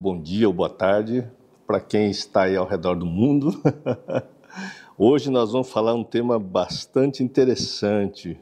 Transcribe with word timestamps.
Bom 0.00 0.22
dia 0.22 0.46
ou 0.46 0.54
boa 0.54 0.70
tarde 0.70 1.28
para 1.66 1.80
quem 1.80 2.08
está 2.08 2.42
aí 2.42 2.54
ao 2.54 2.64
redor 2.64 2.94
do 2.94 3.04
mundo. 3.04 3.60
Hoje 4.96 5.28
nós 5.28 5.50
vamos 5.50 5.68
falar 5.72 5.92
um 5.92 6.04
tema 6.04 6.38
bastante 6.38 7.24
interessante. 7.24 8.40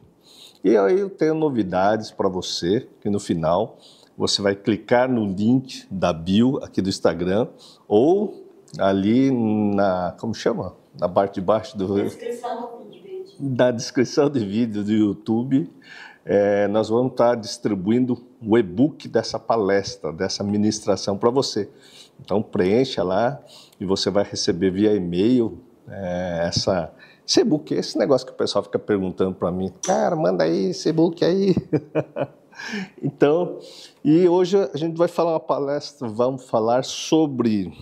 E 0.62 0.76
aí 0.76 1.00
eu 1.00 1.08
tenho 1.08 1.34
novidades 1.34 2.10
para 2.10 2.28
você, 2.28 2.86
que 3.00 3.08
no 3.08 3.18
final 3.18 3.78
você 4.18 4.42
vai 4.42 4.54
clicar 4.54 5.10
no 5.10 5.24
link 5.24 5.86
da 5.90 6.12
bio 6.12 6.62
aqui 6.62 6.82
do 6.82 6.90
Instagram 6.90 7.48
ou 7.88 8.44
ali 8.78 9.30
na, 9.30 10.14
como 10.20 10.34
chama? 10.34 10.76
Na 11.00 11.08
parte 11.08 11.36
de 11.36 11.40
baixo 11.40 11.74
do... 11.78 11.94
Descrição 12.02 12.60
do 12.60 12.90
vídeo. 12.90 13.24
Da 13.40 13.70
descrição 13.70 14.28
do 14.28 14.40
vídeo 14.40 14.84
do 14.84 14.92
YouTube 14.92 15.72
é, 16.28 16.66
nós 16.66 16.88
vamos 16.88 17.12
estar 17.12 17.36
distribuindo 17.36 18.16
o 18.46 18.56
e-book 18.56 19.08
dessa 19.08 19.38
palestra, 19.38 20.12
dessa 20.12 20.44
ministração 20.44 21.18
para 21.18 21.30
você. 21.30 21.68
Então 22.20 22.40
preencha 22.42 23.02
lá 23.02 23.40
e 23.80 23.84
você 23.84 24.08
vai 24.08 24.24
receber 24.24 24.70
via 24.70 24.94
e-mail 24.94 25.58
é, 25.88 26.44
essa, 26.46 26.92
esse 27.26 27.40
e-book, 27.40 27.74
esse 27.74 27.98
negócio 27.98 28.26
que 28.26 28.32
o 28.32 28.36
pessoal 28.36 28.62
fica 28.62 28.78
perguntando 28.78 29.34
para 29.34 29.50
mim, 29.50 29.72
cara, 29.84 30.14
manda 30.14 30.44
aí 30.44 30.70
esse 30.70 30.88
e-book 30.88 31.24
aí. 31.24 31.54
então, 33.02 33.58
e 34.04 34.28
hoje 34.28 34.56
a 34.56 34.76
gente 34.76 34.96
vai 34.96 35.08
falar 35.08 35.32
uma 35.32 35.40
palestra, 35.40 36.08
vamos 36.08 36.48
falar 36.48 36.84
sobre 36.84 37.72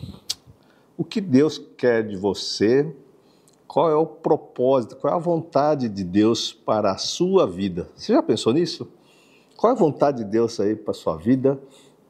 o 0.96 1.04
que 1.04 1.20
Deus 1.20 1.58
quer 1.76 2.06
de 2.06 2.16
você 2.16 2.90
qual 3.74 3.90
é 3.90 3.96
o 3.96 4.06
propósito, 4.06 4.94
qual 4.94 5.12
é 5.12 5.16
a 5.16 5.18
vontade 5.18 5.88
de 5.88 6.04
Deus 6.04 6.52
para 6.52 6.92
a 6.92 6.96
sua 6.96 7.44
vida. 7.44 7.88
Você 7.96 8.12
já 8.12 8.22
pensou 8.22 8.52
nisso? 8.52 8.88
Qual 9.56 9.72
é 9.72 9.76
a 9.76 9.78
vontade 9.78 10.24
de 10.24 10.30
Deus 10.30 10.58
aí 10.58 10.74
para 10.74 10.90
a 10.90 10.94
sua 10.94 11.16
vida? 11.16 11.58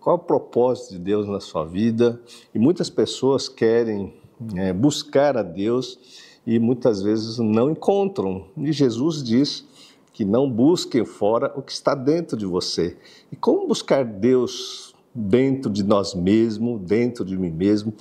Qual 0.00 0.16
é 0.16 0.18
o 0.18 0.22
propósito 0.22 0.92
de 0.92 0.98
Deus 0.98 1.28
na 1.28 1.40
sua 1.40 1.64
vida? 1.64 2.20
E 2.54 2.58
muitas 2.58 2.90
pessoas 2.90 3.48
querem 3.48 4.14
é, 4.56 4.72
buscar 4.72 5.36
a 5.36 5.42
Deus 5.42 5.98
e 6.46 6.58
muitas 6.58 7.02
vezes 7.02 7.38
não 7.38 7.70
encontram. 7.70 8.46
E 8.56 8.72
Jesus 8.72 9.22
diz 9.22 9.66
que 10.12 10.24
não 10.24 10.50
busquem 10.50 11.04
fora 11.04 11.52
o 11.56 11.62
que 11.62 11.72
está 11.72 11.94
dentro 11.94 12.36
de 12.36 12.46
você. 12.46 12.96
E 13.32 13.36
como 13.36 13.66
buscar 13.66 14.04
Deus 14.04 14.94
dentro 15.14 15.70
de 15.70 15.82
nós 15.82 16.14
mesmos, 16.14 16.80
dentro 16.80 17.24
de 17.24 17.36
mim 17.36 17.50
mesmo? 17.50 17.92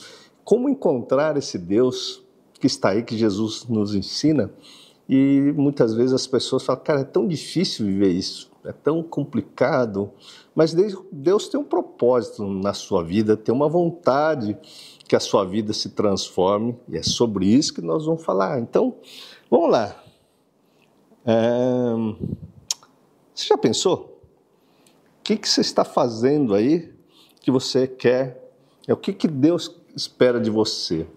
Como 0.44 0.69
encontrar 0.69 1.38
esse 1.38 1.57
Deus 1.57 2.23
que 2.59 2.67
está 2.67 2.89
aí, 2.89 3.03
que 3.03 3.17
Jesus 3.17 3.66
nos 3.67 3.94
ensina. 3.94 4.52
E 5.07 5.53
muitas 5.55 5.94
vezes 5.94 6.13
as 6.13 6.28
pessoas 6.28 6.63
falam, 6.63 6.81
cara, 6.81 7.02
é 7.02 7.05
tão 7.05 7.28
difícil 7.28 7.85
viver 7.85 8.09
isso, 8.09 8.50
é 8.66 8.72
tão 8.72 9.03
complicado. 9.03 10.11
Mas 10.56 10.73
Deus 11.11 11.47
tem 11.47 11.59
um 11.59 11.64
propósito 11.64 12.45
na 12.45 12.73
sua 12.73 13.03
vida, 13.03 13.36
tem 13.36 13.53
uma 13.53 13.67
vontade 13.67 14.58
que 15.08 15.16
a 15.16 15.19
sua 15.19 15.45
vida 15.45 15.73
se 15.73 15.89
transforme, 15.89 16.78
e 16.88 16.97
é 16.97 17.03
sobre 17.03 17.45
isso 17.45 17.73
que 17.73 17.81
nós 17.81 18.06
vamos 18.06 18.23
falar. 18.23 18.59
Então, 18.59 18.95
vamos 19.50 19.69
lá. 19.69 20.03
É... 21.25 21.94
Você 23.34 23.47
já 23.47 23.58
pensou? 23.58 24.22
O 25.19 25.23
que, 25.23 25.38
que 25.38 25.47
você 25.47 25.61
está 25.61 25.84
fazendo 25.84 26.53
aí 26.53 26.94
que 27.41 27.52
você 27.52 27.88
quer? 27.88 28.52
É 28.88 28.94
o 28.94 28.97
que, 28.97 29.14
que 29.14 29.28
Deus 29.28 29.75
espera 29.95 30.39
de 30.39 30.50
você? 30.50 31.08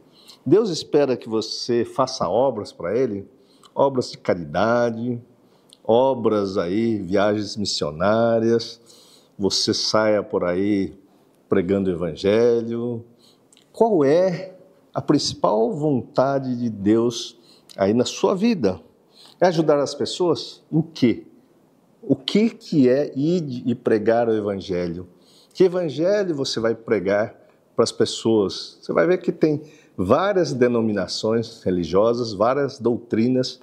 Deus 0.44 0.70
espera 0.70 1.16
que 1.16 1.28
você 1.28 1.84
faça 1.84 2.28
obras 2.28 2.72
para 2.72 2.96
Ele, 2.96 3.28
obras 3.74 4.12
de 4.12 4.18
caridade, 4.18 5.20
obras 5.86 6.58
aí, 6.58 6.98
viagens 6.98 7.56
missionárias, 7.56 8.80
você 9.38 9.72
saia 9.72 10.22
por 10.22 10.44
aí 10.44 10.94
pregando 11.48 11.90
o 11.90 11.92
Evangelho. 11.92 13.04
Qual 13.72 14.04
é 14.04 14.54
a 14.92 15.00
principal 15.00 15.70
vontade 15.72 16.56
de 16.56 16.68
Deus 16.68 17.38
aí 17.76 17.94
na 17.94 18.04
sua 18.04 18.34
vida? 18.34 18.80
É 19.40 19.46
ajudar 19.46 19.78
as 19.78 19.94
pessoas? 19.94 20.62
Em 20.72 20.82
quê? 20.82 21.24
O 22.02 22.16
que, 22.16 22.50
que 22.50 22.88
é 22.88 23.12
ir 23.16 23.62
e 23.66 23.74
pregar 23.74 24.28
o 24.28 24.32
Evangelho? 24.32 25.08
Que 25.52 25.64
Evangelho 25.64 26.34
você 26.34 26.58
vai 26.58 26.74
pregar 26.74 27.34
para 27.74 27.82
as 27.82 27.92
pessoas? 27.92 28.78
Você 28.80 28.92
vai 28.92 29.06
ver 29.06 29.18
que 29.18 29.32
tem 29.32 29.62
várias 29.96 30.52
denominações 30.52 31.62
religiosas, 31.62 32.32
várias 32.32 32.78
doutrinas, 32.78 33.60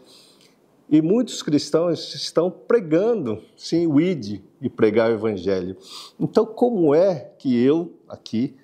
e 0.93 1.01
muitos 1.01 1.41
cristãos 1.41 2.13
estão 2.13 2.51
pregando, 2.51 3.41
sim, 3.57 3.87
o 3.87 3.99
ID 3.99 4.41
e 4.61 4.69
pregar 4.69 5.09
o 5.09 5.15
evangelho. 5.15 5.75
Então, 6.19 6.45
como 6.45 6.93
é 6.93 7.31
que 7.39 7.59
eu 7.63 7.93
aqui 8.07 8.55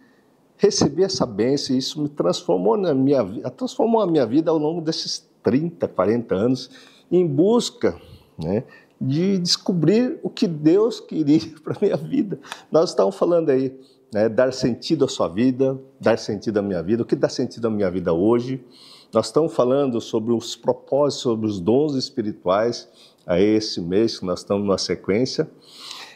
recebi 0.56 1.04
essa 1.04 1.26
bênção 1.26 1.76
e 1.76 1.80
isso 1.80 2.00
me 2.00 2.08
transformou 2.08 2.78
na 2.78 2.94
minha 2.94 3.24
vida, 3.24 3.50
transformou 3.50 4.00
a 4.00 4.06
minha 4.06 4.28
vida 4.28 4.52
ao 4.52 4.60
longo 4.60 4.80
desses 4.80 5.28
30, 5.42 5.88
40 5.88 6.36
anos 6.36 6.70
em 7.12 7.26
busca, 7.26 8.00
né, 8.38 8.64
de 9.02 9.40
descobrir 9.40 10.20
o 10.22 10.30
que 10.30 10.46
Deus 10.46 11.00
queria 11.00 11.42
para 11.64 11.80
minha 11.82 11.98
vida. 11.98 12.40
Nós 12.72 12.92
estamos 12.92 13.16
falando 13.16 13.50
aí 13.50 13.76
né, 14.14 14.30
dar 14.30 14.54
sentido 14.54 15.04
à 15.04 15.08
sua 15.08 15.28
vida, 15.28 15.80
dar 16.00 16.20
sentido 16.20 16.60
à 16.60 16.62
minha 16.62 16.84
vida. 16.84 17.02
O 17.02 17.06
que 17.08 17.16
dá 17.16 17.28
sentido 17.28 17.70
à 17.70 17.72
minha 17.72 17.90
vida 17.90 18.14
hoje? 18.14 18.64
Nós 19.12 19.26
estamos 19.26 19.56
falando 19.56 20.00
sobre 20.00 20.32
os 20.32 20.56
propósitos, 20.56 21.24
sobre 21.24 21.48
os 21.48 21.60
dons 21.60 21.96
espirituais 21.96 22.88
a 23.26 23.40
esse 23.40 23.82
mês 23.82 24.20
que 24.20 24.26
nós 24.26 24.40
estamos 24.40 24.64
numa 24.64 24.78
sequência. 24.78 25.50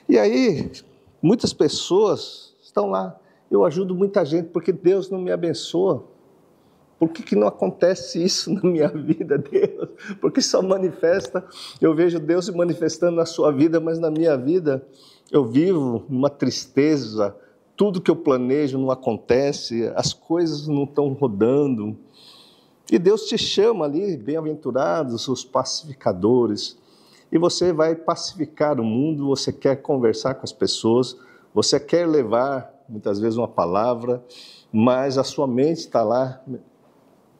E 0.08 0.18
aí, 0.18 0.72
muitas 1.20 1.53
pessoas 1.53 2.53
estão 2.62 2.92
lá. 2.92 3.20
Eu 3.50 3.66
ajudo 3.66 3.96
muita 3.96 4.24
gente 4.24 4.50
porque 4.50 4.72
Deus 4.72 5.09
não 5.09 5.20
me 5.20 5.32
abençoa. 5.32 6.03
Por 7.00 7.09
que, 7.09 7.24
que 7.24 7.36
não 7.36 7.48
acontece 7.48 8.24
isso 8.24 8.53
na 8.53 8.62
minha 8.62 8.88
vida, 8.88 9.40
Deus? 9.40 9.90
Porque 10.22 10.42
só 10.42 10.62
manifesta, 10.62 11.44
eu 11.82 11.96
vejo 11.96 12.20
Deus 12.20 12.46
se 12.46 12.52
manifestando 12.52 13.16
na 13.16 13.26
sua 13.26 13.52
vida, 13.52 13.80
mas 13.80 13.98
na 13.98 14.12
minha 14.12 14.38
vida 14.38 14.86
eu 15.32 15.44
vivo 15.46 16.06
uma 16.08 16.30
tristeza, 16.30 17.36
tudo 17.76 18.00
que 18.00 18.12
eu 18.12 18.16
planejo 18.16 18.78
não 18.78 18.92
acontece, 18.92 19.92
as 19.96 20.14
coisas 20.14 20.68
não 20.68 20.84
estão 20.84 21.12
rodando. 21.14 21.98
E 22.92 23.00
Deus 23.00 23.26
te 23.26 23.38
chama 23.38 23.86
ali, 23.86 24.18
bem-aventurados 24.18 25.28
os 25.28 25.44
pacificadores. 25.44 26.78
E 27.32 27.38
você 27.38 27.72
vai 27.72 27.96
pacificar 27.96 28.80
o 28.80 28.84
mundo, 28.84 29.28
você 29.28 29.52
quer 29.52 29.78
conversar 29.78 30.36
com 30.36 30.44
as 30.44 30.52
pessoas, 30.52 31.18
você 31.54 31.80
quer 31.80 32.08
levar 32.08 32.72
muitas 32.88 33.20
vezes 33.20 33.38
uma 33.38 33.48
palavra, 33.48 34.24
mas 34.72 35.18
a 35.18 35.24
sua 35.24 35.48
mente 35.48 35.80
está 35.80 36.04
lá 36.04 36.44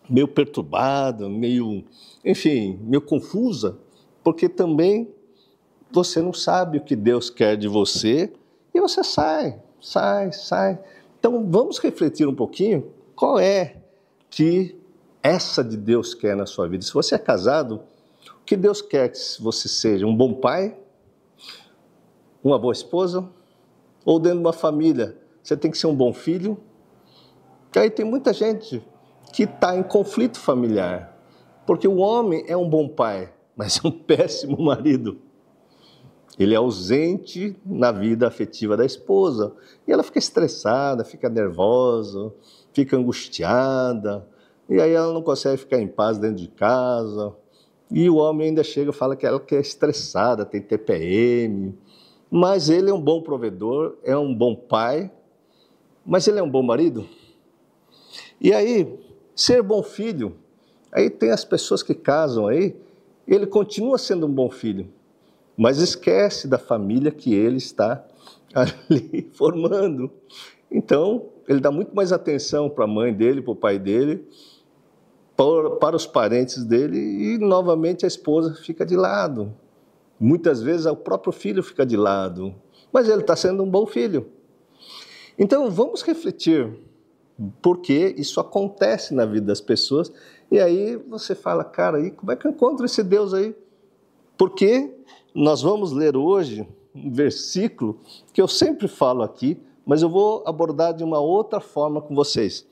meio 0.10 0.28
perturbada, 0.28 1.30
meio, 1.30 1.84
enfim, 2.24 2.80
meio 2.82 3.02
confusa, 3.02 3.78
porque 4.24 4.50
também 4.50 5.14
você 5.92 6.22
não 6.22 6.34
sabe 6.34 6.78
o 6.78 6.84
que 6.84 6.96
Deus 6.96 7.30
quer 7.30 7.56
de 7.56 7.68
você 7.68 8.32
e 8.74 8.80
você 8.80 9.04
sai, 9.04 9.62
sai, 9.80 10.32
sai. 10.32 10.80
Então 11.20 11.46
vamos 11.50 11.78
refletir 11.80 12.28
um 12.28 12.36
pouquinho 12.36 12.92
qual 13.16 13.40
é 13.40 13.78
que 14.30 14.76
essa 15.24 15.64
de 15.64 15.78
Deus 15.78 16.14
quer 16.14 16.36
na 16.36 16.46
sua 16.46 16.68
vida. 16.68 16.84
Se 16.84 16.94
você 16.94 17.16
é 17.16 17.18
casado, 17.18 17.82
o 18.42 18.44
que 18.46 18.58
Deus 18.58 18.82
quer 18.82 19.10
que 19.10 19.18
você 19.42 19.70
seja? 19.70 20.06
Um 20.06 20.16
bom 20.16 20.34
pai? 20.34 20.78
Uma 22.44 22.60
boa 22.60 22.74
esposa? 22.74 23.28
Ou 24.06 24.20
dentro 24.20 24.40
de 24.40 24.46
uma 24.46 24.54
família, 24.54 25.18
você 25.42 25.56
tem 25.56 25.72
que 25.72 25.78
ser 25.78 25.88
um 25.88 25.96
bom 25.96 26.14
filho? 26.14 26.58
E 27.74 27.80
aí 27.80 27.90
tem 27.90 28.06
muita 28.06 28.34
gente 28.34 28.84
que 29.32 29.44
está 29.44 29.76
em 29.76 29.82
conflito 29.82 30.38
familiar, 30.38 31.18
porque 31.66 31.88
o 31.88 31.98
homem 31.98 32.44
é 32.48 32.56
um 32.56 32.70
bom 32.70 32.88
pai, 32.88 33.34
mas 33.56 33.80
é 33.84 33.88
um 33.88 33.92
péssimo 34.04 34.62
marido. 34.62 35.20
Ele 36.38 36.54
é 36.54 36.58
ausente 36.58 37.56
na 37.66 37.92
vida 37.92 38.28
afetiva 38.28 38.76
da 38.76 38.86
esposa. 38.86 39.54
E 39.88 39.92
ela 39.92 40.04
fica 40.04 40.18
estressada, 40.18 41.06
fica 41.06 41.30
nervosa, 41.30 42.34
fica 42.74 42.98
angustiada. 42.98 44.28
E 44.74 44.82
aí 44.82 44.92
ela 44.92 45.14
não 45.14 45.22
consegue 45.22 45.58
ficar 45.58 45.80
em 45.80 45.88
paz 45.88 46.18
dentro 46.18 46.38
de 46.38 46.48
casa. 46.48 47.36
E 47.92 48.10
o 48.10 48.16
homem 48.16 48.48
ainda 48.48 48.64
chega 48.64 48.90
e 48.90 48.94
fala 48.94 49.16
que 49.16 49.26
ela 49.26 49.40
que 49.40 49.56
é 49.56 49.60
estressada, 49.60 50.46
tem 50.46 50.62
TPM. 50.62 51.78
Mas 52.32 52.70
ele 52.70 52.90
é 52.90 52.94
um 52.94 53.02
bom 53.02 53.22
provedor, 53.22 53.96
é 54.04 54.18
um 54.18 54.34
bom 54.34 54.56
pai. 54.56 55.12
Mas 56.06 56.28
ele 56.28 56.40
é 56.40 56.44
um 56.44 56.50
bom 56.50 56.64
marido? 56.64 57.08
E 58.42 58.52
aí, 58.52 59.00
ser 59.36 59.62
bom 59.62 59.84
filho, 59.84 60.36
aí 60.92 61.10
tem 61.10 61.30
as 61.30 61.46
pessoas 61.46 61.84
que 61.84 61.94
casam 61.94 62.48
aí, 62.48 62.76
ele 63.28 63.46
continua 63.46 63.98
sendo 63.98 64.26
um 64.26 64.32
bom 64.32 64.50
filho 64.50 64.90
mas 65.58 65.78
esquece 65.80 66.48
da 66.48 66.58
família 66.58 67.12
que 67.12 67.34
ele 67.34 67.58
está 67.58 68.04
ali 68.54 69.30
formando. 69.34 70.12
Então, 70.72 71.30
ele 71.48 71.60
dá 71.60 71.72
muito 71.72 71.96
mais 71.96 72.12
atenção 72.12 72.70
para 72.70 72.86
a 72.86 72.88
mãe 72.88 73.14
dele, 73.14 73.42
para 73.42 73.52
o 73.52 73.56
pai 73.56 73.78
dele, 73.78 74.28
para 75.36 75.96
os 75.96 76.06
parentes 76.06 76.64
dele 76.64 76.98
e 76.98 77.38
novamente 77.38 78.06
a 78.06 78.08
esposa 78.08 78.54
fica 78.56 78.86
de 78.86 78.96
lado. 78.96 79.54
Muitas 80.20 80.62
vezes 80.62 80.86
o 80.86 80.96
próprio 80.96 81.34
filho 81.34 81.64
fica 81.64 81.86
de 81.86 81.98
lado, 81.98 82.54
mas 82.92 83.10
ele 83.10 83.22
está 83.22 83.36
sendo 83.36 83.64
um 83.64 83.70
bom 83.70 83.86
filho. 83.86 84.28
Então 85.38 85.70
vamos 85.72 86.02
refletir 86.04 86.72
porque 87.62 88.14
isso 88.18 88.40
acontece 88.40 89.14
na 89.14 89.26
vida 89.26 89.48
das 89.48 89.60
pessoas 89.60 90.14
e 90.52 90.60
aí 90.60 90.96
você 90.96 91.34
fala, 91.34 91.64
cara, 91.64 92.00
e 92.00 92.12
como 92.12 92.32
é 92.32 92.36
que 92.36 92.46
eu 92.46 92.52
encontro 92.52 92.86
esse 92.86 93.02
Deus 93.04 93.34
aí? 93.34 93.56
Porque 94.38 94.94
nós 95.34 95.62
vamos 95.62 95.92
ler 95.92 96.16
hoje 96.16 96.68
um 96.94 97.12
versículo 97.12 98.00
que 98.32 98.40
eu 98.40 98.48
sempre 98.48 98.88
falo 98.88 99.24
aqui, 99.24 99.60
mas 99.84 100.04
eu 100.04 100.10
vou 100.10 100.44
abordar 100.46 100.94
de 100.94 101.04
uma 101.04 101.20
outra 101.20 101.60
forma 101.60 102.00
com 102.02 102.14
vocês. 102.14 102.68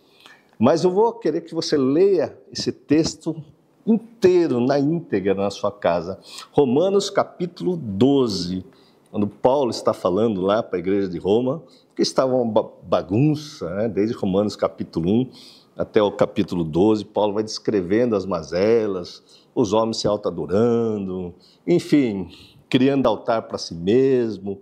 Mas 0.61 0.83
eu 0.83 0.91
vou 0.91 1.11
querer 1.13 1.41
que 1.41 1.55
você 1.55 1.75
leia 1.75 2.37
esse 2.51 2.71
texto 2.71 3.35
inteiro, 3.83 4.59
na 4.59 4.77
íntegra, 4.77 5.33
na 5.33 5.49
sua 5.49 5.71
casa. 5.71 6.19
Romanos 6.51 7.09
capítulo 7.09 7.75
12, 7.75 8.63
quando 9.09 9.25
Paulo 9.25 9.71
está 9.71 9.91
falando 9.91 10.39
lá 10.39 10.61
para 10.61 10.77
a 10.77 10.79
igreja 10.79 11.09
de 11.09 11.17
Roma, 11.17 11.63
que 11.95 12.03
estava 12.03 12.35
uma 12.35 12.69
bagunça, 12.83 13.73
né? 13.73 13.87
desde 13.89 14.15
Romanos 14.15 14.55
capítulo 14.55 15.09
1 15.09 15.29
até 15.75 15.99
o 15.99 16.11
capítulo 16.11 16.63
12, 16.63 17.05
Paulo 17.05 17.33
vai 17.33 17.43
descrevendo 17.43 18.15
as 18.15 18.27
mazelas, 18.27 19.23
os 19.55 19.73
homens 19.73 19.97
se 19.97 20.05
autoadorando, 20.05 21.33
enfim, 21.65 22.29
criando 22.69 23.07
altar 23.07 23.47
para 23.47 23.57
si 23.57 23.73
mesmo. 23.73 24.61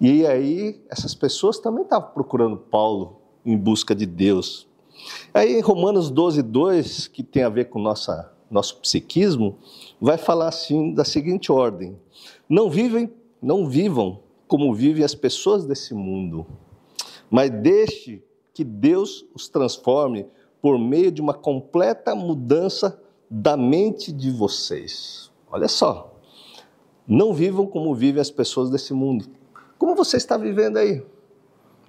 E 0.00 0.24
aí, 0.24 0.80
essas 0.88 1.16
pessoas 1.16 1.58
também 1.58 1.82
estavam 1.82 2.10
procurando 2.10 2.56
Paulo 2.56 3.16
em 3.44 3.56
busca 3.56 3.92
de 3.92 4.06
Deus. 4.06 4.65
Aí, 5.32 5.60
Romanos 5.60 6.10
12, 6.10 6.42
2, 6.42 7.08
que 7.08 7.22
tem 7.22 7.42
a 7.42 7.48
ver 7.48 7.66
com 7.66 7.78
nossa, 7.78 8.32
nosso 8.50 8.80
psiquismo, 8.80 9.58
vai 10.00 10.18
falar 10.18 10.48
assim, 10.48 10.92
da 10.94 11.04
seguinte 11.04 11.50
ordem: 11.52 11.98
Não 12.48 12.70
vivem, 12.70 13.12
não 13.40 13.66
vivam 13.66 14.20
como 14.48 14.74
vivem 14.74 15.04
as 15.04 15.14
pessoas 15.14 15.66
desse 15.66 15.94
mundo, 15.94 16.46
mas 17.30 17.50
deixe 17.50 18.22
que 18.54 18.64
Deus 18.64 19.26
os 19.34 19.48
transforme 19.48 20.26
por 20.62 20.78
meio 20.78 21.12
de 21.12 21.20
uma 21.20 21.34
completa 21.34 22.14
mudança 22.14 23.00
da 23.30 23.56
mente 23.56 24.12
de 24.12 24.30
vocês. 24.30 25.30
Olha 25.50 25.68
só. 25.68 26.12
Não 27.06 27.32
vivam 27.32 27.66
como 27.66 27.94
vivem 27.94 28.20
as 28.20 28.30
pessoas 28.30 28.68
desse 28.68 28.92
mundo. 28.92 29.26
Como 29.78 29.94
você 29.94 30.16
está 30.16 30.36
vivendo 30.36 30.78
aí? 30.78 31.04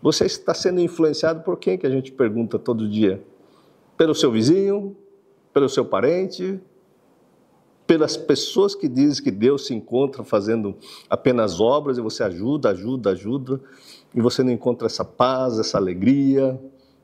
Você 0.01 0.25
está 0.25 0.53
sendo 0.53 0.79
influenciado 0.79 1.41
por 1.41 1.57
quem 1.57 1.77
que 1.77 1.87
a 1.87 1.89
gente 1.89 2.11
pergunta 2.11 2.59
todo 2.59 2.87
dia? 2.87 3.21
Pelo 3.97 4.13
seu 4.13 4.31
vizinho? 4.31 4.95
Pelo 5.53 5.67
seu 5.67 5.83
parente? 5.83 6.59
Pelas 7.87 8.15
pessoas 8.15 8.75
que 8.75 8.87
dizem 8.87 9.23
que 9.23 9.31
Deus 9.31 9.65
se 9.65 9.73
encontra 9.73 10.23
fazendo 10.23 10.75
apenas 11.09 11.59
obras 11.59 11.97
e 11.97 12.01
você 12.01 12.23
ajuda, 12.23 12.69
ajuda, 12.69 13.11
ajuda, 13.11 13.61
e 14.13 14.21
você 14.21 14.43
não 14.43 14.51
encontra 14.51 14.85
essa 14.85 15.05
paz, 15.05 15.57
essa 15.57 15.77
alegria, 15.77 16.59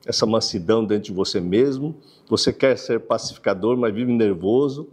essa 0.05 0.25
mansidão 0.25 0.85
dentro 0.85 1.05
de 1.05 1.13
você 1.13 1.39
mesmo. 1.39 1.95
Você 2.29 2.51
quer 2.51 2.77
ser 2.77 2.99
pacificador, 2.99 3.77
mas 3.77 3.93
vive 3.93 4.11
nervoso. 4.11 4.87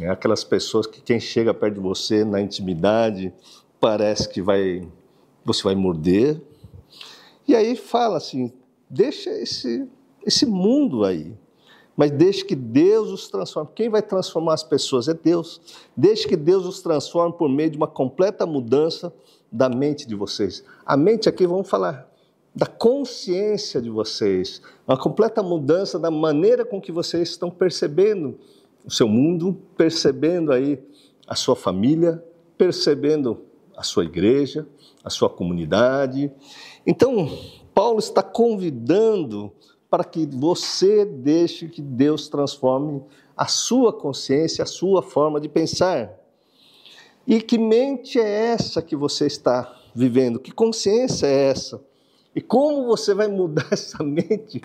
É 0.00 0.08
aquelas 0.08 0.42
pessoas 0.42 0.86
que 0.86 1.00
quem 1.00 1.20
chega 1.20 1.54
perto 1.54 1.74
de 1.74 1.80
você 1.80 2.24
na 2.24 2.40
intimidade 2.40 3.32
parece 3.80 4.28
que 4.28 4.42
vai 4.42 4.86
você 5.44 5.62
vai 5.62 5.74
morder. 5.74 6.40
E 7.46 7.54
aí 7.54 7.76
fala 7.76 8.16
assim: 8.16 8.52
deixa 8.88 9.30
esse 9.30 9.88
esse 10.26 10.44
mundo 10.44 11.04
aí, 11.04 11.32
mas 11.96 12.10
deixe 12.10 12.44
que 12.44 12.56
Deus 12.56 13.10
os 13.10 13.28
transforme. 13.28 13.70
Quem 13.74 13.88
vai 13.88 14.02
transformar 14.02 14.54
as 14.54 14.64
pessoas 14.64 15.06
é 15.06 15.14
Deus. 15.14 15.60
Deixe 15.96 16.26
que 16.26 16.36
Deus 16.36 16.66
os 16.66 16.82
transforme 16.82 17.32
por 17.38 17.48
meio 17.48 17.70
de 17.70 17.76
uma 17.76 17.86
completa 17.86 18.44
mudança 18.44 19.14
da 19.50 19.68
mente 19.68 20.06
de 20.06 20.16
vocês. 20.16 20.64
A 20.84 20.96
mente 20.96 21.28
aqui, 21.28 21.46
vamos 21.46 21.68
falar 21.68 22.10
da 22.52 22.66
consciência 22.66 23.82
de 23.82 23.90
vocês, 23.90 24.62
uma 24.88 24.96
completa 24.96 25.42
mudança 25.42 25.98
da 25.98 26.10
maneira 26.10 26.64
com 26.64 26.80
que 26.80 26.90
vocês 26.90 27.28
estão 27.28 27.50
percebendo 27.50 28.38
o 28.82 28.90
seu 28.90 29.06
mundo, 29.06 29.60
percebendo 29.76 30.50
aí 30.50 30.82
a 31.28 31.34
sua 31.34 31.54
família, 31.54 32.24
percebendo 32.56 33.42
a 33.76 33.82
sua 33.82 34.04
igreja, 34.04 34.66
a 35.04 35.10
sua 35.10 35.28
comunidade. 35.28 36.32
Então, 36.86 37.28
Paulo 37.74 37.98
está 37.98 38.22
convidando 38.22 39.52
para 39.90 40.04
que 40.04 40.24
você 40.26 41.04
deixe 41.04 41.68
que 41.68 41.82
Deus 41.82 42.28
transforme 42.28 43.02
a 43.36 43.46
sua 43.46 43.92
consciência, 43.92 44.62
a 44.62 44.66
sua 44.66 45.02
forma 45.02 45.40
de 45.40 45.48
pensar. 45.48 46.10
E 47.26 47.40
que 47.42 47.58
mente 47.58 48.18
é 48.20 48.52
essa 48.52 48.80
que 48.80 48.94
você 48.94 49.26
está 49.26 49.76
vivendo? 49.94 50.38
Que 50.38 50.52
consciência 50.52 51.26
é 51.26 51.50
essa? 51.50 51.82
E 52.34 52.40
como 52.40 52.86
você 52.86 53.14
vai 53.14 53.26
mudar 53.26 53.66
essa 53.72 54.02
mente? 54.04 54.62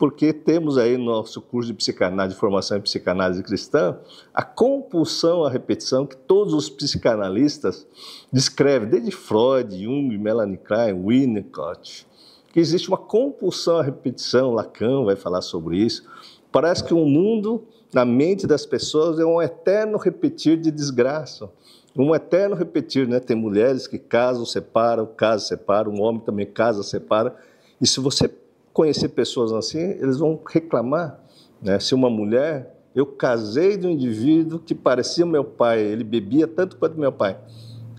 Porque 0.00 0.32
temos 0.32 0.78
aí 0.78 0.96
no 0.96 1.04
nosso 1.04 1.42
curso 1.42 1.68
de 1.68 1.74
psicanálise, 1.74 2.34
de 2.34 2.40
formação 2.40 2.78
em 2.78 2.80
psicanálise 2.80 3.42
cristã, 3.42 3.98
a 4.32 4.42
compulsão 4.42 5.44
à 5.44 5.50
repetição 5.50 6.06
que 6.06 6.16
todos 6.16 6.54
os 6.54 6.70
psicanalistas 6.70 7.86
descrevem, 8.32 8.88
desde 8.88 9.10
Freud, 9.10 9.78
Jung, 9.78 10.16
Melanie 10.16 10.56
Klein, 10.56 10.94
Winnicott, 11.04 12.06
que 12.50 12.58
existe 12.58 12.88
uma 12.88 12.96
compulsão 12.96 13.76
à 13.76 13.82
repetição, 13.82 14.54
Lacan 14.54 15.04
vai 15.04 15.16
falar 15.16 15.42
sobre 15.42 15.76
isso. 15.76 16.08
Parece 16.50 16.82
que 16.82 16.94
o 16.94 17.04
mundo, 17.04 17.66
na 17.92 18.06
mente 18.06 18.46
das 18.46 18.64
pessoas, 18.64 19.18
é 19.18 19.24
um 19.26 19.42
eterno 19.42 19.98
repetir 19.98 20.56
de 20.56 20.70
desgraça 20.70 21.50
um 21.96 22.14
eterno 22.14 22.54
repetir, 22.54 23.08
né? 23.08 23.18
Tem 23.18 23.36
mulheres 23.36 23.88
que 23.88 23.98
casam, 23.98 24.46
separam, 24.46 25.06
casam, 25.06 25.48
separam, 25.48 25.92
um 25.92 26.00
homem 26.00 26.20
também 26.20 26.46
casa, 26.46 26.84
separa. 26.84 27.34
E 27.80 27.86
se 27.86 27.98
você 27.98 28.30
conhecer 28.72 29.08
pessoas 29.08 29.52
assim, 29.52 29.78
eles 29.78 30.18
vão 30.18 30.40
reclamar, 30.48 31.20
né? 31.60 31.78
Se 31.78 31.94
uma 31.94 32.10
mulher, 32.10 32.74
eu 32.94 33.06
casei 33.06 33.76
de 33.76 33.86
um 33.86 33.90
indivíduo 33.90 34.58
que 34.58 34.74
parecia 34.74 35.24
meu 35.26 35.44
pai, 35.44 35.80
ele 35.80 36.04
bebia 36.04 36.46
tanto 36.46 36.76
quanto 36.76 36.98
meu 36.98 37.12
pai. 37.12 37.38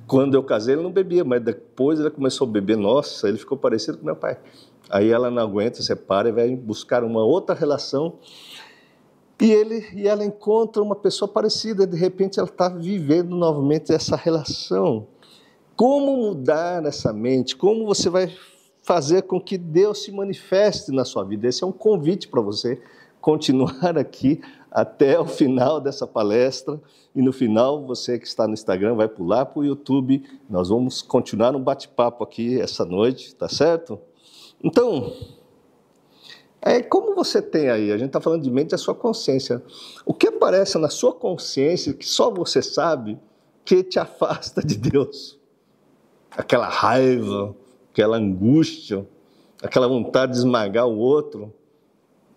Quando 0.07 0.33
eu 0.33 0.43
casei, 0.43 0.75
ele 0.75 0.83
não 0.83 0.91
bebia, 0.91 1.23
mas 1.23 1.41
depois 1.41 1.99
ele 1.99 2.09
começou 2.09 2.47
a 2.47 2.51
beber, 2.51 2.77
nossa, 2.77 3.29
ele 3.29 3.37
ficou 3.37 3.57
parecido 3.57 3.97
com 3.97 4.05
meu 4.05 4.15
pai. 4.15 4.37
Aí 4.89 5.09
ela 5.09 5.31
não 5.31 5.41
aguenta, 5.41 5.81
separa 5.81 6.29
e 6.29 6.31
vai 6.31 6.55
buscar 6.55 7.03
uma 7.03 7.23
outra 7.23 7.55
relação 7.55 8.17
e, 9.41 9.51
ele, 9.51 9.83
e 9.95 10.07
ela 10.07 10.23
encontra 10.23 10.83
uma 10.83 10.95
pessoa 10.95 11.27
parecida, 11.27 11.87
de 11.87 11.97
repente 11.97 12.37
ela 12.37 12.47
está 12.47 12.69
vivendo 12.69 13.35
novamente 13.35 13.91
essa 13.91 14.15
relação. 14.15 15.07
Como 15.75 16.15
mudar 16.15 16.85
essa 16.85 17.11
mente? 17.11 17.55
Como 17.55 17.83
você 17.87 18.07
vai 18.07 18.31
fazer 18.81 19.23
com 19.23 19.39
que 19.39 19.57
Deus 19.57 20.03
se 20.03 20.11
manifeste 20.11 20.91
na 20.91 21.05
sua 21.05 21.23
vida? 21.23 21.47
Esse 21.47 21.63
é 21.63 21.67
um 21.67 21.71
convite 21.71 22.27
para 22.27 22.41
você 22.41 22.81
continuar 23.19 23.97
aqui 23.97 24.41
até 24.71 25.19
o 25.19 25.25
final 25.25 25.79
dessa 25.79 26.07
palestra. 26.07 26.81
E 27.13 27.21
no 27.21 27.31
final, 27.31 27.85
você 27.85 28.17
que 28.17 28.27
está 28.27 28.47
no 28.47 28.53
Instagram 28.53 28.95
vai 28.95 29.07
pular 29.07 29.45
para 29.45 29.59
o 29.59 29.65
YouTube. 29.65 30.23
Nós 30.49 30.69
vamos 30.69 31.01
continuar 31.01 31.55
um 31.55 31.61
bate-papo 31.61 32.23
aqui 32.23 32.59
essa 32.59 32.85
noite, 32.85 33.35
tá 33.35 33.47
certo? 33.49 33.99
Então, 34.63 35.13
é 36.61 36.81
como 36.81 37.15
você 37.15 37.41
tem 37.41 37.69
aí, 37.69 37.91
a 37.91 37.97
gente 37.97 38.07
está 38.07 38.21
falando 38.21 38.43
de 38.43 38.51
mente, 38.51 38.73
é 38.73 38.75
a 38.75 38.77
sua 38.77 38.93
consciência. 38.93 39.63
O 40.05 40.13
que 40.13 40.27
aparece 40.27 40.77
na 40.77 40.89
sua 40.89 41.13
consciência 41.13 41.93
que 41.93 42.07
só 42.07 42.29
você 42.29 42.61
sabe 42.61 43.19
que 43.65 43.83
te 43.83 43.99
afasta 43.99 44.61
de 44.63 44.77
Deus? 44.77 45.39
Aquela 46.31 46.67
raiva, 46.67 47.55
aquela 47.91 48.17
angústia, 48.17 49.05
aquela 49.61 49.87
vontade 49.87 50.31
de 50.31 50.39
esmagar 50.39 50.87
o 50.87 50.97
outro, 50.97 51.53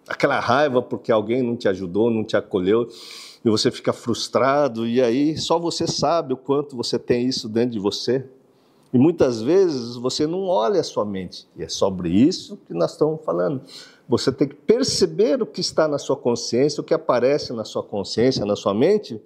aquela 0.08 0.38
raiva 0.40 0.82
porque 0.82 1.10
alguém 1.10 1.42
não 1.42 1.56
te 1.56 1.68
ajudou, 1.68 2.10
não 2.10 2.24
te 2.24 2.36
acolheu 2.36 2.88
e 3.44 3.48
você 3.48 3.70
fica 3.70 3.92
frustrado 3.92 4.86
e 4.86 5.00
aí 5.00 5.36
só 5.36 5.58
você 5.58 5.86
sabe 5.86 6.34
o 6.34 6.36
quanto 6.36 6.76
você 6.76 6.98
tem 6.98 7.26
isso 7.26 7.48
dentro 7.48 7.70
de 7.70 7.78
você. 7.78 8.24
E 8.92 8.98
muitas 8.98 9.42
vezes 9.42 9.96
você 9.96 10.24
não 10.24 10.46
olha 10.46 10.80
a 10.80 10.84
sua 10.84 11.04
mente. 11.04 11.48
E 11.56 11.64
é 11.64 11.68
sobre 11.68 12.10
isso 12.10 12.56
que 12.64 12.72
nós 12.72 12.92
estamos 12.92 13.24
falando. 13.24 13.60
Você 14.08 14.30
tem 14.30 14.46
que 14.46 14.54
perceber 14.54 15.42
o 15.42 15.46
que 15.46 15.60
está 15.60 15.88
na 15.88 15.98
sua 15.98 16.16
consciência, 16.16 16.80
o 16.80 16.84
que 16.84 16.94
aparece 16.94 17.52
na 17.52 17.64
sua 17.64 17.82
consciência, 17.82 18.46
na 18.46 18.54
sua 18.54 18.72
mente, 18.72 19.20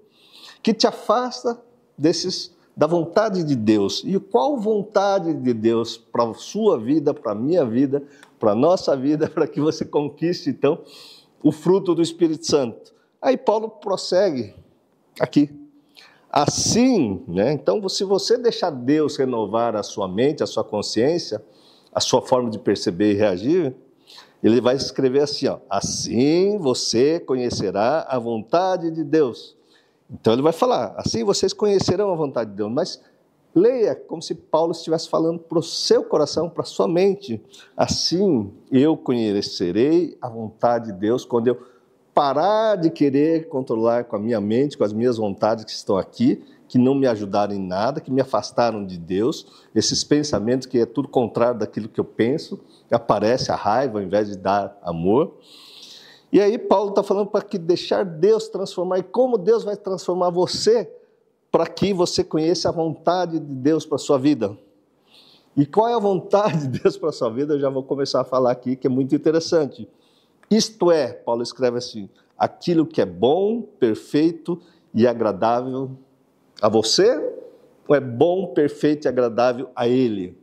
que 0.62 0.72
te 0.72 0.86
afasta 0.86 1.60
desses 1.98 2.56
da 2.78 2.86
vontade 2.86 3.42
de 3.42 3.56
Deus. 3.56 4.04
E 4.06 4.16
qual 4.20 4.56
vontade 4.56 5.34
de 5.34 5.52
Deus 5.52 5.96
para 5.96 6.30
a 6.30 6.34
sua 6.34 6.78
vida, 6.78 7.12
para 7.12 7.32
a 7.32 7.34
minha 7.34 7.64
vida, 7.64 8.04
para 8.38 8.52
a 8.52 8.54
nossa 8.54 8.96
vida, 8.96 9.26
para 9.28 9.48
que 9.48 9.60
você 9.60 9.84
conquiste 9.84 10.48
então 10.48 10.78
o 11.42 11.50
fruto 11.50 11.92
do 11.92 12.00
Espírito 12.00 12.46
Santo. 12.46 12.94
Aí 13.20 13.36
Paulo 13.36 13.68
prossegue 13.68 14.54
aqui. 15.18 15.50
Assim, 16.30 17.24
né? 17.26 17.52
Então, 17.52 17.88
se 17.88 18.04
você 18.04 18.38
deixar 18.38 18.70
Deus 18.70 19.16
renovar 19.16 19.74
a 19.74 19.82
sua 19.82 20.06
mente, 20.06 20.42
a 20.42 20.46
sua 20.46 20.62
consciência, 20.62 21.42
a 21.92 21.98
sua 21.98 22.22
forma 22.22 22.48
de 22.48 22.60
perceber 22.60 23.12
e 23.12 23.16
reagir, 23.16 23.74
ele 24.40 24.60
vai 24.60 24.76
escrever 24.76 25.22
assim: 25.22 25.48
ó, 25.48 25.58
assim 25.68 26.58
você 26.58 27.18
conhecerá 27.18 28.06
a 28.08 28.20
vontade 28.20 28.92
de 28.92 29.02
Deus. 29.02 29.57
Então 30.10 30.32
ele 30.32 30.42
vai 30.42 30.52
falar: 30.52 30.94
assim 30.96 31.24
vocês 31.24 31.52
conhecerão 31.52 32.12
a 32.12 32.16
vontade 32.16 32.50
de 32.50 32.56
Deus. 32.56 32.72
Mas 32.72 33.00
Leia 33.54 33.94
como 33.94 34.22
se 34.22 34.34
Paulo 34.34 34.72
estivesse 34.72 35.08
falando 35.08 35.38
para 35.38 35.58
o 35.58 35.62
seu 35.62 36.04
coração, 36.04 36.48
para 36.48 36.62
a 36.62 36.66
sua 36.66 36.86
mente. 36.86 37.42
Assim 37.76 38.52
eu 38.70 38.96
conhecerei 38.96 40.16
a 40.20 40.28
vontade 40.28 40.92
de 40.92 40.92
Deus 40.92 41.24
quando 41.24 41.48
eu 41.48 41.58
parar 42.14 42.76
de 42.76 42.90
querer 42.90 43.48
controlar 43.48 44.04
com 44.04 44.16
a 44.16 44.18
minha 44.18 44.40
mente, 44.40 44.76
com 44.76 44.84
as 44.84 44.92
minhas 44.92 45.16
vontades 45.16 45.64
que 45.64 45.70
estão 45.70 45.96
aqui, 45.96 46.44
que 46.68 46.76
não 46.76 46.94
me 46.94 47.06
ajudaram 47.06 47.54
em 47.54 47.60
nada, 47.60 48.00
que 48.00 48.10
me 48.10 48.20
afastaram 48.20 48.84
de 48.84 48.98
Deus, 48.98 49.46
esses 49.74 50.04
pensamentos 50.04 50.66
que 50.66 50.78
é 50.78 50.86
tudo 50.86 51.08
contrário 51.08 51.58
daquilo 51.58 51.88
que 51.88 52.00
eu 52.00 52.04
penso, 52.04 52.60
aparece 52.90 53.50
a 53.50 53.56
raiva 53.56 53.98
ao 53.98 54.04
invés 54.04 54.28
de 54.28 54.36
dar 54.36 54.76
amor. 54.82 55.38
E 56.30 56.40
aí 56.40 56.58
Paulo 56.58 56.90
está 56.90 57.02
falando 57.02 57.28
para 57.28 57.42
que 57.42 57.58
deixar 57.58 58.04
Deus 58.04 58.48
transformar, 58.48 58.98
e 58.98 59.02
como 59.02 59.38
Deus 59.38 59.64
vai 59.64 59.76
transformar 59.76 60.30
você 60.30 60.90
para 61.50 61.66
que 61.66 61.94
você 61.94 62.22
conheça 62.22 62.68
a 62.68 62.72
vontade 62.72 63.38
de 63.38 63.54
Deus 63.54 63.86
para 63.86 63.96
sua 63.96 64.18
vida. 64.18 64.56
E 65.56 65.64
qual 65.66 65.88
é 65.88 65.94
a 65.94 65.98
vontade 65.98 66.68
de 66.68 66.80
Deus 66.80 66.96
para 66.96 67.10
sua 67.10 67.30
vida? 67.30 67.54
Eu 67.54 67.60
já 67.60 67.70
vou 67.70 67.82
começar 67.82 68.20
a 68.20 68.24
falar 68.24 68.52
aqui, 68.52 68.76
que 68.76 68.86
é 68.86 68.90
muito 68.90 69.14
interessante. 69.14 69.88
Isto 70.50 70.92
é, 70.92 71.12
Paulo 71.12 71.42
escreve 71.42 71.78
assim: 71.78 72.08
aquilo 72.36 72.86
que 72.86 73.00
é 73.00 73.06
bom, 73.06 73.62
perfeito 73.62 74.60
e 74.94 75.06
agradável 75.06 75.90
a 76.60 76.68
você, 76.68 77.16
ou 77.86 77.96
é 77.96 78.00
bom, 78.00 78.48
perfeito 78.48 79.06
e 79.06 79.08
agradável 79.08 79.70
a 79.74 79.88
Ele? 79.88 80.36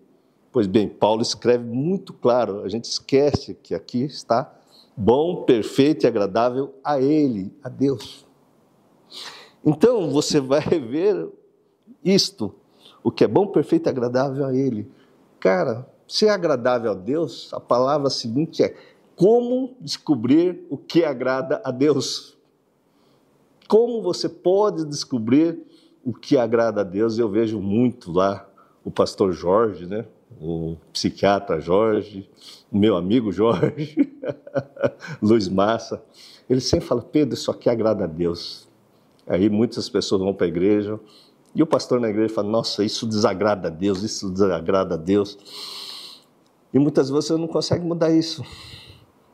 Pois 0.52 0.68
bem, 0.68 0.88
Paulo 0.88 1.22
escreve 1.22 1.64
muito 1.64 2.14
claro, 2.14 2.64
a 2.64 2.70
gente 2.70 2.86
esquece 2.86 3.56
que 3.56 3.76
aqui 3.76 4.04
está 4.04 4.54
bom, 4.96 5.44
perfeito 5.44 6.06
e 6.06 6.08
agradável 6.08 6.74
a 6.84 7.00
Ele, 7.00 7.52
a 7.64 7.70
Deus. 7.70 8.26
Então 9.64 10.10
você 10.12 10.40
vai 10.40 10.62
ver 10.80 11.30
isto, 12.04 12.54
o 13.04 13.12
que 13.12 13.24
é 13.24 13.28
bom, 13.28 13.48
perfeito 13.48 13.88
e 13.88 13.90
agradável 13.90 14.46
a 14.46 14.56
Ele. 14.56 14.90
Cara, 15.40 15.88
se 16.08 16.28
é 16.28 16.30
agradável 16.30 16.92
a 16.92 16.96
Deus, 16.96 17.54
a 17.54 17.60
palavra 17.60 18.10
seguinte 18.10 18.64
é 18.64 18.76
como 19.16 19.76
descobrir 19.80 20.66
o 20.70 20.78
que 20.78 21.04
agrada 21.04 21.62
a 21.64 21.72
Deus. 21.72 22.38
Como 23.68 24.02
você 24.02 24.30
pode 24.30 24.86
descobrir 24.86 25.60
o 26.04 26.14
que 26.14 26.38
agrada 26.38 26.82
a 26.82 26.84
Deus? 26.84 27.18
Eu 27.18 27.30
vejo 27.30 27.60
muito 27.60 28.12
lá 28.12 28.48
o 28.84 28.92
pastor 28.92 29.32
Jorge, 29.32 29.88
né? 29.88 30.06
o 30.40 30.76
psiquiatra 30.92 31.60
Jorge, 31.60 32.30
meu 32.76 32.98
amigo 32.98 33.32
Jorge, 33.32 33.96
Luiz 35.22 35.48
Massa. 35.48 36.04
Ele 36.50 36.60
sempre 36.60 36.86
fala: 36.86 37.02
Pedro, 37.02 37.34
isso 37.34 37.50
aqui 37.50 37.70
agrada 37.70 38.04
a 38.04 38.08
Deus. 38.08 38.68
Aí 39.26 39.50
muitas 39.50 39.90
pessoas 39.90 40.22
vão 40.22 40.34
para 40.34 40.46
a 40.46 40.50
igreja 40.50 41.00
e 41.56 41.64
o 41.64 41.66
pastor 41.66 42.00
na 42.00 42.10
igreja 42.10 42.34
fala: 42.34 42.50
Nossa, 42.50 42.84
isso 42.84 43.08
desagrada 43.08 43.70
a 43.70 43.72
Deus, 43.72 44.04
isso 44.04 44.30
desagrada 44.30 44.96
a 44.96 44.98
Deus. 44.98 45.38
E 46.74 46.78
muitas 46.78 47.10
vezes 47.10 47.28
você 47.28 47.38
não 47.38 47.48
consegue 47.48 47.86
mudar 47.86 48.12
isso. 48.12 48.44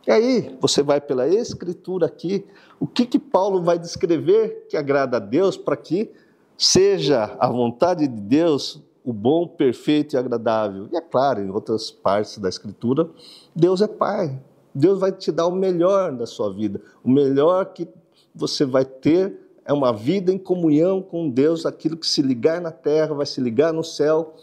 E 0.05 0.12
aí 0.12 0.55
você 0.60 0.83
vai 0.83 1.01
pela 1.01 1.27
escritura 1.27 2.05
aqui, 2.05 2.45
o 2.79 2.88
que 2.88 3.05
que 3.05 3.19
Paulo 3.19 3.63
vai 3.63 3.77
descrever 3.77 4.67
que 4.69 4.77
agrada 4.77 5.17
a 5.17 5.19
Deus 5.19 5.57
para 5.57 5.75
que 5.75 6.12
seja 6.57 7.36
a 7.39 7.48
vontade 7.48 8.07
de 8.07 8.21
Deus 8.21 8.81
o 9.03 9.12
bom, 9.12 9.48
perfeito 9.48 10.15
e 10.15 10.17
agradável. 10.17 10.88
E 10.91 10.98
é 10.98 11.01
claro, 11.01 11.41
em 11.41 11.50
outras 11.50 11.89
partes 11.91 12.38
da 12.38 12.50
escritura, 12.50 13.10
Deus 13.55 13.81
é 13.81 13.88
Pai. 13.88 14.39
Deus 14.74 15.00
vai 15.00 15.12
te 15.12 15.31
dar 15.31 15.48
o 15.48 15.51
melhor 15.51 16.13
da 16.13 16.25
sua 16.25 16.51
vida, 16.53 16.81
o 17.03 17.10
melhor 17.10 17.74
que 17.74 17.88
você 18.34 18.63
vai 18.63 18.86
ter 18.86 19.38
é 19.65 19.74
uma 19.74 19.93
vida 19.93 20.31
em 20.31 20.38
comunhão 20.38 21.01
com 21.01 21.29
Deus, 21.29 21.65
aquilo 21.65 21.98
que 21.98 22.08
se 22.08 22.22
ligar 22.22 22.62
na 22.62 22.72
terra 22.72 23.13
vai 23.13 23.25
se 23.25 23.41
ligar 23.41 23.74
no 23.74 23.84
céu. 23.84 24.34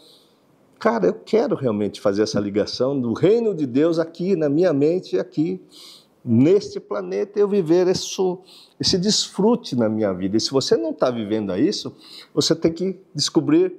Cara, 0.79 1.07
eu 1.07 1.13
quero 1.13 1.55
realmente 1.55 1.99
fazer 1.99 2.23
essa 2.23 2.39
ligação 2.39 2.99
do 2.99 3.13
reino 3.13 3.53
de 3.53 3.65
Deus 3.65 3.99
aqui 3.99 4.35
na 4.35 4.47
minha 4.47 4.71
mente, 4.71 5.19
aqui 5.19 5.61
neste 6.23 6.79
planeta, 6.79 7.39
eu 7.39 7.47
viver 7.47 7.87
isso, 7.87 8.39
esse 8.79 8.97
desfrute 8.97 9.75
na 9.75 9.89
minha 9.89 10.13
vida. 10.13 10.37
E 10.37 10.39
se 10.39 10.51
você 10.51 10.77
não 10.77 10.91
está 10.91 11.09
vivendo 11.09 11.55
isso, 11.55 11.93
você 12.33 12.55
tem 12.55 12.71
que 12.71 12.99
descobrir 13.13 13.73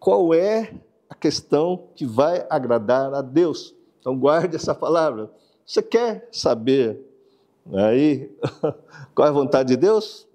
qual 0.00 0.34
é 0.34 0.74
a 1.08 1.14
questão 1.14 1.88
que 1.94 2.04
vai 2.04 2.44
agradar 2.50 3.14
a 3.14 3.22
Deus. 3.22 3.74
Então 4.00 4.18
guarde 4.18 4.56
essa 4.56 4.74
palavra. 4.74 5.30
Você 5.64 5.82
quer 5.82 6.26
saber 6.32 7.00
aí 7.72 8.28
qual 9.14 9.28
é 9.28 9.30
a 9.30 9.34
vontade 9.34 9.68
de 9.68 9.76
Deus? 9.76 10.28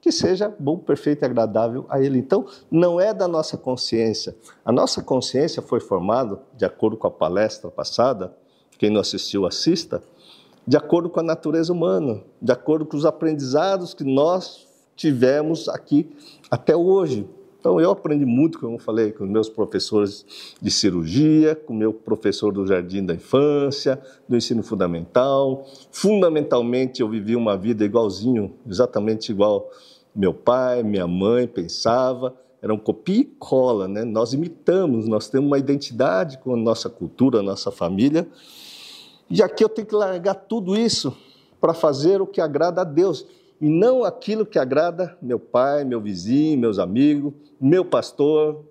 que 0.00 0.12
seja 0.12 0.54
bom, 0.58 0.78
perfeito 0.78 1.22
e 1.22 1.26
agradável 1.26 1.84
a 1.88 2.00
Ele. 2.00 2.18
Então, 2.18 2.46
não 2.70 3.00
é 3.00 3.12
da 3.12 3.26
nossa 3.26 3.56
consciência. 3.56 4.34
A 4.64 4.70
nossa 4.70 5.02
consciência 5.02 5.60
foi 5.60 5.80
formada, 5.80 6.40
de 6.56 6.64
acordo 6.64 6.96
com 6.96 7.06
a 7.06 7.10
palestra 7.10 7.70
passada, 7.70 8.34
quem 8.78 8.90
não 8.90 9.00
assistiu, 9.00 9.44
assista, 9.44 10.02
de 10.66 10.76
acordo 10.76 11.10
com 11.10 11.18
a 11.18 11.22
natureza 11.22 11.72
humana, 11.72 12.22
de 12.40 12.52
acordo 12.52 12.86
com 12.86 12.96
os 12.96 13.04
aprendizados 13.04 13.92
que 13.92 14.04
nós 14.04 14.66
tivemos 14.94 15.68
aqui 15.68 16.14
até 16.50 16.76
hoje. 16.76 17.28
Então, 17.60 17.80
eu 17.80 17.90
aprendi 17.90 18.24
muito, 18.24 18.60
como 18.60 18.76
eu 18.76 18.78
falei, 18.78 19.10
com 19.10 19.24
meus 19.26 19.48
professores 19.48 20.54
de 20.62 20.70
cirurgia, 20.70 21.56
com 21.56 21.74
meu 21.74 21.92
professor 21.92 22.52
do 22.52 22.64
jardim 22.64 23.04
da 23.04 23.14
infância, 23.14 24.00
do 24.28 24.36
ensino 24.36 24.62
fundamental. 24.62 25.66
Fundamentalmente, 25.90 27.00
eu 27.00 27.08
vivi 27.08 27.34
uma 27.34 27.56
vida 27.56 27.84
igualzinho, 27.84 28.54
exatamente 28.66 29.32
igual 29.32 29.68
meu 30.14 30.32
pai, 30.32 30.82
minha 30.82 31.06
mãe 31.06 31.46
pensava, 31.46 32.34
era 32.62 32.72
um 32.72 32.78
copia 32.78 33.20
e 33.20 33.24
cola, 33.24 33.86
né? 33.86 34.04
Nós 34.04 34.32
imitamos, 34.32 35.06
nós 35.06 35.28
temos 35.28 35.46
uma 35.46 35.58
identidade 35.58 36.38
com 36.38 36.54
a 36.54 36.56
nossa 36.56 36.88
cultura, 36.88 37.40
a 37.40 37.42
nossa 37.42 37.70
família. 37.70 38.26
E 39.30 39.42
aqui 39.42 39.62
eu 39.62 39.68
tenho 39.68 39.86
que 39.86 39.94
largar 39.94 40.34
tudo 40.34 40.76
isso 40.76 41.16
para 41.60 41.74
fazer 41.74 42.20
o 42.20 42.26
que 42.26 42.40
agrada 42.40 42.80
a 42.80 42.84
Deus 42.84 43.26
e 43.60 43.68
não 43.68 44.04
aquilo 44.04 44.46
que 44.46 44.58
agrada 44.58 45.16
meu 45.20 45.38
pai, 45.38 45.84
meu 45.84 46.00
vizinho, 46.00 46.58
meus 46.58 46.78
amigos, 46.78 47.32
meu 47.60 47.84
pastor, 47.84 48.64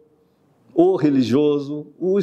o 0.74 0.96
religioso, 0.96 1.88
o 2.00 2.20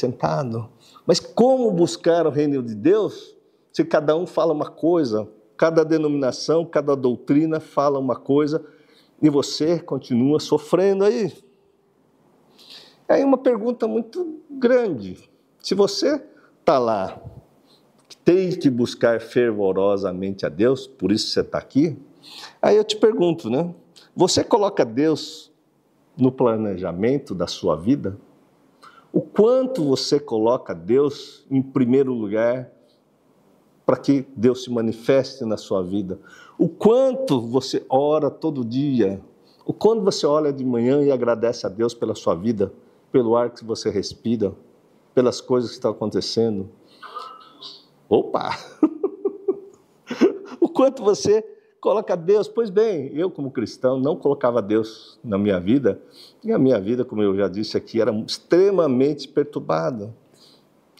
sentado. 0.00 0.68
Mas 1.06 1.20
como 1.20 1.70
buscar 1.70 2.26
o 2.26 2.30
reino 2.30 2.62
de 2.62 2.74
Deus 2.74 3.36
se 3.72 3.84
cada 3.84 4.16
um 4.16 4.26
fala 4.26 4.52
uma 4.52 4.70
coisa, 4.70 5.28
cada 5.56 5.84
denominação, 5.84 6.64
cada 6.64 6.94
doutrina 6.94 7.60
fala 7.60 7.98
uma 7.98 8.16
coisa 8.16 8.64
e 9.20 9.28
você 9.28 9.78
continua 9.78 10.38
sofrendo 10.38 11.04
aí? 11.04 11.32
É 13.08 13.14
aí 13.14 13.24
uma 13.24 13.38
pergunta 13.38 13.86
muito 13.86 14.40
grande. 14.50 15.28
Se 15.60 15.74
você 15.74 16.22
está 16.60 16.78
lá, 16.78 17.20
tem 18.24 18.50
que 18.50 18.70
buscar 18.70 19.20
fervorosamente 19.20 20.46
a 20.46 20.48
Deus, 20.48 20.86
por 20.86 21.12
isso 21.12 21.28
você 21.28 21.40
está 21.40 21.58
aqui, 21.58 21.96
aí 22.62 22.76
eu 22.76 22.84
te 22.84 22.96
pergunto, 22.96 23.50
né? 23.50 23.74
Você 24.16 24.42
coloca 24.42 24.84
Deus 24.84 25.52
no 26.16 26.30
planejamento 26.30 27.34
da 27.34 27.46
sua 27.46 27.76
vida? 27.76 28.16
Quanto 29.34 29.84
você 29.84 30.20
coloca 30.20 30.72
Deus 30.72 31.44
em 31.50 31.60
primeiro 31.60 32.12
lugar 32.12 32.70
para 33.84 33.96
que 33.96 34.26
Deus 34.34 34.62
se 34.62 34.70
manifeste 34.70 35.44
na 35.44 35.56
sua 35.56 35.82
vida, 35.82 36.18
o 36.56 36.68
quanto 36.68 37.40
você 37.40 37.84
ora 37.90 38.30
todo 38.30 38.64
dia, 38.64 39.20
o 39.66 39.72
quanto 39.74 40.02
você 40.02 40.24
olha 40.24 40.52
de 40.52 40.64
manhã 40.64 41.02
e 41.02 41.10
agradece 41.10 41.66
a 41.66 41.68
Deus 41.68 41.92
pela 41.92 42.14
sua 42.14 42.34
vida, 42.34 42.72
pelo 43.10 43.36
ar 43.36 43.50
que 43.50 43.64
você 43.64 43.90
respira, 43.90 44.54
pelas 45.12 45.40
coisas 45.40 45.70
que 45.70 45.76
estão 45.76 45.90
acontecendo. 45.90 46.70
Opa! 48.08 48.56
o 50.60 50.68
quanto 50.68 51.02
você 51.02 51.44
coloca 51.84 52.16
Deus. 52.16 52.48
Pois 52.48 52.70
bem, 52.70 53.10
eu, 53.12 53.30
como 53.30 53.50
cristão, 53.50 54.00
não 54.00 54.16
colocava 54.16 54.62
Deus 54.62 55.18
na 55.22 55.36
minha 55.36 55.60
vida, 55.60 56.00
e 56.42 56.50
a 56.50 56.58
minha 56.58 56.80
vida, 56.80 57.04
como 57.04 57.22
eu 57.22 57.36
já 57.36 57.46
disse 57.46 57.76
aqui, 57.76 58.00
era 58.00 58.10
extremamente 58.26 59.28
perturbada. 59.28 60.14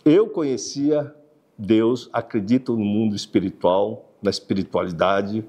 Eu 0.05 0.29
conhecia 0.29 1.14
Deus, 1.57 2.11
acreditam 2.12 2.76
no 2.76 2.85
mundo 2.85 3.17
espiritual, 3.17 4.11
na 4.21 4.29
espiritualidade, 4.29 5.43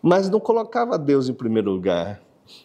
mas 0.00 0.30
não 0.30 0.38
colocava 0.38 0.96
Deus 0.96 1.28
em 1.28 1.34
primeiro 1.34 1.72
lugar. 1.72 2.22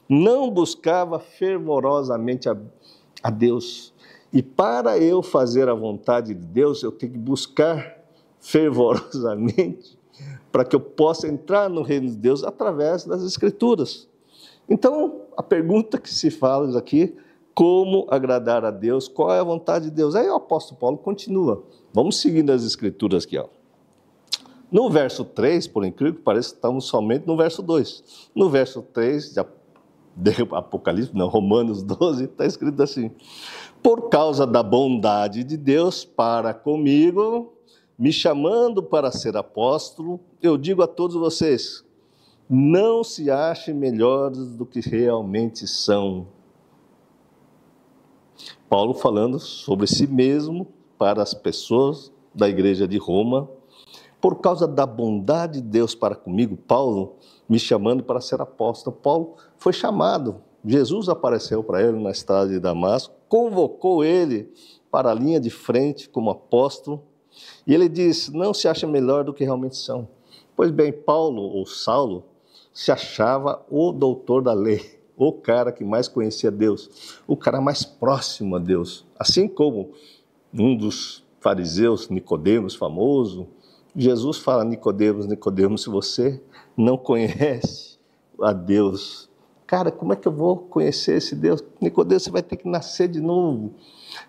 Não 0.07 0.51
buscava 0.51 1.17
fervorosamente 1.17 2.47
a, 2.47 2.55
a 3.23 3.31
Deus. 3.31 3.91
E 4.31 4.43
para 4.43 4.99
eu 4.99 5.23
fazer 5.23 5.67
a 5.67 5.73
vontade 5.73 6.35
de 6.35 6.45
Deus, 6.45 6.83
eu 6.83 6.91
tenho 6.91 7.13
que 7.13 7.17
buscar 7.17 7.97
fervorosamente 8.39 10.02
para 10.51 10.63
que 10.63 10.75
eu 10.75 10.79
possa 10.79 11.27
entrar 11.27 11.69
no 11.69 11.81
reino 11.81 12.09
de 12.09 12.15
Deus 12.15 12.43
através 12.43 13.05
das 13.05 13.23
Escrituras. 13.23 14.07
Então, 14.69 15.21
a 15.35 15.43
pergunta 15.43 15.97
que 15.97 16.13
se 16.13 16.29
fala 16.29 16.77
aqui, 16.77 17.15
como 17.53 18.07
agradar 18.09 18.65
a 18.65 18.71
Deus, 18.71 19.07
qual 19.07 19.31
é 19.31 19.39
a 19.39 19.43
vontade 19.43 19.85
de 19.85 19.91
Deus? 19.91 20.15
Aí 20.15 20.27
o 20.27 20.35
apóstolo 20.35 20.79
Paulo 20.79 20.97
continua. 20.97 21.63
Vamos 21.93 22.19
seguindo 22.19 22.51
as 22.51 22.63
Escrituras 22.63 23.25
aqui. 23.25 23.37
Ó. 23.37 23.47
No 24.71 24.89
verso 24.89 25.23
3, 25.23 25.67
por 25.67 25.85
incrível 25.85 26.15
que 26.15 26.21
pareça, 26.21 26.55
estamos 26.55 26.85
somente 26.85 27.27
no 27.27 27.37
verso 27.37 27.61
2. 27.61 28.29
No 28.33 28.49
verso 28.49 28.81
3 28.81 29.35
de 30.15 30.31
Apocalipse, 30.51 31.15
não, 31.15 31.27
Romanos 31.27 31.83
12, 31.83 32.25
está 32.25 32.45
escrito 32.45 32.81
assim: 32.81 33.11
Por 33.83 34.09
causa 34.09 34.47
da 34.47 34.63
bondade 34.63 35.43
de 35.43 35.57
Deus 35.57 36.03
para 36.03 36.55
comigo, 36.55 37.52
me 37.97 38.11
chamando 38.11 38.81
para 38.81 39.11
ser 39.11 39.37
apóstolo, 39.37 40.19
eu 40.41 40.57
digo 40.57 40.81
a 40.81 40.87
todos 40.87 41.15
vocês: 41.15 41.83
não 42.49 43.03
se 43.03 43.29
achem 43.29 43.73
melhores 43.73 44.55
do 44.55 44.65
que 44.65 44.79
realmente 44.79 45.67
são. 45.67 46.27
Paulo 48.69 48.93
falando 48.93 49.39
sobre 49.39 49.87
si 49.87 50.07
mesmo 50.07 50.67
para 50.97 51.21
as 51.21 51.33
pessoas 51.33 52.11
da 52.33 52.49
igreja 52.49 52.87
de 52.87 52.97
Roma, 52.97 53.47
por 54.19 54.39
causa 54.39 54.67
da 54.67 54.85
bondade 54.85 55.61
de 55.61 55.67
Deus 55.67 55.93
para 55.93 56.15
comigo, 56.15 56.57
Paulo 56.57 57.17
me 57.47 57.59
chamando 57.59 58.03
para 58.03 58.21
ser 58.21 58.41
apóstolo. 58.41 58.95
Paulo 58.95 59.35
foi 59.57 59.73
chamado, 59.73 60.41
Jesus 60.65 61.09
apareceu 61.09 61.63
para 61.63 61.83
ele 61.83 62.01
na 62.01 62.09
estrada 62.09 62.49
de 62.49 62.59
Damasco, 62.59 63.13
convocou 63.27 64.03
ele 64.03 64.51
para 64.89 65.11
a 65.11 65.13
linha 65.13 65.39
de 65.39 65.49
frente 65.49 66.09
como 66.09 66.29
apóstolo, 66.29 67.03
e 67.65 67.73
ele 67.73 67.87
disse: 67.87 68.31
Não 68.33 68.53
se 68.53 68.67
acha 68.67 68.87
melhor 68.87 69.23
do 69.23 69.33
que 69.33 69.43
realmente 69.43 69.77
são. 69.77 70.07
Pois 70.55 70.71
bem, 70.71 70.91
Paulo 70.91 71.41
ou 71.41 71.65
Saulo 71.65 72.25
se 72.73 72.91
achava 72.91 73.63
o 73.69 73.91
doutor 73.91 74.41
da 74.41 74.53
lei, 74.53 74.99
o 75.15 75.31
cara 75.31 75.71
que 75.71 75.83
mais 75.83 76.07
conhecia 76.07 76.51
Deus, 76.51 77.21
o 77.27 77.37
cara 77.37 77.61
mais 77.61 77.83
próximo 77.83 78.55
a 78.55 78.59
Deus. 78.59 79.05
Assim 79.17 79.47
como 79.47 79.91
um 80.53 80.75
dos 80.75 81.23
fariseus, 81.39 82.09
Nicodemos, 82.09 82.75
famoso, 82.75 83.47
Jesus 83.95 84.37
fala: 84.37 84.63
Nicodemos, 84.63 85.27
Nicodemos, 85.27 85.83
se 85.83 85.89
você 85.89 86.41
não 86.75 86.97
conhece 86.97 87.99
a 88.41 88.51
Deus, 88.51 89.29
cara, 89.67 89.91
como 89.91 90.13
é 90.13 90.15
que 90.15 90.27
eu 90.27 90.31
vou 90.31 90.57
conhecer 90.57 91.17
esse 91.17 91.35
Deus? 91.35 91.63
Nicodemos, 91.79 92.23
você 92.23 92.31
vai 92.31 92.43
ter 92.43 92.57
que 92.57 92.67
nascer 92.67 93.07
de 93.07 93.21
novo. 93.21 93.73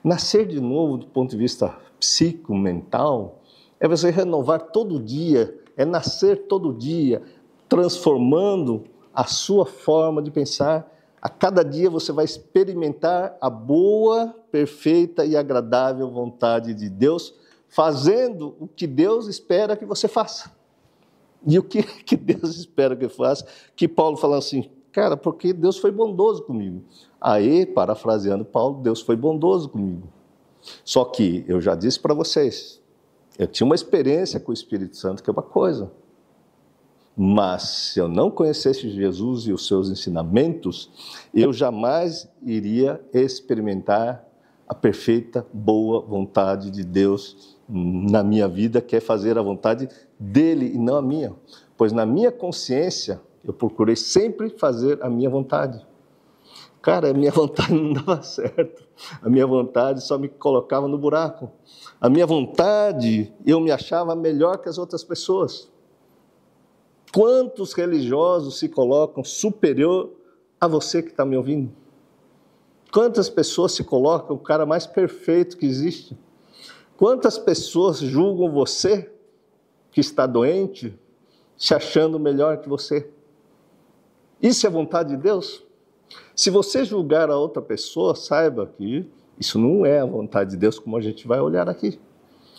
Nascer 0.03 0.47
de 0.47 0.61
novo 0.61 0.99
do 0.99 1.07
ponto 1.07 1.31
de 1.31 1.37
vista 1.37 1.77
psico, 2.05 2.55
mental, 2.55 3.41
é 3.81 3.89
você 3.89 4.11
renovar 4.11 4.61
todo 4.61 5.01
dia, 5.01 5.59
é 5.75 5.85
nascer 5.87 6.47
todo 6.47 6.75
dia, 6.75 7.23
transformando 7.67 8.85
a 9.13 9.25
sua 9.25 9.65
forma 9.65 10.21
de 10.21 10.31
pensar. 10.31 10.91
A 11.21 11.31
cada 11.31 11.65
dia 11.65 11.89
você 11.89 12.13
vai 12.13 12.27
experimentar 12.27 13.37
a 13.41 13.49
boa, 13.49 14.35
perfeita 14.53 15.25
e 15.25 15.35
agradável 15.35 16.11
vontade 16.11 16.75
de 16.75 16.91
Deus, 16.91 17.35
fazendo 17.69 18.55
o 18.61 18.69
que 18.69 18.87
Deus 18.87 19.27
espera 19.27 19.77
que 19.77 19.87
você 19.87 20.07
faça. 20.07 20.53
E 21.47 21.59
o 21.59 21.63
que, 21.63 21.83
que 22.05 22.17
Deus 22.17 22.57
espera 22.57 22.95
que 22.95 23.07
eu 23.07 23.11
faça? 23.11 23.47
Que 23.75 23.89
Paulo 23.89 24.19
fala 24.19 24.37
assim, 24.37 24.71
cara, 24.93 25.17
porque 25.17 25.55
Deus 25.55 25.79
foi 25.79 25.91
bondoso 25.91 26.43
comigo. 26.43 26.85
Aí, 27.19 27.65
parafraseando 27.65 28.45
Paulo, 28.45 28.83
Deus 28.83 29.01
foi 29.01 29.17
bondoso 29.17 29.71
comigo. 29.71 30.07
Só 30.85 31.05
que 31.05 31.45
eu 31.47 31.61
já 31.61 31.75
disse 31.75 31.99
para 31.99 32.15
vocês, 32.15 32.81
eu 33.39 33.47
tinha 33.47 33.65
uma 33.67 33.75
experiência 33.75 34.39
com 34.39 34.51
o 34.51 34.55
Espírito 34.55 34.97
Santo 34.97 35.23
que 35.23 35.31
é 35.31 35.33
uma 35.33 35.43
coisa. 35.43 35.91
Mas 37.17 37.63
se 37.63 38.01
eu 38.01 38.09
não 38.09 38.31
conhecesse 38.31 38.91
Jesus 38.91 39.47
e 39.47 39.53
os 39.53 39.67
seus 39.67 39.89
ensinamentos, 39.89 40.91
eu 41.33 41.53
jamais 41.53 42.29
iria 42.43 43.01
experimentar 43.13 44.27
a 44.67 44.75
perfeita, 44.75 45.47
boa 45.53 46.01
vontade 46.01 46.71
de 46.71 46.83
Deus 46.83 47.57
na 47.69 48.23
minha 48.23 48.49
vida, 48.49 48.81
que 48.81 48.97
é 48.97 49.01
fazer 49.01 49.39
a 49.39 49.43
vontade 49.43 49.89
dele 50.19 50.73
e 50.75 50.79
não 50.79 50.97
a 50.97 51.03
minha. 51.03 51.35
Pois 51.77 51.93
na 51.93 52.05
minha 52.05 52.33
consciência, 52.33 53.21
eu 53.45 53.53
procurei 53.53 53.95
sempre 53.95 54.51
fazer 54.51 54.99
a 55.03 55.09
minha 55.09 55.31
vontade. 55.31 55.85
Cara, 56.85 57.13
a 57.13 57.15
minha 57.15 57.33
vontade 57.33 57.73
não 57.81 57.95
dava 57.95 58.23
certo. 58.23 58.87
A 59.23 59.31
minha 59.31 59.47
vontade 59.47 60.05
só 60.05 60.19
me 60.19 60.29
colocava 60.29 60.87
no 60.87 60.99
buraco. 60.99 61.51
A 61.99 62.11
minha 62.11 62.27
vontade, 62.27 63.33
eu 63.47 63.59
me 63.59 63.71
achava 63.71 64.15
melhor 64.15 64.59
que 64.59 64.69
as 64.69 64.77
outras 64.77 65.03
pessoas. 65.03 65.73
Quantos 67.11 67.73
religiosos 67.73 68.59
se 68.59 68.69
colocam 68.69 69.25
superior 69.25 70.13
a 70.61 70.69
você 70.69 71.03
que 71.03 71.09
está 71.09 71.25
me 71.25 71.39
ouvindo? 71.39 71.73
Quantas 72.93 73.31
pessoas 73.31 73.73
se 73.73 73.83
colocam 73.83 74.37
o 74.37 74.39
cara 74.39 74.67
mais 74.67 74.87
perfeito 74.87 75.57
que 75.57 75.65
existe? 75.65 76.15
Quantas 76.99 77.39
pessoas 77.39 77.97
julgam 77.97 78.53
você 78.53 79.11
que 79.91 80.01
está 80.03 80.27
doente, 80.27 80.95
se 81.57 81.73
achando 81.73 82.21
melhor 82.21 82.59
que 82.59 82.69
você? 82.69 83.09
Isso 84.43 84.67
é 84.67 84.71
vontade 84.71 85.17
de 85.17 85.23
Deus? 85.23 85.64
Se 86.35 86.51
você 86.51 86.85
julgar 86.85 87.31
a 87.31 87.39
outra 87.39 87.63
pessoa, 87.63 88.15
saiba 88.15 88.67
que 88.67 89.09
isso 89.39 89.59
não 89.59 89.85
é 89.85 90.01
a 90.01 90.07
vontade 90.07 90.51
de 90.51 90.57
Deus, 90.57 90.79
como 90.79 90.97
a 90.97 91.01
gente 91.01 91.27
vai 91.27 91.41
olhar 91.41 91.69
aqui. 91.69 91.99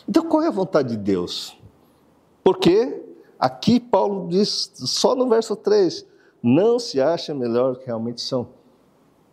Então, 0.07 0.23
qual 0.27 0.43
é 0.43 0.47
a 0.47 0.51
vontade 0.51 0.89
de 0.89 0.97
Deus? 0.97 1.57
Porque 2.43 3.05
Aqui 3.39 3.79
Paulo 3.79 4.29
diz, 4.29 4.71
só 4.75 5.15
no 5.15 5.27
verso 5.27 5.55
3, 5.55 6.05
não 6.41 6.79
se 6.79 7.01
acha 7.01 7.33
melhor 7.33 7.73
do 7.73 7.79
que 7.79 7.85
realmente 7.85 8.21
são. 8.21 8.47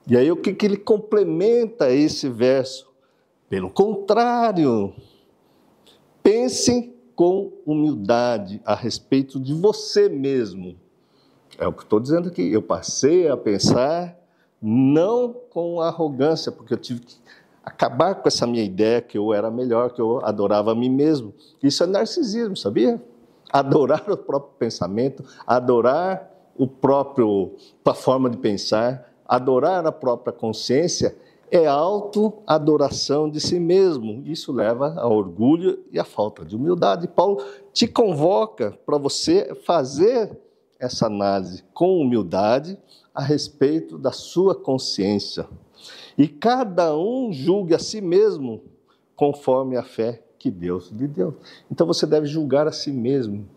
E 0.06 0.16
aí 0.16 0.30
o 0.30 0.36
que, 0.36 0.52
que 0.52 0.66
ele 0.66 0.76
complementa 0.76 1.90
esse 1.90 2.28
verso? 2.28 2.90
Pelo 3.48 3.70
contrário, 3.70 4.92
pensem 6.22 6.94
com 7.14 7.52
humildade 7.64 8.60
a 8.64 8.74
respeito 8.74 9.38
de 9.38 9.54
você 9.54 10.08
mesmo. 10.08 10.76
É 11.62 11.68
o 11.68 11.72
que 11.72 11.82
estou 11.82 12.00
dizendo 12.00 12.28
aqui. 12.28 12.52
Eu 12.52 12.62
passei 12.62 13.28
a 13.28 13.36
pensar 13.36 14.18
não 14.60 15.32
com 15.50 15.80
arrogância, 15.80 16.50
porque 16.50 16.74
eu 16.74 16.78
tive 16.78 17.00
que 17.00 17.16
acabar 17.64 18.16
com 18.16 18.28
essa 18.28 18.46
minha 18.46 18.64
ideia 18.64 19.00
que 19.00 19.16
eu 19.16 19.32
era 19.32 19.50
melhor, 19.50 19.90
que 19.90 20.00
eu 20.00 20.24
adorava 20.24 20.72
a 20.72 20.74
mim 20.74 20.90
mesmo. 20.90 21.32
Isso 21.62 21.84
é 21.84 21.86
narcisismo, 21.86 22.56
sabia? 22.56 23.00
adorar 23.52 24.10
o 24.10 24.16
próprio 24.16 24.54
pensamento, 24.58 25.22
adorar 25.46 26.30
o 26.56 26.66
próprio 26.66 27.54
a 27.84 27.94
forma 27.94 28.30
de 28.30 28.38
pensar, 28.38 29.12
adorar 29.28 29.86
a 29.86 29.92
própria 29.92 30.32
consciência 30.32 31.14
é 31.50 31.66
auto-adoração 31.66 33.28
de 33.28 33.38
si 33.38 33.60
mesmo. 33.60 34.22
Isso 34.24 34.52
leva 34.52 34.94
a 34.96 35.06
orgulho 35.06 35.80
e 35.92 35.98
a 35.98 36.04
falta 36.04 36.46
de 36.46 36.56
humildade. 36.56 37.06
Paulo 37.06 37.44
te 37.74 37.86
convoca 37.86 38.78
para 38.86 38.96
você 38.96 39.54
fazer 39.66 40.34
essa 40.82 41.06
análise 41.06 41.62
com 41.72 42.00
humildade 42.00 42.76
a 43.14 43.22
respeito 43.22 43.96
da 43.96 44.10
sua 44.10 44.52
consciência. 44.52 45.48
E 46.18 46.26
cada 46.26 46.96
um 46.96 47.32
julgue 47.32 47.72
a 47.72 47.78
si 47.78 48.00
mesmo 48.00 48.60
conforme 49.14 49.76
a 49.76 49.82
fé 49.84 50.20
que 50.38 50.50
Deus 50.50 50.88
lhe 50.88 51.06
deu. 51.06 51.36
Então 51.70 51.86
você 51.86 52.04
deve 52.04 52.26
julgar 52.26 52.66
a 52.66 52.72
si 52.72 52.90
mesmo. 52.90 53.48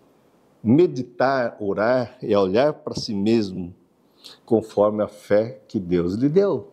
Meditar, 0.64 1.58
orar 1.60 2.18
e 2.22 2.36
olhar 2.36 2.74
para 2.74 2.96
si 2.96 3.14
mesmo 3.14 3.74
conforme 4.46 5.04
a 5.04 5.08
fé 5.08 5.62
que 5.68 5.80
Deus 5.80 6.14
lhe 6.14 6.30
deu. 6.30 6.72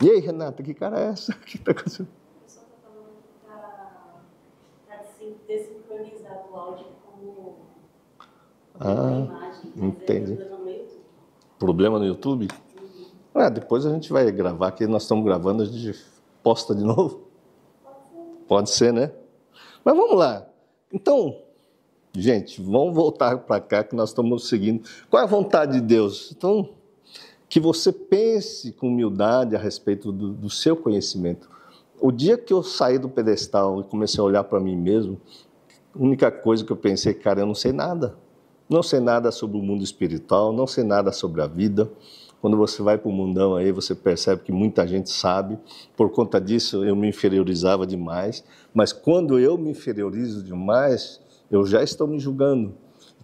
E 0.00 0.10
aí, 0.10 0.20
Renata, 0.20 0.62
que 0.62 0.74
cara 0.74 1.00
é 1.00 1.06
essa? 1.08 1.32
O 1.32 1.38
que 1.46 1.56
está 1.56 1.72
acontecendo? 1.72 2.08
Pessoal 2.44 2.66
está 2.66 2.88
falando 2.88 3.12
que 3.22 3.30
está 3.42 4.96
tá 4.96 5.04
desincronizado 5.46 6.52
o 6.52 6.56
áudio 6.56 6.86
com 7.04 7.14
ah. 8.78 9.52
Entendi. 9.76 10.38
Problema 11.58 11.98
no 11.98 12.04
YouTube? 12.04 12.48
Ah, 13.34 13.48
depois 13.48 13.84
a 13.86 13.90
gente 13.90 14.12
vai 14.12 14.30
gravar, 14.30 14.70
que 14.72 14.86
nós 14.86 15.02
estamos 15.02 15.24
gravando, 15.24 15.62
a 15.62 15.66
gente 15.66 15.98
posta 16.42 16.74
de 16.74 16.82
novo. 16.84 17.28
Pode 18.46 18.70
ser, 18.70 18.92
né? 18.92 19.10
Mas 19.84 19.96
vamos 19.96 20.16
lá. 20.16 20.46
Então, 20.92 21.38
gente, 22.14 22.60
vamos 22.60 22.94
voltar 22.94 23.38
para 23.38 23.60
cá 23.60 23.82
que 23.82 23.96
nós 23.96 24.10
estamos 24.10 24.48
seguindo. 24.48 24.88
Qual 25.10 25.20
é 25.20 25.24
a 25.24 25.28
vontade 25.28 25.72
de 25.72 25.80
Deus? 25.80 26.32
Então, 26.36 26.68
que 27.48 27.58
você 27.58 27.92
pense 27.92 28.72
com 28.72 28.88
humildade 28.88 29.56
a 29.56 29.58
respeito 29.58 30.12
do, 30.12 30.32
do 30.32 30.50
seu 30.50 30.76
conhecimento. 30.76 31.48
O 32.00 32.12
dia 32.12 32.36
que 32.36 32.52
eu 32.52 32.62
saí 32.62 32.98
do 32.98 33.08
pedestal 33.08 33.80
e 33.80 33.84
comecei 33.84 34.20
a 34.20 34.24
olhar 34.24 34.44
para 34.44 34.60
mim 34.60 34.76
mesmo, 34.76 35.20
a 35.94 36.02
única 36.02 36.30
coisa 36.30 36.64
que 36.64 36.70
eu 36.70 36.76
pensei, 36.76 37.14
cara, 37.14 37.40
eu 37.40 37.46
não 37.46 37.54
sei 37.54 37.72
nada. 37.72 38.16
Não 38.68 38.82
sei 38.82 39.00
nada 39.00 39.30
sobre 39.30 39.58
o 39.58 39.62
mundo 39.62 39.84
espiritual, 39.84 40.52
não 40.52 40.66
sei 40.66 40.84
nada 40.84 41.12
sobre 41.12 41.42
a 41.42 41.46
vida. 41.46 41.90
Quando 42.40 42.56
você 42.56 42.82
vai 42.82 42.98
para 42.98 43.08
o 43.08 43.12
mundão 43.12 43.56
aí, 43.56 43.72
você 43.72 43.94
percebe 43.94 44.42
que 44.42 44.52
muita 44.52 44.86
gente 44.86 45.10
sabe. 45.10 45.58
Por 45.96 46.10
conta 46.10 46.40
disso, 46.40 46.84
eu 46.84 46.94
me 46.94 47.08
inferiorizava 47.08 47.86
demais. 47.86 48.44
Mas 48.72 48.92
quando 48.92 49.38
eu 49.38 49.56
me 49.56 49.70
inferiorizo 49.70 50.42
demais, 50.42 51.20
eu 51.50 51.64
já 51.66 51.82
estou 51.82 52.06
me 52.06 52.18
julgando. 52.18 52.74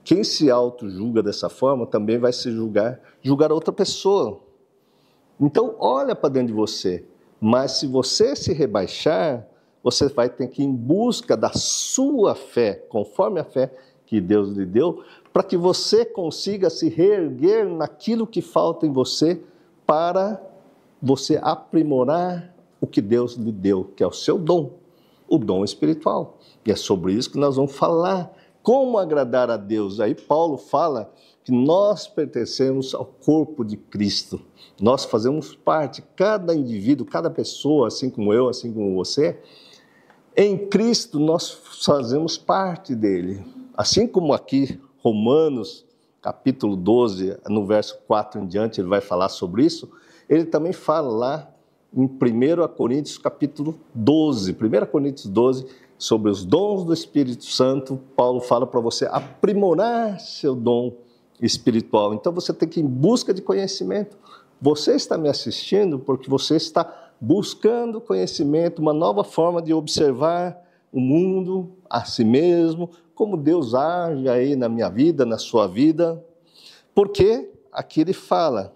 Quem 0.04 0.24
se 0.24 0.50
auto-julga 0.50 1.22
dessa 1.22 1.48
forma 1.48 1.86
também 1.86 2.18
vai 2.18 2.32
se 2.32 2.50
julgar, 2.50 3.00
julgar 3.22 3.52
outra 3.52 3.72
pessoa. 3.72 4.40
Então, 5.38 5.74
olha 5.78 6.14
para 6.14 6.30
dentro 6.30 6.48
de 6.48 6.54
você. 6.54 7.04
Mas 7.40 7.72
se 7.72 7.86
você 7.86 8.36
se 8.36 8.52
rebaixar, 8.52 9.46
você 9.82 10.08
vai 10.08 10.28
ter 10.28 10.48
que 10.48 10.62
ir 10.62 10.66
em 10.66 10.74
busca 10.74 11.36
da 11.36 11.52
sua 11.52 12.34
fé, 12.34 12.74
conforme 12.88 13.40
a 13.40 13.44
fé 13.44 13.74
que 14.10 14.20
Deus 14.20 14.48
lhe 14.48 14.66
deu, 14.66 15.04
para 15.32 15.44
que 15.44 15.56
você 15.56 16.04
consiga 16.04 16.68
se 16.68 16.88
reerguer 16.88 17.64
naquilo 17.64 18.26
que 18.26 18.42
falta 18.42 18.84
em 18.84 18.90
você 18.90 19.40
para 19.86 20.42
você 21.00 21.38
aprimorar 21.40 22.52
o 22.80 22.88
que 22.88 23.00
Deus 23.00 23.34
lhe 23.34 23.52
deu, 23.52 23.84
que 23.84 24.02
é 24.02 24.06
o 24.06 24.12
seu 24.12 24.36
dom, 24.36 24.72
o 25.28 25.38
dom 25.38 25.62
espiritual. 25.62 26.38
E 26.66 26.72
é 26.72 26.76
sobre 26.76 27.12
isso 27.12 27.30
que 27.30 27.38
nós 27.38 27.54
vamos 27.54 27.70
falar. 27.70 28.36
Como 28.64 28.98
agradar 28.98 29.48
a 29.48 29.56
Deus? 29.56 30.00
Aí 30.00 30.16
Paulo 30.16 30.58
fala 30.58 31.12
que 31.44 31.52
nós 31.52 32.08
pertencemos 32.08 32.96
ao 32.96 33.04
corpo 33.04 33.64
de 33.64 33.76
Cristo. 33.76 34.40
Nós 34.80 35.04
fazemos 35.04 35.54
parte, 35.54 36.02
cada 36.16 36.52
indivíduo, 36.52 37.06
cada 37.06 37.30
pessoa, 37.30 37.86
assim 37.86 38.10
como 38.10 38.34
eu, 38.34 38.48
assim 38.48 38.72
como 38.72 38.96
você, 38.96 39.38
em 40.36 40.66
Cristo 40.66 41.20
nós 41.20 41.48
fazemos 41.84 42.36
parte 42.36 42.92
dele. 42.92 43.59
Assim 43.80 44.06
como 44.06 44.34
aqui, 44.34 44.78
Romanos, 45.02 45.86
capítulo 46.20 46.76
12, 46.76 47.38
no 47.48 47.64
verso 47.64 47.98
4 48.06 48.38
em 48.42 48.46
diante, 48.46 48.78
ele 48.78 48.88
vai 48.88 49.00
falar 49.00 49.30
sobre 49.30 49.64
isso, 49.64 49.90
ele 50.28 50.44
também 50.44 50.70
fala 50.70 51.08
lá 51.08 51.50
em 51.90 52.04
1 52.04 52.68
Coríntios, 52.76 53.16
capítulo 53.16 53.80
12, 53.94 54.52
1 54.52 54.84
Coríntios 54.84 55.28
12, 55.28 55.64
sobre 55.96 56.30
os 56.30 56.44
dons 56.44 56.84
do 56.84 56.92
Espírito 56.92 57.46
Santo, 57.46 57.98
Paulo 58.14 58.40
fala 58.40 58.66
para 58.66 58.80
você 58.80 59.06
aprimorar 59.06 60.20
seu 60.20 60.54
dom 60.54 60.92
espiritual. 61.40 62.12
Então 62.12 62.34
você 62.34 62.52
tem 62.52 62.68
que 62.68 62.80
ir 62.80 62.82
em 62.82 62.86
busca 62.86 63.32
de 63.32 63.40
conhecimento. 63.40 64.18
Você 64.60 64.94
está 64.94 65.16
me 65.16 65.30
assistindo 65.30 65.98
porque 65.98 66.28
você 66.28 66.54
está 66.54 67.12
buscando 67.18 67.98
conhecimento, 67.98 68.82
uma 68.82 68.92
nova 68.92 69.24
forma 69.24 69.62
de 69.62 69.72
observar 69.72 70.68
o 70.92 71.00
mundo, 71.00 71.70
a 71.88 72.04
si 72.04 72.24
mesmo, 72.24 72.90
como 73.20 73.36
Deus 73.36 73.74
age 73.74 74.26
aí 74.30 74.56
na 74.56 74.66
minha 74.66 74.88
vida, 74.88 75.26
na 75.26 75.36
sua 75.36 75.66
vida. 75.66 76.24
Porque 76.94 77.50
aqui 77.70 78.00
ele 78.00 78.14
fala, 78.14 78.74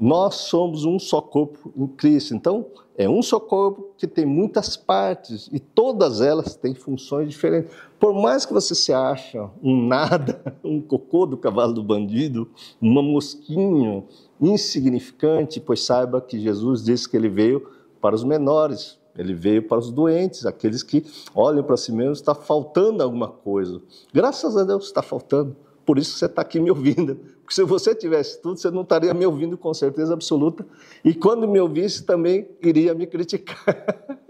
nós 0.00 0.36
somos 0.36 0.86
um 0.86 0.98
só 0.98 1.20
corpo 1.20 1.70
em 1.76 1.86
Cristo. 1.88 2.34
Então, 2.34 2.64
é 2.96 3.06
um 3.06 3.20
só 3.20 3.38
corpo 3.38 3.90
que 3.98 4.06
tem 4.06 4.24
muitas 4.24 4.78
partes 4.78 5.46
e 5.52 5.60
todas 5.60 6.22
elas 6.22 6.56
têm 6.56 6.74
funções 6.74 7.28
diferentes. 7.28 7.70
Por 8.00 8.14
mais 8.14 8.46
que 8.46 8.54
você 8.54 8.74
se 8.74 8.94
ache 8.94 9.38
um 9.62 9.86
nada, 9.86 10.42
um 10.64 10.80
cocô 10.80 11.26
do 11.26 11.36
cavalo 11.36 11.74
do 11.74 11.82
bandido, 11.82 12.50
uma 12.80 13.02
mosquinha 13.02 14.02
insignificante, 14.40 15.60
pois 15.60 15.84
saiba 15.84 16.18
que 16.18 16.40
Jesus 16.40 16.82
disse 16.82 17.06
que 17.06 17.14
ele 17.18 17.28
veio 17.28 17.70
para 18.00 18.14
os 18.14 18.24
menores, 18.24 18.98
ele 19.16 19.34
veio 19.34 19.62
para 19.62 19.78
os 19.78 19.90
doentes, 19.90 20.46
aqueles 20.46 20.82
que 20.82 21.04
olham 21.34 21.62
para 21.62 21.76
si 21.76 21.92
mesmos, 21.92 22.18
está 22.18 22.34
faltando 22.34 23.02
alguma 23.02 23.28
coisa. 23.28 23.80
Graças 24.12 24.56
a 24.56 24.64
Deus 24.64 24.86
está 24.86 25.02
faltando. 25.02 25.56
Por 25.84 25.98
isso 25.98 26.18
você 26.18 26.26
está 26.26 26.42
aqui 26.42 26.58
me 26.58 26.70
ouvindo. 26.70 27.14
Porque 27.42 27.54
se 27.54 27.62
você 27.62 27.94
tivesse 27.94 28.42
tudo, 28.42 28.58
você 28.58 28.70
não 28.70 28.82
estaria 28.82 29.14
me 29.14 29.24
ouvindo 29.24 29.56
com 29.56 29.72
certeza 29.72 30.12
absoluta. 30.12 30.66
E 31.04 31.14
quando 31.14 31.46
me 31.46 31.60
ouvisse, 31.60 32.02
também 32.02 32.48
iria 32.60 32.92
me 32.92 33.06
criticar. 33.06 33.56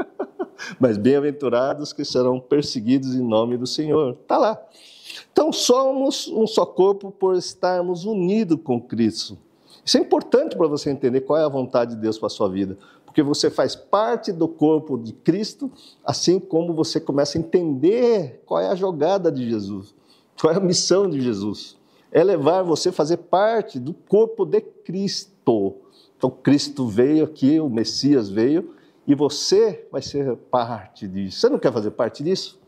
Mas 0.79 0.99
bem-aventurados 0.99 1.93
que 1.93 2.05
serão 2.05 2.39
perseguidos 2.39 3.15
em 3.15 3.23
nome 3.23 3.57
do 3.57 3.67
Senhor. 3.67 4.19
Está 4.21 4.37
lá. 4.37 4.61
Então 5.33 5.51
somos 5.51 6.29
um 6.29 6.47
só 6.47 6.67
corpo 6.67 7.11
por 7.11 7.37
estarmos 7.37 8.05
unidos 8.05 8.59
com 8.63 8.81
Cristo. 8.81 9.39
Isso 9.85 9.97
é 9.97 10.01
importante 10.01 10.57
para 10.57 10.67
você 10.67 10.91
entender 10.91 11.21
qual 11.21 11.39
é 11.39 11.45
a 11.45 11.49
vontade 11.49 11.95
de 11.95 12.01
Deus 12.01 12.19
para 12.19 12.27
a 12.27 12.31
sua 12.31 12.49
vida. 12.49 12.77
Porque 13.17 13.23
você 13.23 13.49
faz 13.49 13.75
parte 13.75 14.31
do 14.31 14.47
corpo 14.47 14.99
de 14.99 15.11
Cristo, 15.11 15.73
assim 16.05 16.39
como 16.39 16.75
você 16.75 17.01
começa 17.01 17.39
a 17.39 17.41
entender 17.41 18.43
qual 18.45 18.61
é 18.61 18.69
a 18.69 18.75
jogada 18.75 19.33
de 19.33 19.49
Jesus. 19.49 19.95
Qual 20.39 20.53
é 20.53 20.59
a 20.59 20.61
missão 20.61 21.09
de 21.09 21.23
Jesus? 21.23 21.79
É 22.13 22.23
levar 22.23 22.63
você 22.63 22.91
a 22.91 22.93
fazer 22.93 23.17
parte 23.17 23.81
do 23.81 23.95
corpo 23.95 24.45
de 24.45 24.61
Cristo. 24.61 25.77
Então, 26.19 26.29
Cristo 26.29 26.87
veio 26.87 27.25
aqui, 27.25 27.59
o 27.59 27.71
Messias 27.71 28.29
veio, 28.29 28.75
e 29.07 29.15
você 29.15 29.89
vai 29.91 30.03
ser 30.03 30.37
parte 30.51 31.09
disso. 31.09 31.41
Você 31.41 31.49
não 31.49 31.59
quer 31.59 31.73
fazer 31.73 31.93
parte 31.93 32.23
disso? 32.23 32.61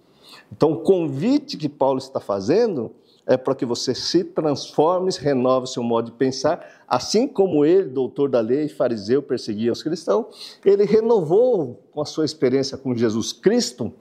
Então, 0.50 0.72
o 0.72 0.78
convite 0.78 1.58
que 1.58 1.68
Paulo 1.68 1.98
está 1.98 2.20
fazendo 2.20 2.90
é 3.28 3.36
para 3.36 3.54
que 3.54 3.66
você 3.66 3.94
se 3.94 4.24
transforme, 4.24 5.10
renove 5.20 5.66
seu 5.66 5.82
modo 5.82 6.06
de 6.06 6.16
pensar, 6.16 6.66
assim 6.88 7.28
como 7.28 7.62
ele, 7.62 7.90
doutor 7.90 8.30
da 8.30 8.40
lei, 8.40 8.68
fariseu, 8.68 9.22
perseguia 9.22 9.70
os 9.70 9.82
cristãos, 9.82 10.58
ele 10.64 10.84
renovou 10.84 11.78
com 11.92 12.00
a 12.00 12.06
sua 12.06 12.24
experiência 12.24 12.78
com 12.78 12.96
Jesus 12.96 13.34
Cristo 13.34 13.92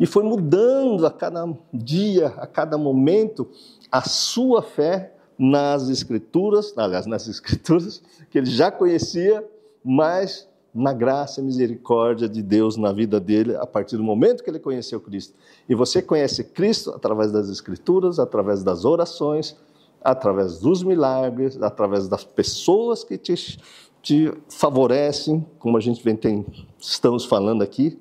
e 0.00 0.06
foi 0.06 0.24
mudando 0.24 1.06
a 1.06 1.10
cada 1.10 1.46
dia, 1.72 2.28
a 2.38 2.46
cada 2.46 2.78
momento, 2.78 3.46
a 3.92 4.00
sua 4.00 4.62
fé 4.62 5.12
nas 5.38 5.90
Escrituras, 5.90 6.72
aliás, 6.74 7.04
nas 7.04 7.28
Escrituras, 7.28 8.02
que 8.30 8.38
ele 8.38 8.46
já 8.46 8.70
conhecia, 8.70 9.46
mas 9.84 10.48
na 10.74 10.92
graça 10.92 11.40
e 11.40 11.44
misericórdia 11.44 12.28
de 12.28 12.42
Deus 12.42 12.76
na 12.76 12.92
vida 12.92 13.20
dele, 13.20 13.54
a 13.56 13.66
partir 13.66 13.96
do 13.96 14.02
momento 14.02 14.42
que 14.42 14.50
ele 14.50 14.58
conheceu 14.58 15.00
Cristo. 15.00 15.34
E 15.68 15.74
você 15.74 16.02
conhece 16.02 16.44
Cristo 16.44 16.90
através 16.90 17.32
das 17.32 17.48
Escrituras, 17.48 18.18
através 18.18 18.62
das 18.62 18.84
orações, 18.84 19.56
através 20.02 20.58
dos 20.58 20.82
milagres, 20.82 21.60
através 21.62 22.06
das 22.08 22.24
pessoas 22.24 23.02
que 23.02 23.16
te, 23.16 23.58
te 24.02 24.32
favorecem, 24.48 25.46
como 25.58 25.78
a 25.78 25.80
gente 25.80 26.02
vem 26.04 26.14
tem, 26.14 26.44
estamos 26.78 27.24
falando 27.24 27.62
aqui, 27.62 27.98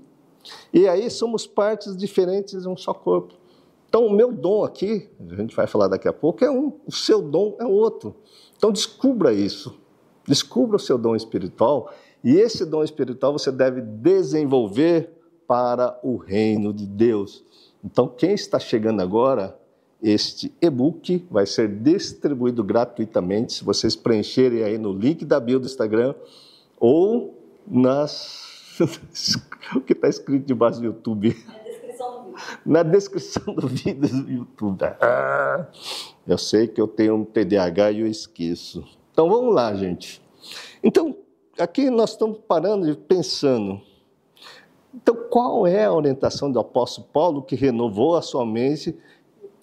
e 0.74 0.88
aí 0.88 1.10
somos 1.10 1.48
partes 1.48 1.96
diferentes 1.96 2.64
de 2.64 2.68
um 2.68 2.76
só 2.76 2.94
corpo. 2.94 3.34
Então, 3.88 4.08
o 4.08 4.12
meu 4.12 4.32
dom 4.32 4.64
aqui, 4.64 5.08
a 5.30 5.36
gente 5.36 5.56
vai 5.56 5.68
falar 5.68 5.88
daqui 5.88 6.08
a 6.08 6.14
pouco, 6.14 6.44
é 6.44 6.52
um, 6.52 6.74
o 6.86 6.92
seu 6.92 7.22
dom 7.22 7.56
é 7.60 7.66
outro. 7.66 8.16
Então, 8.58 8.72
descubra 8.72 9.32
isso. 9.32 9.80
Descubra 10.28 10.78
o 10.78 10.80
seu 10.80 10.98
dom 10.98 11.16
espiritual 11.16 11.92
e 12.24 12.38
esse 12.38 12.66
dom 12.66 12.84
espiritual 12.84 13.34
você 13.34 13.52
deve 13.52 13.82
desenvolver 13.82 15.12
para 15.46 16.00
o 16.02 16.16
reino 16.16 16.74
de 16.74 16.86
Deus. 16.86 17.44
Então, 17.84 18.08
quem 18.08 18.34
está 18.34 18.60
chegando 18.60 19.02
agora, 19.02 19.60
este 20.02 20.54
e-book 20.62 21.26
vai 21.30 21.46
ser 21.46 21.68
distribuído 21.68 22.64
gratuitamente. 22.64 23.54
Se 23.54 23.64
vocês 23.64 23.96
preencherem 23.96 24.64
aí 24.64 24.78
no 24.78 24.94
link 24.94 25.26
da 25.26 25.40
bio 25.40 25.60
do 25.60 25.66
Instagram 25.66 26.16
ou 26.80 27.38
nas 27.68 28.78
o 29.76 29.82
que 29.82 29.94
está 29.94 30.08
escrito 30.08 30.46
debaixo 30.46 30.80
do 30.80 30.86
YouTube. 30.86 31.36
Na 32.66 32.84
descrição 32.84 33.54
do 33.54 33.68
vídeo 33.68 34.24
do 34.24 34.32
YouTube. 34.32 34.84
Ah, 35.00 35.68
eu 36.28 36.38
sei 36.38 36.68
que 36.68 36.82
eu 36.82 36.88
tenho 36.88 37.16
um 37.16 37.24
TDAH 37.24 37.92
e 37.92 38.00
eu 38.02 38.08
esqueço. 38.08 38.84
Então 39.12 39.30
vamos 39.30 39.54
lá, 39.54 39.74
gente. 39.76 40.22
Então, 40.84 41.16
aqui 41.58 41.90
nós 41.90 42.12
estamos 42.12 42.40
parando 42.48 42.90
e 42.90 42.96
pensando. 42.96 43.82
Então, 44.94 45.16
qual 45.30 45.66
é 45.66 45.86
a 45.86 45.94
orientação 45.94 46.52
do 46.52 46.60
apóstolo 46.60 47.08
Paulo 47.12 47.42
que 47.42 47.56
renovou 47.56 48.16
a 48.16 48.22
sua 48.22 48.46
mente? 48.46 48.96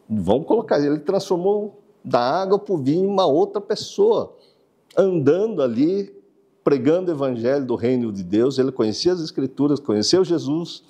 Vamos 0.09 0.47
colocar, 0.47 0.81
ele 0.81 0.99
transformou 0.99 1.81
da 2.05 2.21
água 2.21 2.59
para 2.59 2.75
o 2.75 2.79
vinho 2.79 3.09
uma 3.09 3.27
outra 3.27 3.61
pessoa, 3.61 4.35
andando 4.97 5.63
ali 5.63 6.21
pregando 6.65 7.11
o 7.11 7.15
evangelho 7.15 7.65
do 7.65 7.75
reino 7.75 8.13
de 8.13 8.23
Deus, 8.23 8.59
ele 8.59 8.73
conhecia 8.73 9.13
as 9.13 9.21
escrituras, 9.21 9.81
conheceu 9.81 10.25
Jesus 10.25 10.83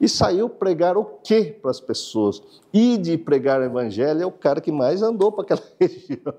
e 0.00 0.08
saiu 0.08 0.48
pregar 0.48 0.96
o 0.96 1.04
quê 1.04 1.56
para 1.60 1.70
as 1.70 1.80
pessoas? 1.80 2.42
E 2.72 2.96
de 2.98 3.16
pregar 3.16 3.60
o 3.60 3.64
evangelho 3.64 4.22
é 4.22 4.26
o 4.26 4.30
cara 4.30 4.60
que 4.60 4.70
mais 4.70 5.02
andou 5.02 5.32
para 5.32 5.42
aquela 5.42 5.62
região. 5.80 6.34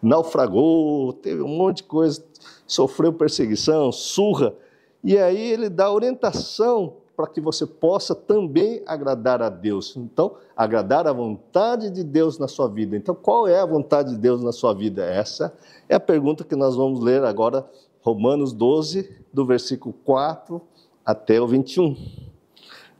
Naufragou, 0.00 1.12
teve 1.12 1.42
um 1.42 1.48
monte 1.48 1.78
de 1.78 1.84
coisa, 1.84 2.24
sofreu 2.66 3.12
perseguição, 3.12 3.90
surra. 3.92 4.54
E 5.02 5.18
aí 5.18 5.52
ele 5.52 5.68
dá 5.68 5.90
orientação 5.90 6.94
para 7.16 7.26
que 7.26 7.40
você 7.40 7.66
possa 7.66 8.14
também 8.14 8.82
agradar 8.86 9.40
a 9.40 9.48
Deus. 9.48 9.96
Então, 9.96 10.34
agradar 10.54 11.06
a 11.06 11.12
vontade 11.12 11.90
de 11.90 12.04
Deus 12.04 12.38
na 12.38 12.46
sua 12.46 12.68
vida. 12.68 12.94
Então, 12.96 13.14
qual 13.14 13.48
é 13.48 13.58
a 13.58 13.64
vontade 13.64 14.10
de 14.10 14.18
Deus 14.18 14.42
na 14.42 14.52
sua 14.52 14.74
vida? 14.74 15.02
Essa 15.04 15.56
é 15.88 15.94
a 15.94 16.00
pergunta 16.00 16.44
que 16.44 16.54
nós 16.54 16.76
vamos 16.76 17.00
ler 17.00 17.24
agora, 17.24 17.66
Romanos 18.02 18.52
12, 18.52 19.10
do 19.32 19.46
versículo 19.46 19.94
4 20.04 20.60
até 21.04 21.40
o 21.40 21.46
21. 21.46 21.96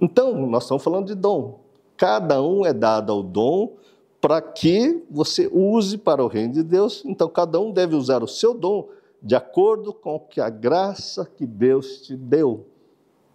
Então, 0.00 0.46
nós 0.46 0.64
estamos 0.64 0.82
falando 0.82 1.06
de 1.06 1.14
dom. 1.14 1.60
Cada 1.96 2.42
um 2.42 2.64
é 2.64 2.72
dado 2.72 3.12
ao 3.12 3.22
dom 3.22 3.74
para 4.20 4.40
que 4.40 5.04
você 5.10 5.48
use 5.52 5.98
para 5.98 6.24
o 6.24 6.26
reino 6.26 6.54
de 6.54 6.62
Deus. 6.62 7.02
Então, 7.04 7.28
cada 7.28 7.60
um 7.60 7.70
deve 7.70 7.94
usar 7.94 8.22
o 8.22 8.28
seu 8.28 8.54
dom 8.54 8.88
de 9.26 9.34
acordo 9.34 9.92
com 9.92 10.20
que 10.20 10.40
a 10.40 10.48
graça 10.48 11.26
que 11.26 11.44
Deus 11.44 12.02
te 12.02 12.16
deu. 12.16 12.64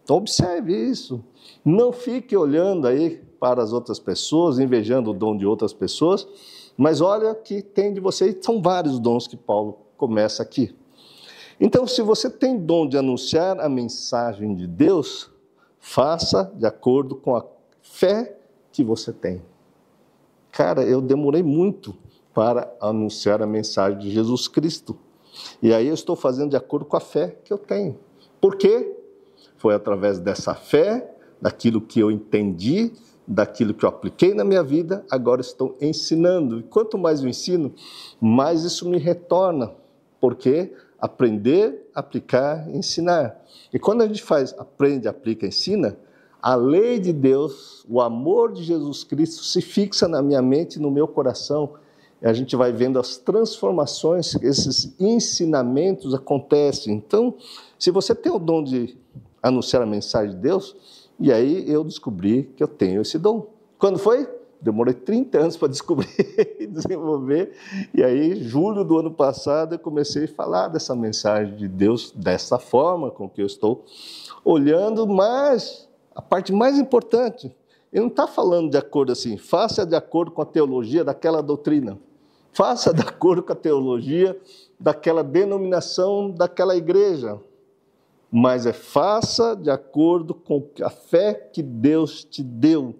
Então, 0.01 0.15
observe 0.15 0.73
isso. 0.73 1.21
Não 1.65 1.91
fique 1.91 2.35
olhando 2.35 2.87
aí 2.87 3.21
para 3.37 3.61
as 3.61 3.73
outras 3.73 3.99
pessoas, 3.99 4.57
invejando 4.57 5.11
o 5.11 5.13
dom 5.13 5.35
de 5.35 5.45
outras 5.45 5.73
pessoas, 5.73 6.25
mas 6.77 7.01
olha 7.01 7.35
que 7.35 7.61
tem 7.61 7.93
de 7.93 7.99
você, 7.99 8.37
são 8.41 8.61
vários 8.61 8.99
dons 8.99 9.27
que 9.27 9.35
Paulo 9.35 9.79
começa 9.97 10.41
aqui. 10.41 10.73
Então, 11.59 11.85
se 11.85 12.01
você 12.01 12.29
tem 12.29 12.57
dom 12.57 12.87
de 12.87 12.97
anunciar 12.97 13.59
a 13.59 13.67
mensagem 13.67 14.55
de 14.55 14.67
Deus, 14.67 15.29
faça 15.77 16.49
de 16.55 16.65
acordo 16.65 17.17
com 17.17 17.35
a 17.35 17.45
fé 17.81 18.37
que 18.71 18.81
você 18.81 19.11
tem. 19.11 19.41
Cara, 20.51 20.83
eu 20.83 21.01
demorei 21.01 21.43
muito 21.43 21.93
para 22.33 22.73
anunciar 22.79 23.41
a 23.41 23.45
mensagem 23.45 23.99
de 23.99 24.09
Jesus 24.09 24.47
Cristo. 24.47 24.97
E 25.61 25.73
aí 25.73 25.87
eu 25.87 25.93
estou 25.93 26.15
fazendo 26.15 26.51
de 26.51 26.55
acordo 26.55 26.85
com 26.85 26.97
a 26.97 26.99
fé 26.99 27.37
que 27.43 27.51
eu 27.51 27.57
tenho. 27.57 27.97
Por 28.39 28.55
quê? 28.55 28.95
Foi 29.57 29.73
através 29.73 30.19
dessa 30.19 30.53
fé, 30.53 31.15
daquilo 31.41 31.81
que 31.81 31.99
eu 31.99 32.09
entendi, 32.09 32.93
daquilo 33.27 33.73
que 33.73 33.85
eu 33.85 33.89
apliquei 33.89 34.33
na 34.33 34.43
minha 34.43 34.63
vida, 34.63 35.05
agora 35.09 35.41
estou 35.41 35.77
ensinando. 35.79 36.59
E 36.59 36.63
quanto 36.63 36.97
mais 36.97 37.21
eu 37.21 37.29
ensino, 37.29 37.73
mais 38.19 38.63
isso 38.63 38.89
me 38.89 38.97
retorna. 38.97 39.71
Porque 40.19 40.73
aprender, 40.99 41.89
aplicar, 41.95 42.69
ensinar. 42.69 43.43
E 43.73 43.79
quando 43.79 44.01
a 44.01 44.07
gente 44.07 44.21
faz 44.21 44.53
aprende, 44.57 45.07
aplica, 45.07 45.47
ensina, 45.47 45.97
a 46.41 46.55
lei 46.55 46.99
de 46.99 47.13
Deus, 47.13 47.85
o 47.87 48.01
amor 48.01 48.51
de 48.51 48.63
Jesus 48.63 49.03
Cristo 49.03 49.43
se 49.43 49.61
fixa 49.61 50.07
na 50.07 50.21
minha 50.21 50.41
mente, 50.41 50.79
no 50.79 50.89
meu 50.89 51.07
coração. 51.07 51.73
A 52.23 52.33
gente 52.33 52.55
vai 52.55 52.71
vendo 52.71 52.99
as 52.99 53.17
transformações, 53.17 54.35
esses 54.43 54.93
ensinamentos 54.99 56.13
acontecem. 56.13 56.93
Então, 56.93 57.35
se 57.79 57.89
você 57.89 58.13
tem 58.13 58.31
o 58.31 58.37
dom 58.37 58.63
de 58.63 58.95
anunciar 59.41 59.81
a 59.81 59.87
mensagem 59.87 60.35
de 60.35 60.41
Deus, 60.41 60.75
e 61.19 61.31
aí 61.31 61.69
eu 61.69 61.83
descobri 61.83 62.51
que 62.55 62.63
eu 62.63 62.67
tenho 62.67 63.01
esse 63.01 63.17
dom. 63.17 63.47
Quando 63.77 63.97
foi? 63.97 64.27
Demorei 64.61 64.93
30 64.93 65.39
anos 65.39 65.57
para 65.57 65.67
descobrir 65.67 66.07
e 66.59 66.67
desenvolver. 66.67 67.53
E 67.93 68.03
aí, 68.03 68.35
julho 68.43 68.83
do 68.83 68.99
ano 68.99 69.11
passado, 69.11 69.73
eu 69.73 69.79
comecei 69.79 70.25
a 70.25 70.27
falar 70.27 70.67
dessa 70.67 70.95
mensagem 70.95 71.55
de 71.55 71.67
Deus 71.67 72.11
dessa 72.11 72.59
forma 72.59 73.09
com 73.09 73.27
que 73.27 73.41
eu 73.41 73.47
estou 73.47 73.83
olhando, 74.45 75.07
mas 75.07 75.89
a 76.15 76.21
parte 76.21 76.53
mais 76.53 76.77
importante, 76.77 77.55
ele 77.91 78.01
não 78.01 78.09
está 78.09 78.27
falando 78.27 78.69
de 78.69 78.77
acordo 78.77 79.11
assim, 79.11 79.37
faça 79.37 79.85
de 79.85 79.95
acordo 79.95 80.29
com 80.31 80.41
a 80.41 80.45
teologia 80.45 81.03
daquela 81.03 81.41
doutrina, 81.41 81.97
faça 82.53 82.93
de 82.93 83.01
acordo 83.01 83.43
com 83.43 83.53
a 83.53 83.55
teologia 83.55 84.39
daquela 84.79 85.23
denominação, 85.23 86.29
daquela 86.31 86.75
igreja, 86.75 87.39
mas 88.31 88.65
é 88.65 88.73
faça 88.73 89.55
de 89.55 89.69
acordo 89.69 90.33
com 90.33 90.67
a 90.81 90.89
fé 90.89 91.33
que 91.33 91.61
Deus 91.61 92.23
te 92.23 92.41
deu 92.41 92.95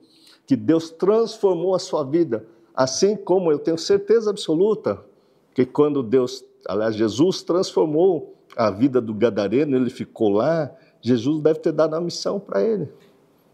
que 0.52 0.56
Deus 0.58 0.90
transformou 0.90 1.74
a 1.74 1.80
sua 1.80 2.04
vida, 2.04 2.46
assim 2.76 3.16
como 3.16 3.50
eu 3.50 3.58
tenho 3.58 3.78
certeza 3.78 4.32
absoluta 4.32 5.02
que 5.54 5.66
quando 5.66 6.04
Deus, 6.04 6.44
aliás, 6.68 6.94
Jesus 6.94 7.42
transformou 7.42 8.36
a 8.58 8.70
vida 8.70 9.00
do 9.00 9.14
gadareno, 9.14 9.78
ele 9.78 9.90
ficou 9.90 10.28
lá, 10.28 10.70
Jesus 11.02 11.42
deve 11.42 11.60
ter 11.60 11.72
dado 11.72 11.96
a 11.96 12.02
missão 12.02 12.38
para 12.38 12.62
ele. 12.62 12.90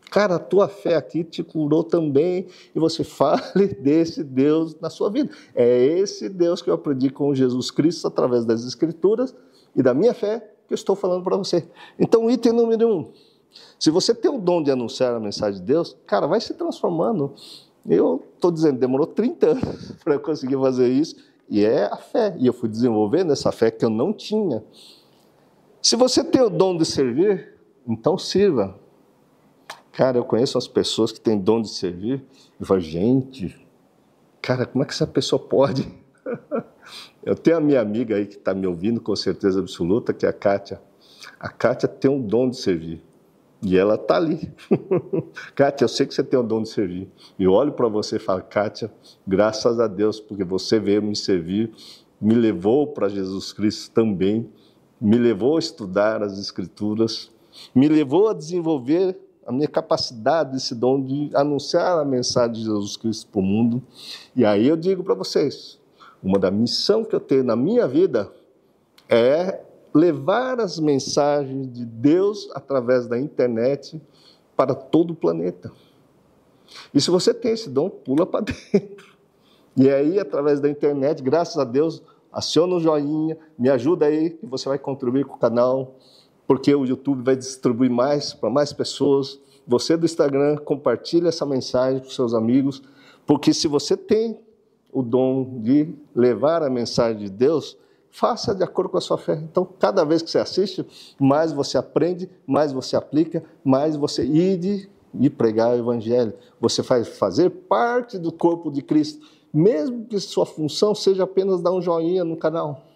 Cara, 0.09 0.35
a 0.35 0.39
tua 0.39 0.67
fé 0.67 0.95
aqui 0.95 1.23
te 1.23 1.43
curou 1.43 1.83
também 1.83 2.47
e 2.73 2.79
você 2.79 3.03
fale 3.05 3.67
desse 3.79 4.23
Deus 4.23 4.79
na 4.79 4.89
sua 4.89 5.09
vida. 5.09 5.29
É 5.53 5.85
esse 5.99 6.29
Deus 6.29 6.61
que 6.61 6.69
eu 6.69 6.73
aprendi 6.73 7.09
com 7.09 7.33
Jesus 7.35 7.71
Cristo 7.71 8.07
através 8.07 8.45
das 8.45 8.65
Escrituras 8.65 9.35
e 9.75 9.83
da 9.83 9.93
minha 9.93 10.13
fé 10.13 10.39
que 10.67 10.73
eu 10.73 10.75
estou 10.75 10.95
falando 10.95 11.23
para 11.23 11.37
você. 11.37 11.67
Então, 11.97 12.29
item 12.29 12.51
número 12.51 12.87
um, 12.87 13.11
se 13.79 13.89
você 13.89 14.13
tem 14.13 14.29
o 14.29 14.37
dom 14.37 14.61
de 14.61 14.71
anunciar 14.71 15.15
a 15.15 15.19
mensagem 15.19 15.59
de 15.59 15.65
Deus, 15.65 15.95
cara, 16.05 16.27
vai 16.27 16.41
se 16.41 16.53
transformando. 16.53 17.33
Eu 17.87 18.25
estou 18.35 18.51
dizendo, 18.51 18.79
demorou 18.79 19.07
30 19.07 19.47
anos 19.51 19.91
para 20.03 20.15
eu 20.15 20.19
conseguir 20.19 20.57
fazer 20.57 20.89
isso, 20.89 21.15
e 21.49 21.63
é 21.63 21.85
a 21.85 21.95
fé. 21.95 22.35
E 22.37 22.47
eu 22.47 22.53
fui 22.53 22.67
desenvolvendo 22.67 23.31
essa 23.31 23.51
fé 23.51 23.71
que 23.71 23.85
eu 23.85 23.89
não 23.89 24.11
tinha. 24.11 24.63
Se 25.81 25.95
você 25.95 26.23
tem 26.23 26.41
o 26.41 26.49
dom 26.49 26.75
de 26.75 26.85
servir, 26.85 27.53
então 27.87 28.17
sirva. 28.17 28.77
Cara, 29.97 30.19
eu 30.19 30.23
conheço 30.23 30.59
as 30.59 30.67
pessoas 30.67 31.11
que 31.11 31.19
têm 31.19 31.39
dom 31.39 31.59
de 31.59 31.69
servir, 31.69 32.23
e 32.61 32.63
falo, 32.63 32.79
gente, 32.79 33.57
cara, 34.39 34.63
como 34.63 34.83
é 34.83 34.85
que 34.85 34.93
essa 34.93 35.07
pessoa 35.07 35.41
pode? 35.41 35.91
eu 37.25 37.33
tenho 37.33 37.57
a 37.57 37.59
minha 37.59 37.81
amiga 37.81 38.15
aí 38.15 38.27
que 38.27 38.35
está 38.35 38.53
me 38.53 38.67
ouvindo 38.67 39.01
com 39.01 39.15
certeza 39.15 39.59
absoluta, 39.59 40.13
que 40.13 40.23
é 40.23 40.29
a 40.29 40.33
Kátia. 40.33 40.79
A 41.39 41.49
Kátia 41.49 41.89
tem 41.89 42.11
um 42.11 42.21
dom 42.21 42.47
de 42.47 42.57
servir. 42.57 43.03
E 43.59 43.75
ela 43.75 43.95
está 43.95 44.17
ali. 44.17 44.53
Kátia, 45.55 45.85
eu 45.85 45.89
sei 45.89 46.05
que 46.05 46.13
você 46.13 46.23
tem 46.23 46.39
o 46.39 46.43
dom 46.43 46.61
de 46.61 46.69
servir. 46.69 47.09
E 47.39 47.45
eu 47.45 47.53
olho 47.53 47.71
para 47.71 47.87
você 47.87 48.17
e 48.17 48.19
falo, 48.19 48.43
Kátia, 48.43 48.93
graças 49.25 49.79
a 49.79 49.87
Deus, 49.87 50.19
porque 50.19 50.43
você 50.43 50.79
veio 50.79 51.01
me 51.01 51.15
servir, 51.15 51.71
me 52.21 52.35
levou 52.35 52.85
para 52.85 53.09
Jesus 53.09 53.51
Cristo 53.51 53.89
também, 53.95 54.47
me 55.01 55.17
levou 55.17 55.55
a 55.55 55.59
estudar 55.59 56.21
as 56.21 56.37
Escrituras, 56.37 57.31
me 57.73 57.87
levou 57.87 58.29
a 58.29 58.33
desenvolver 58.35 59.25
a 59.47 59.51
minha 59.51 59.67
capacidade, 59.67 60.57
esse 60.57 60.75
dom 60.75 61.01
de 61.01 61.31
anunciar 61.33 61.97
a 61.97 62.03
mensagem 62.03 62.51
de 62.51 62.63
Jesus 62.63 62.97
Cristo 62.97 63.31
para 63.31 63.39
o 63.39 63.43
mundo. 63.43 63.81
E 64.35 64.43
aí 64.43 64.67
eu 64.67 64.75
digo 64.75 65.05
para 65.05 65.15
vocês, 65.15 65.79
uma 66.21 66.37
da 66.37 66.51
missão 66.51 67.05
que 67.05 67.15
eu 67.15 67.19
tenho 67.21 67.45
na 67.45 67.55
minha 67.55 67.87
vida 67.87 68.29
é 69.07 69.61
levar 69.93 70.59
as 70.59 70.77
mensagens 70.79 71.71
de 71.71 71.85
Deus 71.85 72.49
através 72.53 73.07
da 73.07 73.17
internet 73.17 74.01
para 74.53 74.75
todo 74.75 75.11
o 75.11 75.15
planeta. 75.15 75.71
E 76.93 76.99
se 76.99 77.09
você 77.09 77.33
tem 77.33 77.53
esse 77.53 77.69
dom, 77.69 77.89
pula 77.89 78.25
para 78.25 78.43
dentro. 78.73 79.15
E 79.77 79.89
aí, 79.89 80.19
através 80.19 80.59
da 80.59 80.69
internet, 80.69 81.23
graças 81.23 81.57
a 81.57 81.63
Deus, 81.63 82.03
aciona 82.33 82.75
o 82.75 82.79
joinha, 82.81 83.37
me 83.57 83.69
ajuda 83.69 84.07
aí, 84.07 84.31
que 84.31 84.45
você 84.45 84.67
vai 84.67 84.77
contribuir 84.77 85.23
com 85.23 85.35
o 85.35 85.39
canal, 85.39 85.95
porque 86.47 86.73
o 86.73 86.85
YouTube 86.85 87.21
vai 87.21 87.35
distribuir 87.35 87.91
mais 87.91 88.33
para 88.33 88.49
mais 88.49 88.71
pessoas. 88.71 89.39
Você 89.67 89.97
do 89.97 90.05
Instagram, 90.05 90.55
compartilha 90.57 91.27
essa 91.27 91.45
mensagem 91.45 91.99
com 91.99 92.09
seus 92.09 92.33
amigos, 92.33 92.81
porque 93.25 93.53
se 93.53 93.67
você 93.67 93.97
tem 93.97 94.39
o 94.91 95.03
dom 95.03 95.59
de 95.61 95.93
levar 96.15 96.63
a 96.63 96.69
mensagem 96.69 97.25
de 97.25 97.29
Deus, 97.29 97.77
faça 98.09 98.55
de 98.55 98.63
acordo 98.63 98.89
com 98.89 98.97
a 98.97 99.01
sua 99.01 99.17
fé. 99.17 99.35
Então, 99.35 99.67
cada 99.77 100.05
vez 100.05 100.21
que 100.21 100.31
você 100.31 100.39
assiste, 100.39 100.85
mais 101.19 101.51
você 101.51 101.77
aprende, 101.77 102.29
mais 102.47 102.71
você 102.71 102.95
aplica, 102.95 103.43
mais 103.63 103.97
você 103.97 104.25
ide 104.25 104.89
e 105.19 105.29
pregar 105.29 105.71
o 105.71 105.77
evangelho. 105.77 106.33
Você 106.59 106.81
faz 106.81 107.07
fazer 107.07 107.49
parte 107.49 108.17
do 108.17 108.31
corpo 108.31 108.71
de 108.71 108.81
Cristo, 108.81 109.25
mesmo 109.53 110.05
que 110.05 110.19
sua 110.19 110.45
função 110.45 110.95
seja 110.95 111.25
apenas 111.25 111.61
dar 111.61 111.71
um 111.73 111.81
joinha 111.81 112.23
no 112.23 112.37
canal. 112.37 112.86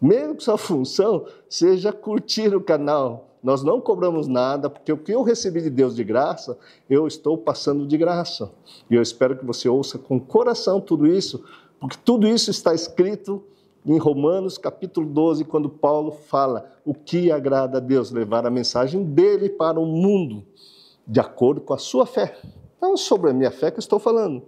Mesmo 0.00 0.36
que 0.36 0.44
sua 0.44 0.56
função 0.56 1.26
seja 1.48 1.92
curtir 1.92 2.54
o 2.54 2.60
canal. 2.60 3.28
Nós 3.42 3.62
não 3.62 3.80
cobramos 3.80 4.26
nada, 4.28 4.68
porque 4.68 4.92
o 4.92 4.98
que 4.98 5.12
eu 5.12 5.22
recebi 5.22 5.62
de 5.62 5.70
Deus 5.70 5.94
de 5.94 6.04
graça, 6.04 6.58
eu 6.88 7.06
estou 7.06 7.36
passando 7.38 7.86
de 7.86 7.96
graça. 7.96 8.50
E 8.90 8.94
eu 8.94 9.02
espero 9.02 9.36
que 9.36 9.44
você 9.44 9.68
ouça 9.68 9.98
com 9.98 10.20
coração 10.20 10.80
tudo 10.80 11.06
isso, 11.06 11.44
porque 11.78 11.96
tudo 12.04 12.26
isso 12.26 12.50
está 12.50 12.74
escrito 12.74 13.42
em 13.84 13.96
Romanos 13.96 14.58
capítulo 14.58 15.06
12, 15.06 15.44
quando 15.44 15.70
Paulo 15.70 16.12
fala 16.12 16.70
o 16.84 16.92
que 16.92 17.32
agrada 17.32 17.78
a 17.78 17.80
Deus, 17.80 18.10
levar 18.10 18.46
a 18.46 18.50
mensagem 18.50 19.02
dele 19.02 19.48
para 19.48 19.80
o 19.80 19.86
mundo, 19.86 20.44
de 21.06 21.18
acordo 21.18 21.62
com 21.62 21.72
a 21.72 21.78
sua 21.78 22.04
fé. 22.04 22.38
Não 22.80 22.96
sobre 22.96 23.30
a 23.30 23.34
minha 23.34 23.50
fé 23.50 23.70
que 23.70 23.78
eu 23.78 23.80
estou 23.82 23.98
falando. 23.98 24.42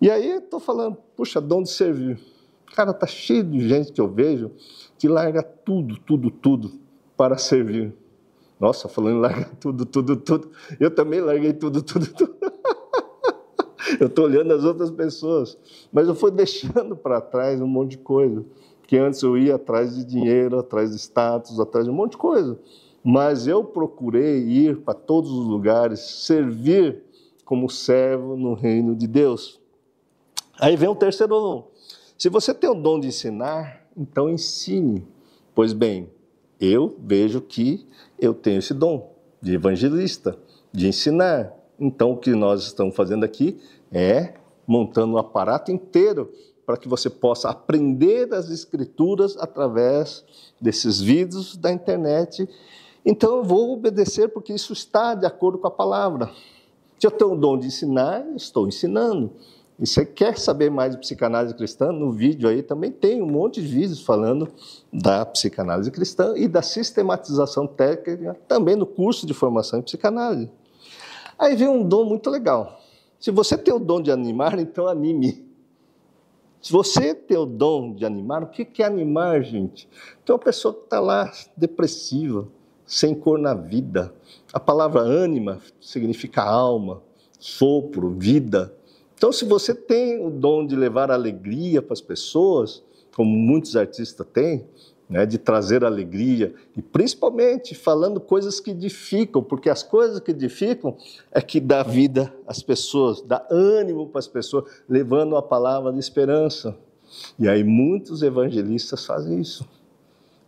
E 0.00 0.10
aí 0.10 0.36
estou 0.36 0.60
falando, 0.60 0.98
puxa, 1.16 1.40
de 1.40 1.66
servir. 1.70 2.31
Cara, 2.74 2.92
tá 2.92 3.06
cheio 3.06 3.44
de 3.44 3.68
gente 3.68 3.92
que 3.92 4.00
eu 4.00 4.08
vejo 4.08 4.50
que 4.98 5.08
larga 5.08 5.42
tudo, 5.42 5.98
tudo, 5.98 6.30
tudo 6.30 6.72
para 7.16 7.36
servir. 7.36 7.94
Nossa, 8.58 8.88
falando 8.88 9.18
larga 9.20 9.50
tudo, 9.60 9.84
tudo, 9.84 10.16
tudo. 10.16 10.50
Eu 10.78 10.90
também 10.90 11.20
larguei 11.20 11.52
tudo, 11.52 11.82
tudo, 11.82 12.06
tudo. 12.14 12.36
eu 14.00 14.06
estou 14.06 14.24
olhando 14.26 14.52
as 14.54 14.64
outras 14.64 14.90
pessoas. 14.90 15.58
Mas 15.92 16.08
eu 16.08 16.14
fui 16.14 16.30
deixando 16.30 16.96
para 16.96 17.20
trás 17.20 17.60
um 17.60 17.66
monte 17.66 17.92
de 17.92 17.98
coisa. 17.98 18.44
Que 18.86 18.96
antes 18.96 19.22
eu 19.22 19.36
ia 19.36 19.56
atrás 19.56 19.96
de 19.96 20.04
dinheiro, 20.04 20.58
atrás 20.58 20.90
de 20.90 20.96
status, 20.96 21.58
atrás 21.58 21.84
de 21.84 21.90
um 21.90 21.94
monte 21.94 22.12
de 22.12 22.18
coisa. 22.18 22.58
Mas 23.02 23.48
eu 23.48 23.64
procurei 23.64 24.38
ir 24.38 24.78
para 24.82 24.94
todos 24.94 25.30
os 25.30 25.46
lugares, 25.46 25.98
servir 25.98 27.02
como 27.44 27.68
servo 27.68 28.36
no 28.36 28.54
reino 28.54 28.94
de 28.94 29.06
Deus. 29.06 29.60
Aí 30.60 30.76
vem 30.76 30.88
o 30.88 30.94
terceiro. 30.94 31.71
Se 32.22 32.28
você 32.28 32.54
tem 32.54 32.70
o 32.70 32.74
dom 32.74 33.00
de 33.00 33.08
ensinar, 33.08 33.84
então 33.96 34.30
ensine. 34.30 35.04
Pois 35.56 35.72
bem, 35.72 36.08
eu 36.60 36.94
vejo 37.00 37.40
que 37.40 37.84
eu 38.16 38.32
tenho 38.32 38.60
esse 38.60 38.72
dom 38.72 39.12
de 39.40 39.56
evangelista, 39.56 40.38
de 40.70 40.86
ensinar. 40.86 41.52
Então, 41.80 42.12
o 42.12 42.16
que 42.16 42.30
nós 42.30 42.62
estamos 42.62 42.94
fazendo 42.94 43.24
aqui 43.24 43.58
é 43.90 44.34
montando 44.64 45.14
um 45.14 45.18
aparato 45.18 45.72
inteiro 45.72 46.32
para 46.64 46.76
que 46.76 46.86
você 46.86 47.10
possa 47.10 47.50
aprender 47.50 48.32
as 48.32 48.50
escrituras 48.50 49.36
através 49.36 50.24
desses 50.60 51.00
vídeos 51.00 51.56
da 51.56 51.72
internet. 51.72 52.48
Então, 53.04 53.38
eu 53.38 53.42
vou 53.42 53.72
obedecer 53.72 54.28
porque 54.28 54.52
isso 54.52 54.72
está 54.72 55.16
de 55.16 55.26
acordo 55.26 55.58
com 55.58 55.66
a 55.66 55.72
palavra. 55.72 56.30
Se 57.00 57.04
eu 57.04 57.10
tenho 57.10 57.32
o 57.32 57.36
dom 57.36 57.58
de 57.58 57.66
ensinar, 57.66 58.24
estou 58.36 58.68
ensinando. 58.68 59.32
E 59.82 59.86
você 59.86 60.06
quer 60.06 60.38
saber 60.38 60.70
mais 60.70 60.92
de 60.92 61.00
psicanálise 61.00 61.52
cristã? 61.56 61.90
No 61.90 62.12
vídeo 62.12 62.48
aí 62.48 62.62
também 62.62 62.92
tem 62.92 63.20
um 63.20 63.26
monte 63.26 63.60
de 63.60 63.66
vídeos 63.66 64.00
falando 64.00 64.48
da 64.92 65.26
psicanálise 65.26 65.90
cristã 65.90 66.34
e 66.36 66.46
da 66.46 66.62
sistematização 66.62 67.66
técnica, 67.66 68.38
também 68.46 68.76
no 68.76 68.86
curso 68.86 69.26
de 69.26 69.34
formação 69.34 69.80
em 69.80 69.82
psicanálise. 69.82 70.48
Aí 71.36 71.56
vem 71.56 71.66
um 71.66 71.82
dom 71.82 72.04
muito 72.04 72.30
legal. 72.30 72.80
Se 73.18 73.32
você 73.32 73.58
tem 73.58 73.74
o 73.74 73.80
dom 73.80 74.00
de 74.00 74.12
animar, 74.12 74.56
então 74.60 74.86
anime. 74.86 75.44
Se 76.62 76.70
você 76.70 77.12
tem 77.12 77.36
o 77.36 77.44
dom 77.44 77.92
de 77.92 78.06
animar, 78.06 78.44
o 78.44 78.46
que 78.46 78.84
é 78.84 78.86
animar, 78.86 79.42
gente? 79.42 79.88
Então, 80.22 80.36
a 80.36 80.38
pessoa 80.38 80.72
que 80.72 80.84
está 80.84 81.00
lá 81.00 81.32
depressiva, 81.56 82.46
sem 82.86 83.16
cor 83.16 83.36
na 83.36 83.52
vida. 83.52 84.14
A 84.52 84.60
palavra 84.60 85.00
ânima 85.00 85.58
significa 85.80 86.40
alma, 86.44 87.02
sopro, 87.40 88.10
vida. 88.10 88.72
Então, 89.22 89.30
se 89.30 89.44
você 89.44 89.72
tem 89.72 90.20
o 90.20 90.28
dom 90.28 90.66
de 90.66 90.74
levar 90.74 91.08
alegria 91.08 91.80
para 91.80 91.92
as 91.92 92.00
pessoas, 92.00 92.82
como 93.14 93.30
muitos 93.30 93.76
artistas 93.76 94.26
têm, 94.32 94.66
né, 95.08 95.24
de 95.24 95.38
trazer 95.38 95.84
alegria, 95.84 96.52
e 96.76 96.82
principalmente 96.82 97.72
falando 97.72 98.18
coisas 98.18 98.58
que 98.58 98.72
edificam, 98.72 99.40
porque 99.40 99.70
as 99.70 99.84
coisas 99.84 100.18
que 100.18 100.32
edificam 100.32 100.96
é 101.30 101.40
que 101.40 101.60
dá 101.60 101.84
vida 101.84 102.34
às 102.48 102.64
pessoas, 102.64 103.22
dá 103.22 103.46
ânimo 103.48 104.08
para 104.08 104.18
as 104.18 104.26
pessoas, 104.26 104.64
levando 104.88 105.36
a 105.36 105.42
palavra 105.42 105.92
de 105.92 106.00
esperança. 106.00 106.76
E 107.38 107.48
aí 107.48 107.62
muitos 107.62 108.24
evangelistas 108.24 109.06
fazem 109.06 109.40
isso. 109.40 109.64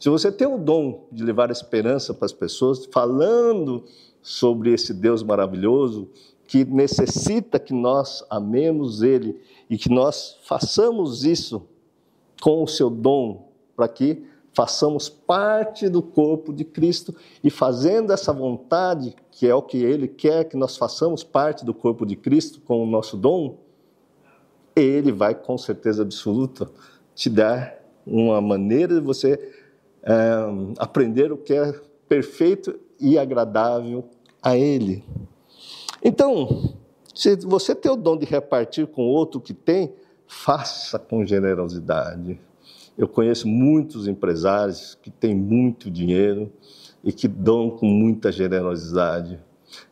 Se 0.01 0.09
você 0.09 0.33
tem 0.33 0.49
o 0.49 0.59
dom 0.59 1.07
de 1.13 1.23
levar 1.23 1.49
esperança 1.49 2.13
para 2.13 2.27
as 2.27 2.33
pessoas, 2.33 2.87
falando 2.87 3.85
sobre 4.21 4.73
esse 4.73 4.93
Deus 4.93 5.23
maravilhoso, 5.23 6.09
que 6.47 6.65
necessita 6.65 7.59
que 7.59 7.73
nós 7.73 8.25
amemos 8.29 9.03
Ele 9.03 9.41
e 9.69 9.79
que 9.79 9.89
nós 9.89 10.39
façamos 10.43 11.25
isso 11.25 11.67
com 12.41 12.63
o 12.63 12.69
seu 12.69 12.91
dom, 12.91 13.49
para 13.75 13.89
que 13.89 14.25
façamos 14.53 15.09
parte 15.09 15.89
do 15.89 16.01
corpo 16.01 16.53
de 16.53 16.65
Cristo 16.65 17.15
e 17.43 17.51
fazendo 17.51 18.13
essa 18.13 18.33
vontade, 18.33 19.15
que 19.31 19.47
é 19.49 19.55
o 19.55 19.63
que 19.63 19.79
Ele 19.79 20.07
quer 20.07 20.45
que 20.45 20.57
nós 20.57 20.77
façamos 20.77 21.25
parte 21.25 21.65
do 21.65 21.75
corpo 21.75 22.07
de 22.07 22.15
Cristo 22.15 22.61
com 22.61 22.83
o 22.83 22.87
nosso 22.87 23.17
dom, 23.17 23.59
Ele 24.77 25.11
vai 25.11 25.35
com 25.35 25.59
certeza 25.59 26.03
absoluta 26.03 26.71
te 27.15 27.29
dar 27.29 27.83
uma 28.07 28.41
maneira 28.41 28.95
de 28.95 29.01
você 29.01 29.53
é, 30.03 30.15
aprender 30.79 31.33
o 31.33 31.37
que 31.37 31.55
é 31.55 31.73
perfeito 32.09 32.79
e 33.01 33.19
agradável 33.19 34.05
a 34.43 34.57
Ele. 34.57 35.03
Então, 36.07 36.75
se 37.15 37.35
você 37.37 37.75
tem 37.75 37.91
o 37.91 37.97
dom 37.97 38.19
de 38.19 38.27
repartir 38.27 38.87
com 38.87 39.07
outro 39.07 39.41
que 39.41 39.55
tem, 39.55 39.95
faça 40.27 40.99
com 40.99 41.25
generosidade. 41.25 42.39
Eu 42.97 43.09
conheço 43.09 43.49
muitos 43.49 44.07
empresários 44.07 44.99
que 45.03 45.11
têm 45.11 45.35
muito 45.35 45.91
dinheiro 45.91 46.53
e 47.03 47.11
que 47.11 47.27
dão 47.27 47.71
com 47.71 47.87
muita 47.87 48.31
generosidade. 48.31 49.41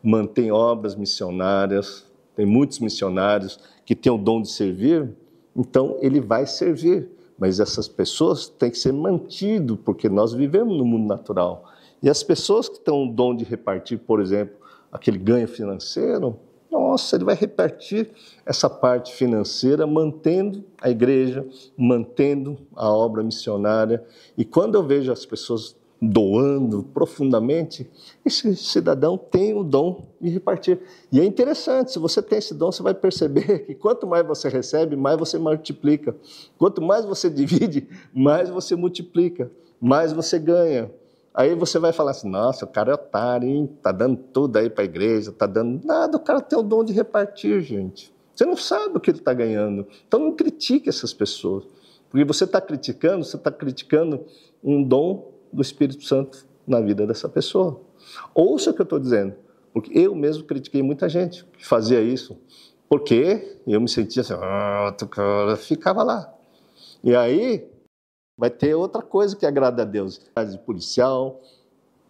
Mantém 0.02 0.52
obras 0.52 0.94
missionárias, 0.94 2.06
tem 2.36 2.44
muitos 2.44 2.78
missionários 2.78 3.58
que 3.84 3.94
têm 3.94 4.12
o 4.12 4.18
dom 4.18 4.42
de 4.42 4.50
servir, 4.50 5.16
então 5.56 5.96
ele 6.00 6.20
vai 6.20 6.46
servir. 6.46 7.08
Mas 7.38 7.58
essas 7.58 7.88
pessoas 7.88 8.48
têm 8.48 8.70
que 8.70 8.78
ser 8.78 8.92
mantidas, 8.92 9.78
porque 9.84 10.08
nós 10.08 10.32
vivemos 10.32 10.76
no 10.76 10.84
mundo 10.84 11.08
natural. 11.08 11.64
E 12.02 12.08
as 12.08 12.22
pessoas 12.22 12.68
que 12.68 12.78
têm 12.78 12.94
o 12.94 13.10
dom 13.10 13.34
de 13.34 13.44
repartir, 13.44 13.98
por 13.98 14.20
exemplo, 14.20 14.61
aquele 14.92 15.18
ganho 15.18 15.48
financeiro, 15.48 16.38
nossa, 16.70 17.16
ele 17.16 17.24
vai 17.24 17.34
repartir 17.34 18.10
essa 18.46 18.68
parte 18.68 19.12
financeira, 19.14 19.86
mantendo 19.86 20.64
a 20.80 20.88
igreja, 20.88 21.46
mantendo 21.76 22.58
a 22.74 22.90
obra 22.90 23.22
missionária. 23.22 24.04
E 24.38 24.44
quando 24.44 24.74
eu 24.74 24.82
vejo 24.82 25.12
as 25.12 25.26
pessoas 25.26 25.76
doando 26.00 26.82
profundamente, 26.82 27.88
esse 28.24 28.56
cidadão 28.56 29.16
tem 29.16 29.54
o 29.54 29.62
dom 29.62 30.08
de 30.20 30.30
repartir. 30.30 30.80
E 31.12 31.20
é 31.20 31.24
interessante, 31.24 31.92
se 31.92 31.98
você 31.98 32.20
tem 32.20 32.38
esse 32.38 32.54
dom, 32.54 32.72
você 32.72 32.82
vai 32.82 32.94
perceber 32.94 33.60
que 33.66 33.74
quanto 33.74 34.06
mais 34.06 34.26
você 34.26 34.48
recebe, 34.48 34.96
mais 34.96 35.16
você 35.16 35.38
multiplica. 35.38 36.16
Quanto 36.58 36.82
mais 36.82 37.04
você 37.04 37.30
divide, 37.30 37.86
mais 38.12 38.50
você 38.50 38.74
multiplica, 38.74 39.50
mais 39.80 40.12
você 40.12 40.38
ganha. 40.38 40.90
Aí 41.34 41.54
você 41.54 41.78
vai 41.78 41.92
falar 41.92 42.10
assim, 42.10 42.28
nossa, 42.28 42.64
o 42.64 42.68
cara 42.68 42.90
é 42.90 42.94
otário, 42.94 43.48
hein? 43.48 43.70
Tá 43.82 43.90
dando 43.90 44.16
tudo 44.16 44.58
aí 44.58 44.68
para 44.68 44.82
a 44.82 44.84
igreja, 44.84 45.32
tá 45.32 45.46
dando 45.46 45.84
nada, 45.86 46.16
o 46.16 46.20
cara 46.20 46.40
tem 46.40 46.58
o 46.58 46.62
dom 46.62 46.84
de 46.84 46.92
repartir, 46.92 47.60
gente. 47.62 48.12
Você 48.34 48.44
não 48.44 48.56
sabe 48.56 48.96
o 48.96 49.00
que 49.00 49.10
ele 49.10 49.18
está 49.18 49.32
ganhando. 49.32 49.86
Então 50.06 50.20
não 50.20 50.32
critique 50.32 50.88
essas 50.88 51.12
pessoas. 51.12 51.64
Porque 52.10 52.24
você 52.24 52.44
está 52.44 52.60
criticando, 52.60 53.24
você 53.24 53.36
está 53.36 53.50
criticando 53.50 54.26
um 54.62 54.82
dom 54.82 55.32
do 55.52 55.62
Espírito 55.62 56.04
Santo 56.04 56.46
na 56.66 56.80
vida 56.80 57.06
dessa 57.06 57.28
pessoa. 57.28 57.80
Ouça 58.34 58.70
o 58.70 58.74
que 58.74 58.80
eu 58.80 58.84
estou 58.84 58.98
dizendo. 58.98 59.34
Porque 59.72 59.98
eu 59.98 60.14
mesmo 60.14 60.44
critiquei 60.44 60.82
muita 60.82 61.08
gente 61.08 61.44
que 61.56 61.66
fazia 61.66 62.00
isso. 62.00 62.38
Porque 62.88 63.58
eu 63.66 63.80
me 63.80 63.88
sentia 63.88 64.20
assim, 64.20 64.34
ah, 64.34 64.94
cara, 65.10 65.56
ficava 65.56 66.02
lá. 66.02 66.32
E 67.02 67.16
aí 67.16 67.66
vai 68.36 68.50
ter 68.50 68.74
outra 68.74 69.02
coisa 69.02 69.36
que 69.36 69.46
agrada 69.46 69.82
a 69.82 69.84
Deus. 69.84 70.20
De 70.50 70.58
policial, 70.58 71.40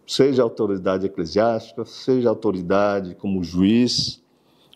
seja 0.05 0.43
autoridade 0.43 1.05
eclesiástica, 1.05 1.85
seja 1.85 2.29
autoridade 2.29 3.15
como 3.15 3.43
juiz, 3.43 4.21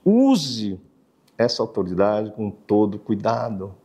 use 0.03 0.79
essa 1.37 1.61
autoridade 1.61 2.31
com 2.31 2.49
todo 2.49 2.97
cuidado. 2.97 3.75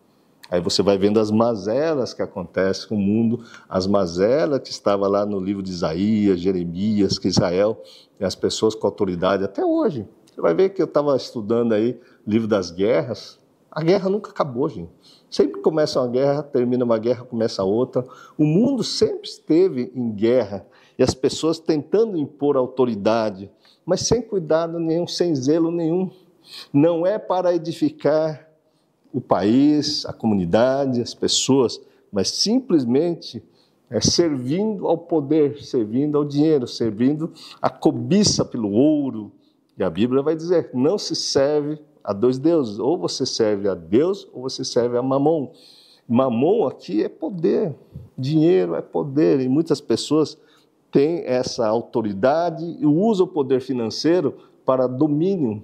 Aí 0.51 0.61
você 0.61 0.83
vai 0.83 0.99
vendo 0.99 1.19
as 1.19 1.31
mazelas 1.31 2.13
que 2.13 2.21
acontecem 2.21 2.89
com 2.89 2.95
o 2.95 2.99
mundo, 2.99 3.43
as 3.69 3.87
mazelas 3.87 4.61
que 4.61 4.71
estava 4.71 5.09
lá 5.09 5.25
no 5.25 5.41
livro 5.41 5.63
de 5.63 5.71
Isaías, 5.71 6.41
Jeremias, 6.41 7.19
que 7.19 7.29
Israel 7.29 7.83
e 8.21 8.25
as 8.25 8.35
pessoas 8.35 8.75
com 8.75 8.87
autoridade 8.87 9.45
até 9.45 9.65
hoje. 9.65 10.07
Você 10.27 10.41
vai 10.41 10.55
ver 10.55 10.71
que 10.71 10.83
eu 10.83 10.87
estava 10.87 11.17
estudando 11.17 11.73
aí 11.73 11.99
livro 12.27 12.47
das 12.47 12.71
guerras. 12.71 13.39
A 13.75 13.83
guerra 13.83 14.11
nunca 14.11 14.31
acabou, 14.31 14.69
gente. 14.69 14.91
Sempre 15.31 15.63
começa 15.63 15.99
uma 15.99 16.09
guerra, 16.09 16.43
termina 16.43 16.85
uma 16.85 16.99
guerra, 16.99 17.25
começa 17.25 17.65
outra. 17.65 18.05
O 18.37 18.45
mundo 18.45 18.85
sempre 18.85 19.27
esteve 19.27 19.91
em 19.95 20.11
guerra 20.11 20.67
e 20.99 21.03
as 21.03 21.15
pessoas 21.15 21.59
tentando 21.59 22.19
impor 22.19 22.59
autoridade, 22.59 23.51
mas 23.87 24.03
sem 24.03 24.21
cuidado 24.21 24.79
nenhum, 24.79 25.07
sem 25.07 25.35
zelo 25.35 25.71
nenhum. 25.71 26.11
Não 26.71 27.07
é 27.07 27.19
para 27.19 27.55
edificar 27.55 28.47
o 29.11 29.23
país, 29.23 30.05
a 30.05 30.13
comunidade, 30.13 31.01
as 31.01 31.15
pessoas, 31.15 31.81
mas 32.13 32.29
simplesmente 32.29 33.43
é 33.89 34.03
servindo 34.03 34.87
ao 34.87 34.99
poder, 34.99 35.63
servindo 35.63 36.19
ao 36.19 36.27
dinheiro, 36.27 36.67
servindo 36.67 37.33
à 37.61 37.71
cobiça 37.71 38.45
pelo 38.45 38.71
ouro. 38.71 39.33
E 39.79 39.83
a 39.83 39.89
Bíblia 39.89 40.21
vai 40.21 40.37
dizer: 40.37 40.69
não 40.75 40.99
se 40.99 41.17
serve 41.17 41.79
a 42.03 42.13
dois 42.13 42.39
deuses. 42.39 42.79
Ou 42.79 42.97
você 42.99 43.25
serve 43.27 43.69
a 43.69 43.75
Deus 43.75 44.29
ou 44.33 44.43
você 44.43 44.65
serve 44.65 44.97
a 44.97 45.03
Mamon. 45.03 45.51
Mamon 46.09 46.67
aqui 46.67 47.03
é 47.03 47.09
poder, 47.09 47.75
dinheiro 48.19 48.75
é 48.75 48.83
poder, 48.83 49.41
e 49.41 49.49
muitas 49.49 49.81
pessoas 49.81 50.37
têm 50.91 51.23
essa 51.25 51.67
autoridade 51.67 52.77
e 52.79 52.85
usam 52.85 53.25
o 53.25 53.29
poder 53.29 53.61
financeiro 53.61 54.35
para 54.65 54.87
domínio. 54.87 55.63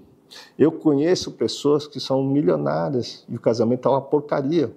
Eu 0.58 0.72
conheço 0.72 1.32
pessoas 1.32 1.86
que 1.86 2.00
são 2.00 2.22
milionárias 2.22 3.24
e 3.28 3.36
o 3.36 3.40
casamento 3.40 3.88
é 3.88 3.90
uma 3.90 4.00
porcaria, 4.00 4.72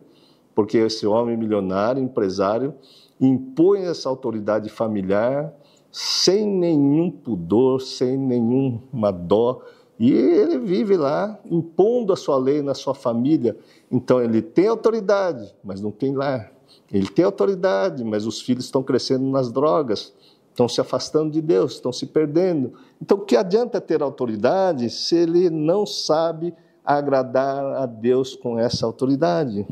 porque 0.56 0.78
esse 0.78 1.06
homem 1.06 1.38
milionário, 1.38 2.02
empresário, 2.02 2.74
impõe 3.20 3.86
essa 3.86 4.10
autoridade 4.10 4.70
familiar 4.70 5.54
sem 5.92 6.48
nenhum 6.48 7.12
pudor, 7.12 7.82
sem 7.82 8.18
nenhuma 8.18 9.12
dó, 9.12 9.62
e 10.02 10.12
ele 10.12 10.58
vive 10.58 10.98
lá 10.98 11.40
impondo 11.46 12.12
a 12.12 12.16
sua 12.16 12.36
lei 12.36 12.64
na 12.64 12.74
sua 12.74 12.96
família. 12.96 13.56
Então 13.92 14.20
ele 14.20 14.42
tem 14.42 14.68
autoridade, 14.68 15.54
mas 15.64 15.80
não 15.80 15.92
tem 15.92 16.16
lar. 16.16 16.52
Ele 16.92 17.08
tem 17.08 17.24
autoridade, 17.24 18.04
mas 18.04 18.26
os 18.26 18.42
filhos 18.42 18.66
estão 18.66 18.82
crescendo 18.82 19.26
nas 19.26 19.52
drogas, 19.52 20.12
estão 20.50 20.68
se 20.68 20.82
afastando 20.82 21.30
de 21.30 21.40
Deus, 21.40 21.74
estão 21.74 21.94
se 21.94 22.08
perdendo. 22.08 22.74
Então 23.00 23.16
o 23.16 23.22
que 23.22 23.38
adianta 23.38 23.80
ter 23.80 24.02
autoridade 24.02 24.90
se 24.90 25.16
ele 25.16 25.52
não 25.52 25.86
sabe 25.86 26.52
agradar 26.84 27.64
a 27.64 27.86
Deus 27.86 28.36
com 28.36 28.58
essa 28.58 28.88
autoridade? 28.88 29.68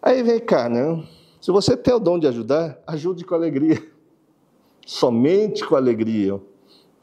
Aí 0.00 0.22
vem 0.22 0.38
cá, 0.38 0.68
né? 0.68 1.04
Se 1.40 1.50
você 1.50 1.76
tem 1.76 1.92
o 1.92 1.98
dom 1.98 2.20
de 2.20 2.28
ajudar, 2.28 2.80
ajude 2.86 3.24
com 3.24 3.34
alegria. 3.34 3.82
Somente 4.86 5.66
com 5.66 5.74
alegria. 5.74 6.40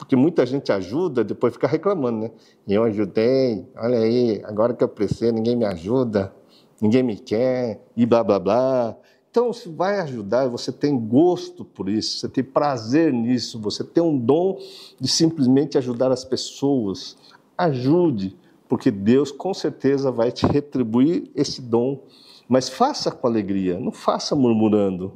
Porque 0.04 0.16
muita 0.16 0.44
gente 0.44 0.70
ajuda, 0.70 1.24
depois 1.24 1.54
fica 1.54 1.66
reclamando, 1.66 2.18
né? 2.18 2.30
Eu 2.68 2.84
ajudei, 2.84 3.66
olha 3.74 4.00
aí, 4.00 4.42
agora 4.44 4.74
que 4.74 4.84
eu 4.84 4.88
preciso, 4.88 5.32
ninguém 5.32 5.56
me 5.56 5.64
ajuda, 5.64 6.30
ninguém 6.78 7.02
me 7.02 7.16
quer, 7.16 7.82
e 7.96 8.04
blá 8.04 8.22
blá 8.22 8.38
blá. 8.38 8.96
Então, 9.30 9.50
se 9.50 9.66
vai 9.66 10.00
ajudar, 10.00 10.46
você 10.46 10.70
tem 10.70 10.98
gosto 10.98 11.64
por 11.64 11.88
isso, 11.88 12.18
você 12.18 12.28
tem 12.28 12.44
prazer 12.44 13.14
nisso, 13.14 13.58
você 13.58 13.82
tem 13.82 14.02
um 14.02 14.18
dom 14.18 14.58
de 15.00 15.08
simplesmente 15.08 15.78
ajudar 15.78 16.12
as 16.12 16.22
pessoas. 16.22 17.16
Ajude, 17.56 18.36
porque 18.68 18.90
Deus 18.90 19.32
com 19.32 19.54
certeza 19.54 20.12
vai 20.12 20.30
te 20.30 20.44
retribuir 20.44 21.30
esse 21.34 21.62
dom. 21.62 22.02
Mas 22.46 22.68
faça 22.68 23.10
com 23.10 23.26
alegria, 23.26 23.80
não 23.80 23.90
faça 23.90 24.36
murmurando. 24.36 25.14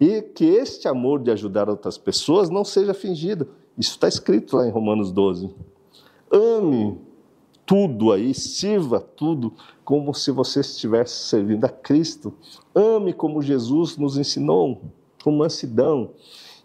E 0.00 0.20
que 0.20 0.46
este 0.46 0.88
amor 0.88 1.22
de 1.22 1.30
ajudar 1.30 1.68
outras 1.68 1.96
pessoas 1.96 2.50
não 2.50 2.64
seja 2.64 2.92
fingido. 2.92 3.48
Isso 3.78 3.92
está 3.92 4.08
escrito 4.08 4.56
lá 4.56 4.66
em 4.66 4.70
Romanos 4.70 5.12
12. 5.12 5.54
Ame 6.32 6.98
tudo 7.64 8.12
aí, 8.12 8.34
sirva 8.34 8.98
tudo 8.98 9.52
como 9.84 10.12
se 10.12 10.30
você 10.30 10.60
estivesse 10.60 11.28
servindo 11.28 11.64
a 11.64 11.68
Cristo. 11.68 12.34
Ame 12.74 13.12
como 13.12 13.40
Jesus 13.40 13.96
nos 13.96 14.18
ensinou, 14.18 14.82
com 15.22 15.30
mansidão. 15.30 16.10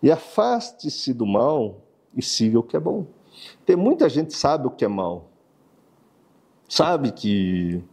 E 0.01 0.09
afaste-se 0.09 1.13
do 1.13 1.25
mal 1.25 1.81
e 2.15 2.21
siga 2.21 2.59
o 2.59 2.63
que 2.63 2.75
é 2.75 2.79
bom. 2.79 3.05
Tem 3.65 3.75
muita 3.75 4.09
gente 4.09 4.27
que 4.27 4.37
sabe 4.37 4.67
o 4.67 4.71
que 4.71 4.83
é 4.83 4.87
mal. 4.87 5.29
Sabe 6.67 7.11
que 7.11 7.83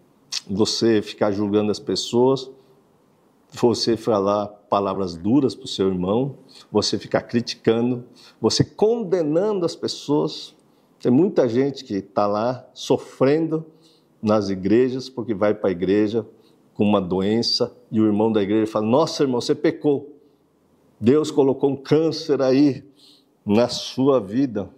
você 0.49 1.03
ficar 1.03 1.31
julgando 1.33 1.71
as 1.71 1.79
pessoas, 1.79 2.51
você 3.53 3.97
falar 3.97 4.60
palavras 4.71 5.17
duras 5.17 5.55
para 5.55 5.65
o 5.65 5.69
seu 5.69 5.89
irmão, 5.89 6.37
você 6.71 6.97
ficar 6.97 7.23
criticando, 7.23 8.05
você 8.41 8.65
condenando 8.65 9.67
as 9.67 9.75
pessoas. 9.75 10.55
Tem 11.01 11.11
muita 11.11 11.49
gente 11.49 11.85
que 11.85 11.95
está 11.95 12.27
lá 12.27 12.65
sofrendo 12.73 13.67
nas 14.23 14.49
igrejas 14.49 15.09
porque 15.09 15.35
vai 15.35 15.53
para 15.53 15.71
a 15.71 15.73
igreja 15.73 16.25
com 16.75 16.85
uma 16.85 17.01
doença 17.01 17.77
e 17.91 18.01
o 18.01 18.07
irmão 18.07 18.33
da 18.33 18.43
igreja 18.43 18.71
fala: 18.71 18.87
Nossa, 18.87 19.25
irmão, 19.25 19.41
você 19.41 19.55
pecou. 19.55 20.17
Deus 21.01 21.31
colocou 21.31 21.71
um 21.71 21.77
câncer 21.77 22.41
aí 22.41 22.85
na 23.45 23.69
sua 23.69 24.21
vida. 24.21 24.71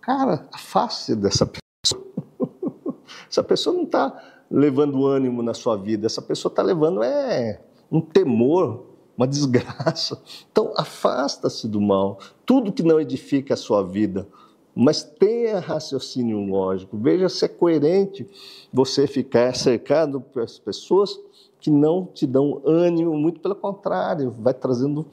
Cara, 0.00 0.46
afaste 0.52 1.14
dessa 1.14 1.46
pessoa. 1.46 2.04
Essa 3.30 3.42
pessoa 3.42 3.74
não 3.74 3.84
está 3.84 4.44
levando 4.50 5.06
ânimo 5.06 5.42
na 5.42 5.54
sua 5.54 5.76
vida, 5.76 6.06
essa 6.06 6.22
pessoa 6.22 6.50
está 6.50 6.62
levando 6.62 7.02
é 7.02 7.60
um 7.90 8.00
temor, 8.00 8.85
uma 9.16 9.26
desgraça. 9.26 10.20
Então, 10.50 10.72
afasta-se 10.76 11.66
do 11.66 11.80
mal, 11.80 12.18
tudo 12.44 12.72
que 12.72 12.82
não 12.82 13.00
edifica 13.00 13.54
a 13.54 13.56
sua 13.56 13.82
vida, 13.82 14.26
mas 14.74 15.02
tenha 15.02 15.58
raciocínio 15.58 16.38
lógico, 16.38 16.98
veja 16.98 17.30
se 17.30 17.44
é 17.46 17.48
coerente 17.48 18.28
você 18.70 19.06
ficar 19.06 19.54
cercado 19.56 20.20
por 20.20 20.44
pessoas 20.62 21.18
que 21.58 21.70
não 21.70 22.04
te 22.04 22.26
dão 22.26 22.60
ânimo, 22.64 23.16
muito 23.16 23.40
pelo 23.40 23.54
contrário, 23.54 24.34
vai 24.38 24.52
trazendo 24.52 25.06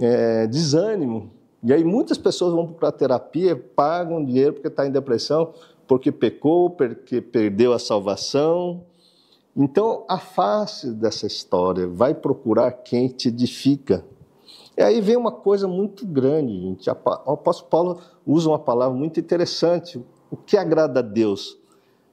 é, 0.00 0.46
desânimo. 0.46 1.30
E 1.62 1.72
aí 1.72 1.84
muitas 1.84 2.16
pessoas 2.16 2.54
vão 2.54 2.66
para 2.66 2.88
a 2.88 2.92
terapia, 2.92 3.54
pagam 3.76 4.24
dinheiro 4.24 4.54
porque 4.54 4.68
está 4.68 4.86
em 4.86 4.90
depressão, 4.90 5.52
porque 5.86 6.10
pecou, 6.10 6.70
porque 6.70 7.20
perdeu 7.20 7.72
a 7.72 7.78
salvação, 7.78 8.82
então, 9.60 10.04
afaste 10.08 10.92
dessa 10.92 11.26
história, 11.26 11.88
vai 11.88 12.14
procurar 12.14 12.70
quem 12.70 13.08
te 13.08 13.26
edifica. 13.26 14.04
E 14.76 14.82
aí 14.82 15.00
vem 15.00 15.16
uma 15.16 15.32
coisa 15.32 15.66
muito 15.66 16.06
grande, 16.06 16.60
gente. 16.60 16.88
O 16.88 16.92
apóstolo 16.92 17.68
Paulo 17.68 18.00
usa 18.24 18.48
uma 18.48 18.58
palavra 18.60 18.96
muito 18.96 19.18
interessante. 19.18 20.00
O 20.30 20.36
que 20.36 20.56
agrada 20.56 21.00
a 21.00 21.02
Deus 21.02 21.58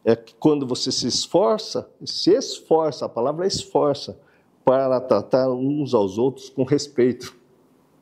é 0.04 0.16
que 0.16 0.34
quando 0.34 0.66
você 0.66 0.92
se 0.92 1.06
esforça, 1.06 1.88
se 2.04 2.32
esforça, 2.32 3.06
a 3.06 3.10
palavra 3.10 3.46
é 3.46 3.48
esforça, 3.48 4.20
para 4.64 5.00
tratar 5.00 5.48
uns 5.52 5.94
aos 5.94 6.18
outros 6.18 6.50
com 6.50 6.64
respeito. 6.64 7.38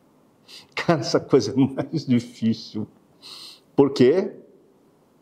Cara, 0.73 1.01
essa 1.01 1.19
coisa 1.19 1.51
é 1.51 1.55
mais 1.55 2.05
difícil. 2.05 2.87
Porque 3.75 4.31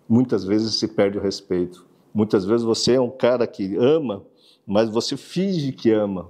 muitas 0.07 0.43
vezes 0.43 0.75
se 0.75 0.87
perde 0.87 1.17
o 1.17 1.21
respeito. 1.21 1.89
Muitas 2.13 2.45
vezes 2.45 2.65
você 2.65 2.93
é 2.93 3.01
um 3.01 3.09
cara 3.09 3.47
que 3.47 3.75
ama, 3.77 4.23
mas 4.65 4.89
você 4.89 5.15
finge 5.15 5.71
que 5.71 5.91
ama. 5.91 6.29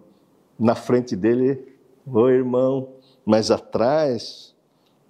Na 0.59 0.75
frente 0.75 1.15
dele, 1.15 1.75
oi 2.05 2.33
irmão, 2.33 2.89
mas 3.25 3.49
atrás 3.49 4.51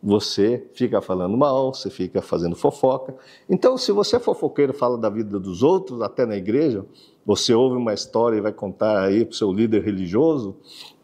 você 0.01 0.67
fica 0.73 0.99
falando 1.01 1.37
mal, 1.37 1.73
você 1.73 1.89
fica 1.89 2.21
fazendo 2.21 2.55
fofoca. 2.55 3.15
Então, 3.49 3.77
se 3.77 3.91
você 3.91 4.15
é 4.15 4.19
fofoqueiro 4.19 4.73
fala 4.73 4.97
da 4.97 5.09
vida 5.09 5.39
dos 5.39 5.61
outros, 5.61 6.01
até 6.01 6.25
na 6.25 6.35
igreja, 6.35 6.85
você 7.25 7.53
ouve 7.53 7.75
uma 7.75 7.93
história 7.93 8.37
e 8.37 8.41
vai 8.41 8.51
contar 8.51 9.03
aí 9.03 9.23
para 9.25 9.33
o 9.33 9.35
seu 9.35 9.51
líder 9.51 9.83
religioso, 9.83 10.55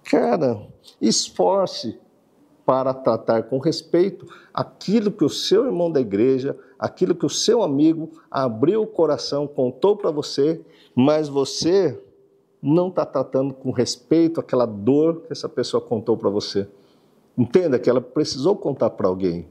cara, 0.03 0.65
esforce 0.99 1.99
para 2.67 2.93
tratar 2.93 3.43
com 3.43 3.59
respeito 3.59 4.27
aquilo 4.53 5.09
que 5.09 5.23
o 5.23 5.29
seu 5.29 5.65
irmão 5.65 5.89
da 5.89 6.01
igreja, 6.01 6.53
aquilo 6.77 7.15
que 7.15 7.25
o 7.25 7.29
seu 7.29 7.63
amigo 7.63 8.11
abriu 8.29 8.81
o 8.81 8.87
coração, 8.87 9.47
contou 9.47 9.95
para 9.95 10.11
você, 10.11 10.59
mas 10.93 11.29
você 11.29 11.97
não 12.61 12.89
está 12.89 13.05
tratando 13.05 13.53
com 13.53 13.71
respeito 13.71 14.41
aquela 14.41 14.65
dor 14.65 15.21
que 15.21 15.31
essa 15.31 15.47
pessoa 15.47 15.79
contou 15.79 16.17
para 16.17 16.29
você. 16.29 16.67
Entenda 17.37 17.79
que 17.79 17.89
ela 17.89 18.01
precisou 18.01 18.53
contar 18.57 18.89
para 18.89 19.07
alguém. 19.07 19.47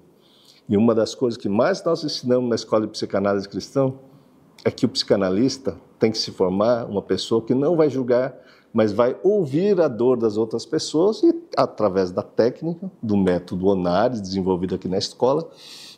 E 0.69 0.77
uma 0.77 0.95
das 0.95 1.15
coisas 1.15 1.39
que 1.39 1.49
mais 1.49 1.83
nós 1.83 2.05
ensinamos 2.05 2.51
na 2.51 2.55
escola 2.55 2.85
de 2.85 2.93
psicanálise 2.93 3.49
cristão 3.49 3.99
é 4.63 4.71
que 4.71 4.85
o 4.85 4.91
psicanalista 4.91 5.79
tem 5.99 6.11
que 6.11 6.19
se 6.19 6.33
formar 6.33 6.85
uma 6.85 7.01
pessoa 7.01 7.41
que 7.41 7.55
não 7.55 7.77
vai 7.77 7.89
julgar, 7.89 8.37
mas 8.77 8.93
vai 8.93 9.17
ouvir 9.23 9.81
a 9.81 9.89
dor 9.89 10.19
das 10.19 10.37
outras 10.37 10.67
pessoas 10.67 11.23
e, 11.23 11.35
através 11.57 12.11
da 12.11 12.21
técnica, 12.21 12.93
do 13.03 13.17
método 13.17 13.69
ONARES, 13.69 14.21
desenvolvido 14.21 14.75
aqui 14.75 14.87
na 14.87 14.99
escola, 14.99 15.49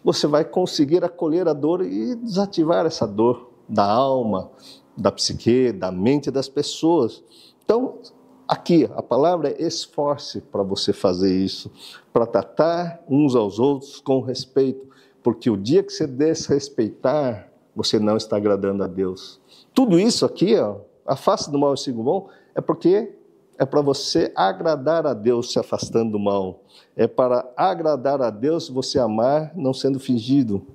você 0.05 0.29
vai 0.29 0.45
conseguir 0.45 1.03
acolher 1.03 1.49
a 1.49 1.53
dor 1.53 1.85
e 1.85 2.15
desativar 2.15 2.87
essa 2.87 3.05
dor 3.05 3.51
da 3.69 3.85
alma, 3.85 4.53
da 4.97 5.11
psique, 5.11 5.73
da 5.73 5.91
mente 5.91 6.31
das 6.31 6.49
pessoas. 6.49 7.21
Então, 7.65 7.99
aqui, 8.47 8.89
a 8.95 9.03
palavra 9.03 9.49
é 9.51 9.61
esforce 9.61 10.41
para 10.41 10.63
você 10.63 10.93
fazer 10.93 11.37
isso, 11.37 11.73
para 12.13 12.27
tratar 12.27 13.03
uns 13.11 13.35
aos 13.35 13.59
outros 13.59 14.01
com 14.01 14.21
respeito, 14.21 14.87
porque 15.21 15.51
o 15.51 15.57
dia 15.57 15.83
que 15.83 15.93
você 15.93 16.07
desrespeitar, 16.07 17.51
você 17.75 17.99
não 17.99 18.17
está 18.17 18.37
agradando 18.37 18.85
a 18.85 18.87
Deus. 18.87 19.41
Tudo 19.75 19.99
isso 19.99 20.25
aqui, 20.25 20.57
ó, 20.57 20.77
a 21.05 21.17
face 21.17 21.51
do 21.51 21.59
mal 21.59 21.75
e 21.75 21.79
sigo 21.79 22.05
bom, 22.05 22.29
é 22.59 22.61
porque 22.61 23.15
é 23.57 23.65
para 23.65 23.81
você 23.81 24.33
agradar 24.35 25.07
a 25.07 25.15
Deus 25.15 25.53
se 25.53 25.61
afastando 25.61 26.11
do 26.11 26.19
mal. 26.19 26.65
É 26.97 27.07
para 27.07 27.49
agradar 27.57 28.21
a 28.21 28.31
Deus 28.31 28.69
você 28.69 28.99
amar 28.99 29.53
não 29.55 29.73
sendo 29.73 30.01
fingido. 30.01 30.67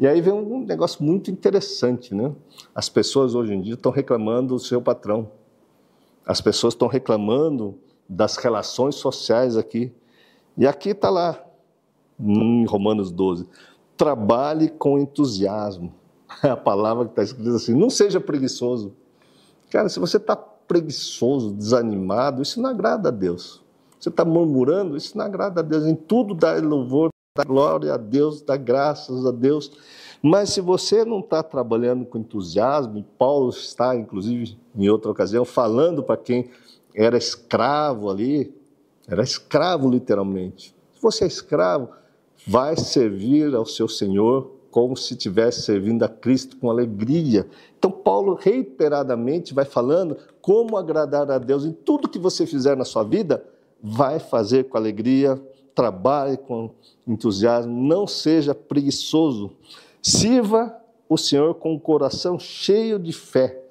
E 0.00 0.06
aí 0.06 0.22
vem 0.22 0.32
um 0.32 0.64
negócio 0.64 1.04
muito 1.04 1.30
interessante, 1.30 2.14
né? 2.14 2.32
As 2.74 2.88
pessoas 2.88 3.34
hoje 3.34 3.52
em 3.52 3.60
dia 3.60 3.74
estão 3.74 3.92
reclamando 3.92 4.54
do 4.54 4.58
seu 4.58 4.80
patrão. 4.80 5.30
As 6.24 6.40
pessoas 6.40 6.72
estão 6.72 6.88
reclamando 6.88 7.78
das 8.08 8.38
relações 8.38 8.94
sociais 8.94 9.58
aqui. 9.58 9.92
E 10.56 10.66
aqui 10.66 10.90
está 10.90 11.10
lá, 11.10 11.38
em 12.18 12.64
Romanos 12.64 13.10
12. 13.10 13.46
Trabalhe 13.94 14.70
com 14.70 14.98
entusiasmo. 14.98 15.92
É 16.42 16.48
a 16.48 16.56
palavra 16.56 17.04
que 17.04 17.10
está 17.10 17.22
escrita 17.22 17.56
assim: 17.56 17.74
não 17.74 17.90
seja 17.90 18.20
preguiçoso. 18.20 18.94
Cara, 19.68 19.90
se 19.90 19.98
você 19.98 20.16
está 20.16 20.55
preguiçoso, 20.66 21.52
desanimado, 21.52 22.42
isso 22.42 22.60
não 22.60 22.70
agrada 22.70 23.08
a 23.08 23.12
Deus. 23.12 23.62
Você 23.98 24.08
está 24.08 24.24
murmurando, 24.24 24.96
isso 24.96 25.16
não 25.16 25.24
agrada 25.24 25.60
a 25.60 25.62
Deus. 25.62 25.84
Em 25.84 25.94
tudo 25.94 26.34
dá 26.34 26.54
louvor, 26.56 27.10
dá 27.36 27.44
glória 27.44 27.94
a 27.94 27.96
Deus, 27.96 28.42
dá 28.42 28.56
graças 28.56 29.24
a 29.26 29.30
Deus. 29.30 29.72
Mas 30.22 30.50
se 30.50 30.60
você 30.60 31.04
não 31.04 31.20
está 31.20 31.42
trabalhando 31.42 32.04
com 32.04 32.18
entusiasmo, 32.18 33.04
Paulo 33.18 33.50
está, 33.50 33.94
inclusive, 33.94 34.58
em 34.74 34.88
outra 34.88 35.10
ocasião, 35.10 35.44
falando 35.44 36.02
para 36.02 36.16
quem 36.16 36.50
era 36.94 37.16
escravo 37.16 38.10
ali, 38.10 38.54
era 39.06 39.22
escravo 39.22 39.88
literalmente. 39.88 40.74
Se 40.94 41.02
você 41.02 41.24
é 41.24 41.26
escravo, 41.28 41.90
vai 42.46 42.76
servir 42.76 43.54
ao 43.54 43.66
seu 43.66 43.88
Senhor 43.88 44.55
como 44.70 44.96
se 44.96 45.14
estivesse 45.14 45.62
servindo 45.62 46.02
a 46.04 46.08
Cristo 46.08 46.56
com 46.56 46.70
alegria. 46.70 47.46
Então, 47.78 47.90
Paulo 47.90 48.34
reiteradamente 48.34 49.54
vai 49.54 49.64
falando 49.64 50.16
como 50.40 50.76
agradar 50.76 51.30
a 51.30 51.38
Deus 51.38 51.64
em 51.64 51.72
tudo 51.72 52.08
que 52.08 52.18
você 52.18 52.46
fizer 52.46 52.76
na 52.76 52.84
sua 52.84 53.02
vida, 53.02 53.44
vai 53.82 54.18
fazer 54.18 54.64
com 54.64 54.76
alegria, 54.76 55.40
trabalhe 55.74 56.36
com 56.36 56.70
entusiasmo, 57.06 57.72
não 57.72 58.06
seja 58.06 58.54
preguiçoso. 58.54 59.52
Sirva 60.02 60.74
o 61.08 61.16
Senhor 61.18 61.54
com 61.54 61.74
o 61.74 61.80
coração 61.80 62.38
cheio 62.38 62.98
de 62.98 63.12
fé. 63.12 63.62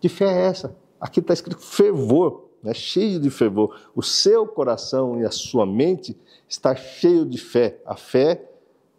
Que 0.00 0.08
fé 0.08 0.24
é 0.24 0.46
essa? 0.46 0.76
Aqui 1.00 1.20
está 1.20 1.32
escrito 1.32 1.60
fervor. 1.60 2.48
né, 2.62 2.74
cheio 2.74 3.20
de 3.20 3.30
fervor. 3.30 3.74
O 3.94 4.02
seu 4.02 4.46
coração 4.46 5.20
e 5.20 5.24
a 5.24 5.30
sua 5.30 5.64
mente 5.64 6.16
está 6.48 6.74
cheio 6.74 7.24
de 7.24 7.38
fé. 7.38 7.80
A 7.86 7.96
fé 7.96 8.49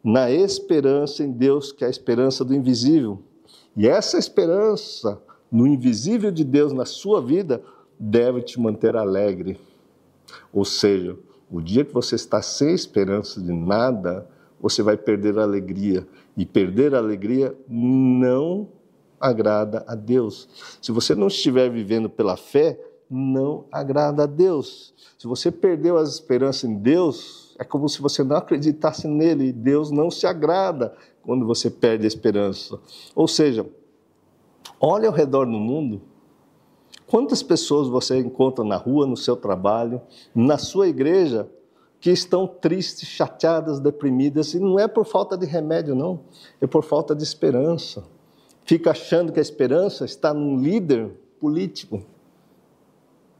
na 0.03 0.31
esperança 0.31 1.23
em 1.23 1.31
Deus, 1.31 1.71
que 1.71 1.83
é 1.83 1.87
a 1.87 1.89
esperança 1.89 2.43
do 2.43 2.53
invisível. 2.53 3.21
E 3.75 3.87
essa 3.87 4.17
esperança 4.17 5.21
no 5.51 5.67
invisível 5.67 6.31
de 6.31 6.43
Deus 6.43 6.73
na 6.73 6.85
sua 6.85 7.21
vida 7.21 7.61
deve 7.99 8.41
te 8.41 8.59
manter 8.59 8.95
alegre. 8.95 9.59
Ou 10.53 10.65
seja, 10.65 11.17
o 11.51 11.61
dia 11.61 11.85
que 11.85 11.93
você 11.93 12.15
está 12.15 12.41
sem 12.41 12.73
esperança 12.73 13.41
de 13.41 13.51
nada, 13.51 14.27
você 14.59 14.81
vai 14.81 14.97
perder 14.97 15.37
a 15.37 15.43
alegria. 15.43 16.07
E 16.35 16.45
perder 16.45 16.95
a 16.95 16.97
alegria 16.97 17.55
não 17.67 18.69
agrada 19.19 19.83
a 19.87 19.93
Deus. 19.93 20.49
Se 20.81 20.91
você 20.91 21.13
não 21.13 21.27
estiver 21.27 21.69
vivendo 21.69 22.09
pela 22.09 22.35
fé, 22.35 22.79
não 23.09 23.65
agrada 23.71 24.23
a 24.23 24.25
Deus. 24.25 24.93
Se 25.17 25.27
você 25.27 25.51
perdeu 25.51 25.97
as 25.97 26.13
esperanças 26.13 26.63
em 26.63 26.75
Deus, 26.75 27.50
é 27.61 27.63
como 27.63 27.87
se 27.87 28.01
você 28.01 28.23
não 28.23 28.37
acreditasse 28.37 29.07
nele. 29.07 29.53
Deus 29.53 29.91
não 29.91 30.09
se 30.09 30.25
agrada 30.25 30.95
quando 31.21 31.45
você 31.45 31.69
perde 31.69 32.05
a 32.05 32.07
esperança. 32.07 32.79
Ou 33.13 33.27
seja, 33.27 33.63
olhe 34.79 35.05
ao 35.05 35.13
redor 35.13 35.45
no 35.45 35.59
mundo. 35.59 36.01
Quantas 37.05 37.43
pessoas 37.43 37.87
você 37.87 38.17
encontra 38.17 38.65
na 38.65 38.77
rua, 38.77 39.05
no 39.05 39.15
seu 39.15 39.35
trabalho, 39.35 40.01
na 40.33 40.57
sua 40.57 40.87
igreja, 40.87 41.47
que 41.99 42.09
estão 42.09 42.47
tristes, 42.47 43.07
chateadas, 43.07 43.79
deprimidas, 43.79 44.55
e 44.55 44.59
não 44.59 44.79
é 44.79 44.87
por 44.87 45.05
falta 45.05 45.37
de 45.37 45.45
remédio, 45.45 45.93
não, 45.93 46.21
é 46.59 46.65
por 46.65 46.83
falta 46.83 47.13
de 47.13 47.21
esperança. 47.21 48.03
Fica 48.65 48.89
achando 48.89 49.31
que 49.31 49.37
a 49.37 49.41
esperança 49.41 50.03
está 50.03 50.33
num 50.33 50.57
líder 50.57 51.11
político. 51.39 52.01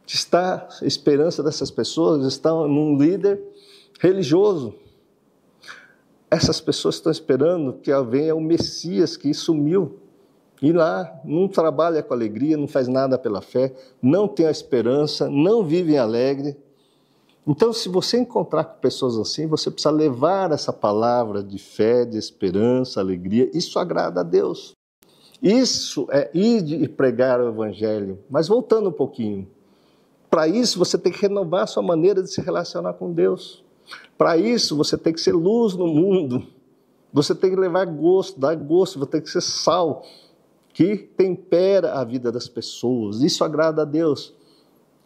Está 0.06 0.68
a 0.80 0.86
esperança 0.86 1.42
dessas 1.42 1.72
pessoas 1.72 2.24
está 2.28 2.52
num 2.52 2.96
líder 2.98 3.42
religioso. 4.00 4.74
Essas 6.30 6.62
pessoas 6.62 6.96
estão 6.96 7.12
esperando 7.12 7.74
que 7.74 7.92
venha 8.04 8.36
o 8.36 8.42
Messias 8.42 9.18
que 9.18 9.34
sumiu. 9.34 10.00
E 10.62 10.72
lá 10.72 11.20
não 11.26 11.48
trabalha 11.48 12.04
com 12.04 12.14
alegria, 12.14 12.56
não 12.56 12.68
faz 12.68 12.88
nada 12.88 13.18
pela 13.18 13.42
fé, 13.42 13.74
não 14.02 14.28
tem 14.28 14.46
a 14.46 14.52
esperança, 14.52 15.28
não 15.30 15.64
vivem 15.64 15.98
alegre. 15.98 16.56
Então, 17.48 17.74
se 17.74 17.90
você 17.90 18.20
encontrar 18.20 18.64
com 18.66 18.80
pessoas 18.80 19.18
assim, 19.18 19.48
você 19.48 19.72
precisa 19.72 19.90
levar 19.90 20.52
essa 20.52 20.72
palavra 20.72 21.44
de 21.44 21.58
fé, 21.58 22.06
de 22.06 22.18
esperança, 22.18 23.00
alegria. 23.00 23.50
Isso 23.54 23.80
agrada 23.80 24.22
a 24.22 24.24
Deus. 24.24 24.74
Isso 25.42 26.08
é 26.12 26.30
ir 26.36 26.84
e 26.84 26.88
pregar 26.88 27.42
o 27.42 27.48
Evangelho. 27.48 28.20
Mas 28.30 28.48
voltando 28.48 28.90
um 28.90 28.94
pouquinho, 28.94 29.48
para 30.30 30.48
isso 30.48 30.78
você 30.78 31.00
tem 31.00 31.12
que 31.12 31.20
renovar 31.20 31.64
a 31.64 31.68
sua 31.68 31.82
maneira 31.82 32.22
de 32.22 32.32
se 32.32 32.40
relacionar 32.40 32.94
com 32.94 33.12
Deus. 33.12 33.64
Para 34.18 34.38
isso 34.38 34.76
você 34.76 34.98
tem 34.98 35.14
que 35.14 35.22
ser 35.22 35.34
luz 35.34 35.76
no 35.76 35.88
mundo. 35.88 36.46
Você 37.14 37.36
tem 37.36 37.50
que 37.50 37.56
levar 37.56 37.86
gosto, 37.86 38.40
dar 38.40 38.56
gosto, 38.56 39.00
você 39.00 39.06
tem 39.06 39.22
que 39.22 39.30
ser 39.30 39.42
sal 39.42 40.04
que 40.74 40.96
tempera 40.96 41.94
a 41.94 42.04
vida 42.04 42.32
das 42.32 42.48
pessoas. 42.48 43.22
Isso 43.22 43.44
agrada 43.44 43.82
a 43.82 43.86
Deus. 43.86 44.34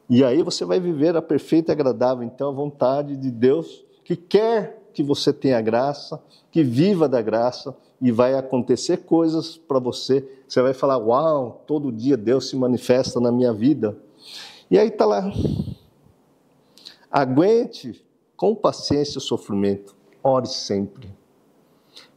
E 0.10 0.24
aí 0.24 0.44
você 0.44 0.64
vai 0.64 0.80
viver 0.80 1.16
a 1.16 1.22
perfeita 1.22 1.72
e 1.72 1.74
agradável, 1.74 2.24
então, 2.24 2.50
a 2.50 2.54
vontade 2.54 3.18
de 3.18 3.32
Deus, 3.32 3.84
que 4.04 4.16
quer 4.16 4.84
que 4.94 5.02
você 5.02 5.34
tenha 5.34 5.60
graça, 5.62 6.22
que 6.52 6.64
viva 6.64 7.10
da 7.10 7.22
graça, 7.22 7.76
e 8.00 8.12
vai 8.12 8.36
acontecer 8.36 8.98
coisas 8.98 9.58
para 9.58 9.80
você. 9.80 10.28
Você 10.48 10.62
vai 10.62 10.74
falar: 10.74 10.98
Uau, 10.98 11.64
todo 11.66 11.92
dia 11.92 12.16
Deus 12.16 12.50
se 12.50 12.56
manifesta 12.56 13.20
na 13.20 13.32
minha 13.32 13.52
vida. 13.52 13.98
E 14.70 14.78
aí 14.78 14.90
está 14.90 15.06
lá. 15.06 15.32
Aguente 17.10 18.05
com 18.36 18.56
paciência 18.56 19.18
o 19.18 19.22
sofrimento, 19.22 19.96
ore 20.24 20.48
sempre. 20.48 21.14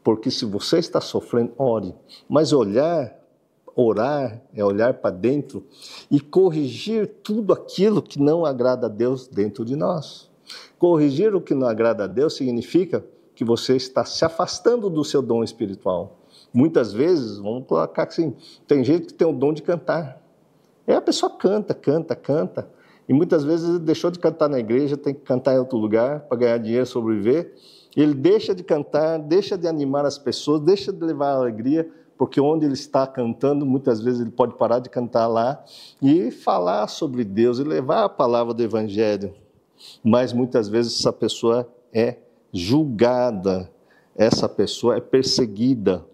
Porque 0.02 0.30
se 0.30 0.44
você 0.44 0.78
está 0.78 1.00
sofrendo, 1.00 1.52
ore. 1.58 1.94
Mas 2.28 2.52
olhar 2.52 3.18
Orar 3.80 4.42
é 4.52 4.64
olhar 4.64 4.94
para 4.94 5.14
dentro 5.14 5.64
e 6.10 6.18
corrigir 6.18 7.06
tudo 7.22 7.52
aquilo 7.52 8.02
que 8.02 8.20
não 8.20 8.44
agrada 8.44 8.86
a 8.86 8.88
Deus 8.88 9.28
dentro 9.28 9.64
de 9.64 9.76
nós. 9.76 10.28
Corrigir 10.80 11.32
o 11.32 11.40
que 11.40 11.54
não 11.54 11.68
agrada 11.68 12.02
a 12.02 12.06
Deus 12.08 12.34
significa 12.34 13.04
que 13.36 13.44
você 13.44 13.76
está 13.76 14.04
se 14.04 14.24
afastando 14.24 14.90
do 14.90 15.04
seu 15.04 15.22
dom 15.22 15.44
espiritual. 15.44 16.18
Muitas 16.52 16.92
vezes, 16.92 17.38
vamos 17.38 17.68
colocar 17.68 18.08
assim, 18.08 18.34
tem 18.66 18.82
gente 18.82 19.06
que 19.06 19.14
tem 19.14 19.28
o 19.28 19.32
dom 19.32 19.52
de 19.52 19.62
cantar. 19.62 20.20
É 20.84 20.96
a 20.96 21.00
pessoa 21.00 21.30
canta, 21.30 21.72
canta, 21.72 22.16
canta. 22.16 22.68
E 23.08 23.12
muitas 23.14 23.42
vezes 23.42 23.78
deixou 23.78 24.10
de 24.10 24.18
cantar 24.18 24.48
na 24.50 24.58
igreja, 24.58 24.96
tem 24.96 25.14
que 25.14 25.22
cantar 25.22 25.54
em 25.54 25.58
outro 25.58 25.78
lugar 25.78 26.20
para 26.20 26.36
ganhar 26.36 26.58
dinheiro, 26.58 26.84
sobreviver. 26.84 27.54
Ele 27.96 28.12
deixa 28.12 28.54
de 28.54 28.62
cantar, 28.62 29.18
deixa 29.18 29.56
de 29.56 29.66
animar 29.66 30.04
as 30.04 30.18
pessoas, 30.18 30.60
deixa 30.60 30.92
de 30.92 31.02
levar 31.02 31.30
alegria, 31.30 31.88
porque 32.18 32.38
onde 32.38 32.66
ele 32.66 32.74
está 32.74 33.06
cantando, 33.06 33.64
muitas 33.64 34.02
vezes 34.02 34.20
ele 34.20 34.30
pode 34.30 34.56
parar 34.58 34.80
de 34.80 34.90
cantar 34.90 35.26
lá 35.26 35.64
e 36.02 36.30
falar 36.30 36.86
sobre 36.86 37.24
Deus 37.24 37.58
e 37.58 37.64
levar 37.64 38.04
a 38.04 38.08
palavra 38.08 38.52
do 38.52 38.62
Evangelho. 38.62 39.34
Mas 40.04 40.32
muitas 40.32 40.68
vezes 40.68 41.00
essa 41.00 41.12
pessoa 41.12 41.66
é 41.92 42.16
julgada, 42.52 43.70
essa 44.14 44.48
pessoa 44.48 44.96
é 44.96 45.00
perseguida. 45.00 46.04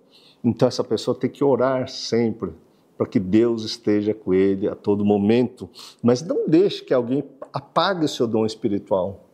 Então 0.45 0.69
essa 0.69 0.85
pessoa 0.85 1.19
tem 1.19 1.29
que 1.29 1.43
orar 1.43 1.89
sempre 1.89 2.53
para 2.97 3.07
que 3.07 3.19
Deus 3.19 3.65
esteja 3.65 4.15
com 4.15 4.33
ele 4.33 4.69
a 4.69 4.75
todo 4.75 5.05
momento. 5.05 5.69
Mas 6.03 6.23
não 6.23 6.49
deixe 6.49 6.85
que 6.85 6.95
alguém 6.95 7.25
apague 7.53 8.05
o 8.05 8.09
seu 8.09 8.27
dom 8.27 8.47
espiritual. 8.47 9.25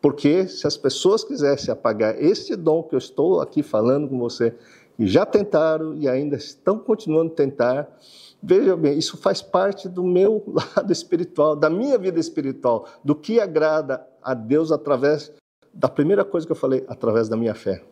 Porque 0.00 0.46
se 0.46 0.66
as 0.66 0.76
pessoas 0.76 1.24
quisessem 1.24 1.72
apagar 1.72 2.22
este 2.22 2.54
dom 2.54 2.82
que 2.82 2.94
eu 2.94 2.98
estou 2.98 3.40
aqui 3.40 3.62
falando 3.62 4.08
com 4.08 4.18
você, 4.18 4.54
e 4.98 5.06
já 5.06 5.24
tentaram 5.24 5.94
e 5.94 6.08
ainda 6.08 6.36
estão 6.36 6.78
continuando 6.78 7.32
a 7.32 7.36
tentar. 7.36 7.98
Veja 8.42 8.76
bem, 8.76 8.98
isso 8.98 9.16
faz 9.16 9.40
parte 9.40 9.88
do 9.88 10.02
meu 10.02 10.42
lado 10.76 10.92
espiritual, 10.92 11.54
da 11.54 11.70
minha 11.70 11.96
vida 11.96 12.18
espiritual, 12.18 12.86
do 13.04 13.14
que 13.14 13.40
agrada 13.40 14.04
a 14.22 14.34
Deus 14.34 14.72
através 14.72 15.32
da 15.72 15.88
primeira 15.88 16.24
coisa 16.24 16.46
que 16.46 16.52
eu 16.52 16.56
falei, 16.56 16.84
através 16.88 17.28
da 17.28 17.36
minha 17.36 17.54
fé. 17.54 17.84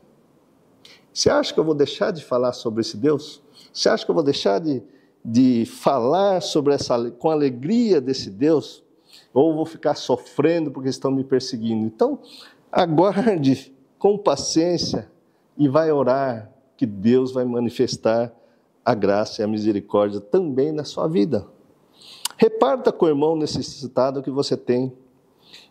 Você 1.13 1.31
acha 1.31 1.55
que 1.55 1.61
eu 1.61 1.65
vou 1.65 1.75
deixar 1.75 2.11
de 2.11 2.25
falar 2.25 2.53
sobre 2.53 2.81
esse 2.81 2.97
Deus? 2.97 3.43
Você 3.73 3.89
acha 3.89 4.05
que 4.05 4.11
eu 4.11 4.15
vou 4.15 4.25
deixar 4.25 4.59
de, 4.59 4.83
de 5.29 5.67
falar 5.67 6.41
sobre 6.41 6.73
essa 6.73 7.11
com 7.11 7.29
alegria 7.29 8.01
desse 8.01 8.31
Deus? 8.31 8.85
Ou 9.35 9.55
vou 9.55 9.67
ficar 9.67 9.97
sofrendo 9.97 10.71
porque 10.71 10.89
estão 10.89 11.11
me 11.11 11.25
perseguindo? 11.25 11.85
Então, 11.85 12.21
aguarde 12.71 13.75
com 13.99 14.17
paciência 14.17 15.11
e 15.59 15.69
vai 15.69 15.91
orar, 15.91 16.53
que 16.77 16.87
Deus 16.87 17.33
vai 17.33 17.45
manifestar 17.45 18.33
a 18.85 18.95
graça 18.95 19.43
e 19.43 19.45
a 19.45 19.49
misericórdia 19.49 20.21
também 20.21 20.71
na 20.71 20.85
sua 20.85 21.09
vida. 21.09 21.45
Reparta 22.37 22.93
com 22.93 23.07
o 23.07 23.09
irmão 23.09 23.35
necessitado 23.35 24.23
que 24.23 24.31
você 24.31 24.57
tem 24.57 24.93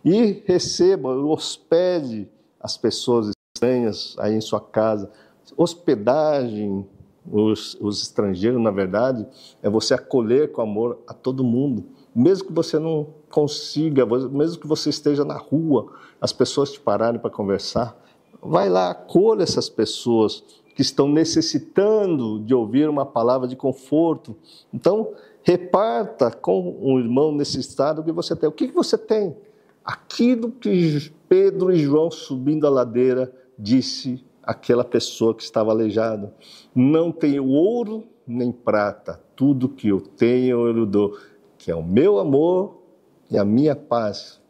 e 0.04 0.44
receba, 0.46 1.16
hospede 1.16 2.28
as 2.60 2.76
pessoas 2.76 3.32
estranhas 3.56 4.16
aí 4.20 4.34
em 4.34 4.42
sua 4.42 4.60
casa. 4.60 5.10
Hospedagem, 5.56 6.86
os, 7.32 7.76
os 7.82 8.02
estrangeiros, 8.02 8.62
na 8.62 8.72
verdade, 8.72 9.26
é 9.62 9.70
você 9.70 9.94
acolher 9.94 10.52
com 10.52 10.62
amor 10.62 11.00
a 11.08 11.14
todo 11.14 11.44
mundo. 11.44 11.86
Mesmo 12.14 12.48
que 12.48 12.54
você 12.54 12.80
não 12.80 13.08
consiga, 13.30 14.06
mesmo 14.06 14.60
que 14.60 14.68
você 14.68 14.90
esteja 14.90 15.26
na 15.26 15.38
rua, 15.38 15.92
as 16.22 16.32
pessoas 16.32 16.72
te 16.72 16.80
pararem 16.80 17.20
para 17.20 17.30
conversar, 17.30 17.98
vai 18.42 18.70
lá, 18.70 18.92
acolha 18.92 19.44
essas 19.44 19.68
pessoas, 19.68 20.44
que 20.76 20.82
estão 20.82 21.08
necessitando 21.08 22.40
de 22.40 22.54
ouvir 22.54 22.90
uma 22.90 23.06
palavra 23.06 23.48
de 23.48 23.56
conforto. 23.56 24.36
Então, 24.74 25.14
reparta 25.42 26.30
com 26.30 26.78
um 26.82 27.00
irmão 27.00 27.34
necessitado 27.34 28.02
o 28.02 28.04
que 28.04 28.12
você 28.12 28.36
tem. 28.36 28.50
O 28.50 28.52
que 28.52 28.68
você 28.68 28.98
tem? 28.98 29.38
Aquilo 29.86 30.52
que 30.52 31.14
Pedro 31.30 31.72
e 31.72 31.78
João 31.78 32.12
subindo 32.12 32.68
a 32.68 32.70
ladeira 32.70 33.34
disse 33.58 34.24
àquela 34.46 34.84
pessoa 34.84 35.34
que 35.34 35.44
estava 35.44 35.72
aleijada: 35.72 36.34
Não 36.74 37.12
tenho 37.12 37.46
ouro 37.48 38.08
nem 38.28 38.52
prata, 38.52 39.22
tudo 39.36 39.70
que 39.70 39.88
eu 39.88 40.02
tenho 40.02 40.68
eu 40.68 40.72
lhe 40.72 40.86
dou, 40.86 41.18
que 41.58 41.70
é 41.70 41.76
o 41.76 41.84
meu 41.84 42.20
amor 42.20 42.82
e 43.30 43.38
a 43.38 43.46
minha 43.46 43.76
paz. 43.76 44.42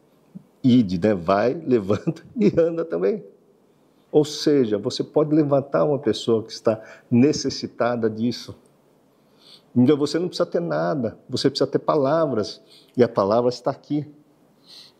Ide, 0.62 0.98
né? 0.98 1.14
Vai, 1.14 1.54
levanta 1.66 2.22
e 2.36 2.52
anda 2.58 2.84
também. 2.84 3.24
Ou 4.10 4.24
seja, 4.24 4.78
você 4.78 5.04
pode 5.04 5.34
levantar 5.34 5.84
uma 5.84 5.98
pessoa 5.98 6.42
que 6.42 6.52
está 6.52 6.80
necessitada 7.10 8.08
disso. 8.08 8.56
Então 9.74 9.96
você 9.96 10.18
não 10.18 10.28
precisa 10.28 10.46
ter 10.46 10.60
nada, 10.60 11.18
você 11.28 11.50
precisa 11.50 11.70
ter 11.70 11.78
palavras, 11.78 12.62
e 12.96 13.04
a 13.04 13.08
palavra 13.08 13.50
está 13.50 13.70
aqui. 13.70 14.10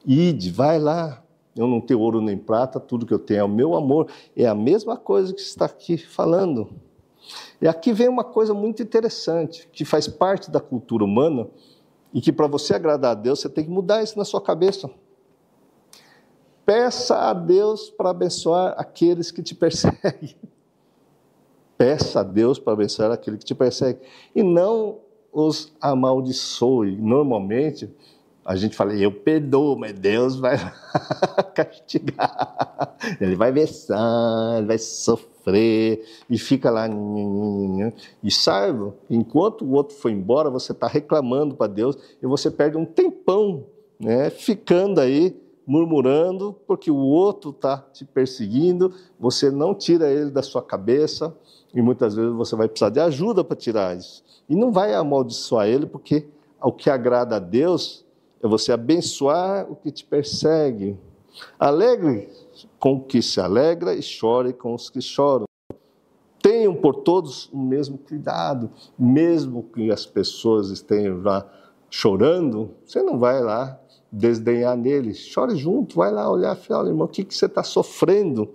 Ide, 0.04 0.50
vai 0.50 0.78
lá. 0.78 1.22
Eu 1.56 1.66
não 1.66 1.80
tenho 1.80 2.00
ouro 2.00 2.20
nem 2.20 2.36
prata, 2.36 2.78
tudo 2.78 3.06
que 3.06 3.14
eu 3.14 3.18
tenho 3.18 3.40
é 3.40 3.44
o 3.44 3.48
meu 3.48 3.74
amor. 3.74 4.08
É 4.36 4.46
a 4.46 4.54
mesma 4.54 4.96
coisa 4.96 5.32
que 5.32 5.40
está 5.40 5.64
aqui 5.64 5.96
falando. 5.96 6.68
E 7.60 7.66
aqui 7.66 7.92
vem 7.92 8.08
uma 8.08 8.24
coisa 8.24 8.52
muito 8.52 8.82
interessante, 8.82 9.68
que 9.72 9.84
faz 9.84 10.06
parte 10.06 10.50
da 10.50 10.60
cultura 10.60 11.04
humana, 11.04 11.48
E 12.14 12.20
que 12.20 12.32
para 12.32 12.46
você 12.46 12.74
agradar 12.74 13.10
a 13.10 13.14
Deus, 13.14 13.40
você 13.40 13.48
tem 13.48 13.64
que 13.64 13.70
mudar 13.70 14.02
isso 14.02 14.16
na 14.16 14.24
sua 14.24 14.40
cabeça. 14.40 14.88
Peça 16.64 17.16
a 17.16 17.32
Deus 17.34 17.90
para 17.90 18.10
abençoar 18.10 18.74
aqueles 18.78 19.30
que 19.30 19.42
te 19.42 19.54
perseguem. 19.54 20.34
Peça 21.76 22.20
a 22.20 22.22
Deus 22.22 22.58
para 22.58 22.72
abençoar 22.72 23.10
aquele 23.10 23.36
que 23.36 23.44
te 23.44 23.54
persegue. 23.54 24.00
E 24.34 24.42
não 24.42 24.98
os 25.30 25.74
amaldiçoe. 25.80 26.96
Normalmente, 26.96 27.94
a 28.46 28.54
gente 28.54 28.76
fala, 28.76 28.94
eu 28.94 29.10
perdoo, 29.10 29.76
mas 29.76 29.92
Deus 29.92 30.36
vai 30.36 30.56
castigar. 31.52 32.96
Ele 33.20 33.34
vai 33.34 33.50
versar, 33.50 34.58
ele 34.58 34.66
vai 34.68 34.78
sofrer, 34.78 36.04
e 36.30 36.38
fica 36.38 36.70
lá. 36.70 36.88
E 38.22 38.30
saiba, 38.30 38.94
enquanto 39.10 39.64
o 39.64 39.72
outro 39.72 39.96
foi 39.96 40.12
embora, 40.12 40.48
você 40.48 40.70
está 40.70 40.86
reclamando 40.86 41.56
para 41.56 41.66
Deus 41.66 41.98
e 42.22 42.26
você 42.26 42.48
perde 42.48 42.76
um 42.76 42.84
tempão, 42.84 43.66
né, 43.98 44.30
ficando 44.30 45.00
aí 45.00 45.36
murmurando, 45.66 46.54
porque 46.68 46.88
o 46.88 46.96
outro 46.96 47.50
está 47.50 47.78
te 47.78 48.04
perseguindo, 48.04 48.94
você 49.18 49.50
não 49.50 49.74
tira 49.74 50.08
ele 50.08 50.30
da 50.30 50.42
sua 50.42 50.62
cabeça, 50.62 51.36
e 51.74 51.82
muitas 51.82 52.14
vezes 52.14 52.32
você 52.32 52.54
vai 52.54 52.68
precisar 52.68 52.90
de 52.90 53.00
ajuda 53.00 53.42
para 53.42 53.56
tirar 53.56 53.96
isso. 53.96 54.22
E 54.48 54.54
não 54.54 54.70
vai 54.70 54.94
amaldiçoar 54.94 55.66
ele, 55.66 55.84
porque 55.84 56.28
o 56.62 56.70
que 56.70 56.88
agrada 56.88 57.36
a 57.36 57.40
Deus 57.40 58.05
é 58.42 58.46
você 58.46 58.72
abençoar 58.72 59.70
o 59.70 59.76
que 59.76 59.90
te 59.90 60.04
persegue. 60.04 60.98
Alegre 61.58 62.28
com 62.78 62.94
o 62.94 63.00
que 63.00 63.20
se 63.20 63.40
alegra 63.40 63.94
e 63.94 64.02
chore 64.02 64.52
com 64.52 64.74
os 64.74 64.88
que 64.88 65.00
choram. 65.00 65.46
Tenham 66.40 66.74
por 66.74 66.96
todos 66.96 67.50
o 67.52 67.58
mesmo 67.58 67.98
cuidado, 67.98 68.70
mesmo 68.98 69.64
que 69.64 69.90
as 69.90 70.06
pessoas 70.06 70.70
estejam 70.70 71.22
já 71.22 71.44
chorando, 71.90 72.70
você 72.84 73.02
não 73.02 73.18
vai 73.18 73.42
lá 73.42 73.80
desdenhar 74.12 74.76
nele. 74.76 75.12
Chore 75.14 75.56
junto, 75.56 75.96
vai 75.96 76.12
lá 76.12 76.30
olhar 76.30 76.56
e 76.56 76.60
falar, 76.60 76.88
irmão, 76.88 77.06
o 77.06 77.10
que, 77.10 77.24
que 77.24 77.34
você 77.34 77.46
está 77.46 77.62
sofrendo? 77.62 78.54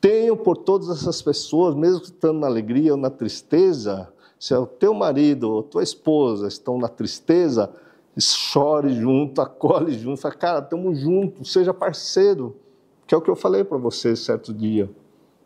Tenham 0.00 0.36
por 0.36 0.58
todas 0.58 0.90
essas 0.90 1.22
pessoas, 1.22 1.74
mesmo 1.74 2.00
que 2.00 2.06
estando 2.06 2.38
na 2.38 2.46
alegria 2.46 2.92
ou 2.92 2.98
na 2.98 3.10
tristeza, 3.10 4.12
se 4.38 4.52
é 4.52 4.58
o 4.58 4.66
teu 4.66 4.92
marido 4.92 5.50
ou 5.50 5.62
tua 5.62 5.82
esposa 5.82 6.46
estão 6.46 6.78
na 6.78 6.88
tristeza, 6.88 7.72
chore 8.18 8.92
junto, 8.92 9.40
acolhe 9.40 9.92
junto, 9.98 10.20
fala, 10.20 10.34
cara, 10.34 10.58
estamos 10.60 10.98
juntos, 10.98 11.52
seja 11.52 11.74
parceiro, 11.74 12.56
que 13.06 13.14
é 13.14 13.18
o 13.18 13.20
que 13.20 13.30
eu 13.30 13.36
falei 13.36 13.64
para 13.64 13.78
você 13.78 14.16
certo 14.16 14.52
dia. 14.52 14.90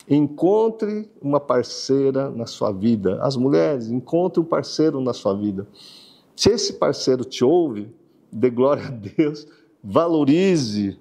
Encontre 0.09 1.11
uma 1.21 1.39
parceira 1.39 2.31
na 2.31 2.47
sua 2.47 2.73
vida. 2.73 3.23
As 3.23 3.37
mulheres, 3.37 3.89
encontre 3.89 4.41
um 4.41 4.45
parceiro 4.45 5.01
na 5.01 5.13
sua 5.13 5.35
vida. 5.35 5.67
Se 6.35 6.51
esse 6.51 6.73
parceiro 6.75 7.25
te 7.25 7.45
ouve, 7.45 7.95
dê 8.33 8.51
glória 8.51 8.87
a 8.87 8.91
Deus, 8.91 9.47
valorize 9.83 10.99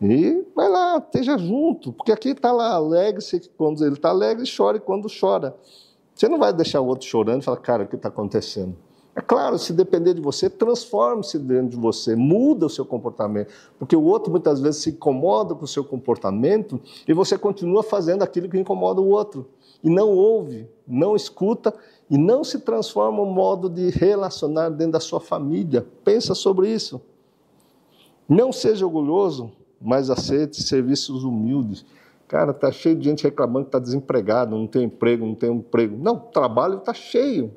e 0.00 0.44
vai 0.54 0.68
lá, 0.68 0.98
esteja 0.98 1.36
junto, 1.36 1.92
porque 1.92 2.12
aqui 2.12 2.30
está 2.30 2.50
lá, 2.50 2.72
alegre-se 2.72 3.50
quando 3.56 3.84
ele 3.84 3.94
está 3.94 4.08
alegre, 4.08 4.46
chore 4.46 4.80
quando 4.80 5.08
chora. 5.08 5.54
Você 6.14 6.28
não 6.28 6.38
vai 6.38 6.52
deixar 6.52 6.80
o 6.80 6.86
outro 6.86 7.06
chorando 7.06 7.42
e 7.42 7.44
falar, 7.44 7.58
cara, 7.58 7.84
o 7.84 7.86
que 7.86 7.96
está 7.96 8.08
acontecendo? 8.08 8.76
É 9.16 9.22
claro, 9.22 9.58
se 9.58 9.72
depender 9.72 10.12
de 10.12 10.20
você, 10.20 10.50
transforme-se 10.50 11.38
dentro 11.38 11.70
de 11.70 11.76
você, 11.78 12.14
muda 12.14 12.66
o 12.66 12.70
seu 12.70 12.84
comportamento. 12.84 13.50
Porque 13.78 13.96
o 13.96 14.02
outro 14.04 14.30
muitas 14.30 14.60
vezes 14.60 14.82
se 14.82 14.90
incomoda 14.90 15.54
com 15.54 15.64
o 15.64 15.68
seu 15.68 15.82
comportamento 15.82 16.78
e 17.08 17.14
você 17.14 17.38
continua 17.38 17.82
fazendo 17.82 18.22
aquilo 18.22 18.46
que 18.46 18.58
incomoda 18.58 19.00
o 19.00 19.08
outro. 19.08 19.48
E 19.82 19.88
não 19.88 20.10
ouve, 20.10 20.68
não 20.86 21.16
escuta 21.16 21.72
e 22.10 22.18
não 22.18 22.44
se 22.44 22.60
transforma 22.60 23.22
um 23.22 23.32
modo 23.32 23.70
de 23.70 23.88
relacionar 23.88 24.68
dentro 24.68 24.92
da 24.92 25.00
sua 25.00 25.18
família. 25.18 25.86
Pensa 26.04 26.34
sobre 26.34 26.68
isso. 26.70 27.00
Não 28.28 28.52
seja 28.52 28.84
orgulhoso, 28.84 29.50
mas 29.80 30.10
aceite 30.10 30.62
serviços 30.62 31.24
humildes. 31.24 31.86
Cara, 32.28 32.52
tá 32.52 32.70
cheio 32.70 32.96
de 32.96 33.08
gente 33.08 33.24
reclamando 33.24 33.64
que 33.64 33.68
está 33.68 33.78
desempregado, 33.78 34.54
não 34.54 34.66
tem 34.66 34.84
emprego, 34.84 35.24
não 35.24 35.34
tem 35.34 35.50
emprego. 35.50 35.96
Não, 35.96 36.16
o 36.16 36.20
trabalho 36.20 36.76
está 36.78 36.92
cheio. 36.92 37.50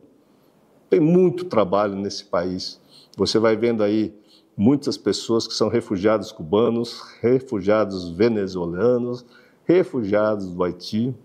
Tem 0.90 1.00
muito 1.00 1.46
trabalho 1.46 1.96
nesse 1.96 2.26
país. 2.26 2.80
Você 3.16 3.38
vai 3.38 3.56
vendo 3.56 3.84
aí 3.84 4.14
muitas 4.58 4.98
pessoas 4.98 5.48
que 5.48 5.54
são 5.54 5.70
refugiados 5.70 6.32
cubanos, 6.32 7.02
refugiados 7.22 8.10
venezuelanos, 8.10 9.26
refugiados 9.64 10.48
do 10.48 10.64
Haiti. 10.64 11.16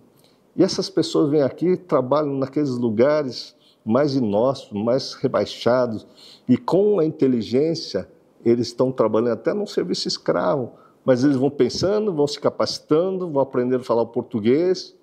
E 0.55 0.63
essas 0.63 0.91
pessoas 0.91 1.31
vêm 1.31 1.43
aqui, 1.43 1.77
trabalham 1.77 2.35
naqueles 2.35 2.71
lugares 2.71 3.57
mais 3.85 4.15
inóspitos, 4.15 4.83
mais 4.83 5.15
rebaixados, 5.15 6.07
e 6.49 6.57
com 6.57 6.99
a 6.99 7.05
inteligência 7.05 8.09
eles 8.45 8.69
estão 8.69 8.93
trabalhando 8.93 9.33
até 9.33 9.53
num 9.53 9.67
serviço 9.67 10.07
escravo, 10.09 10.73
mas 11.05 11.25
eles 11.25 11.37
vão 11.37 11.51
pensando, 11.51 12.13
vão 12.13 12.27
se 12.27 12.39
capacitando, 12.39 13.31
vão 13.31 13.43
aprendendo 13.43 13.81
a 13.81 13.85
falar 13.85 14.03
o 14.03 14.07
português, 14.07 14.95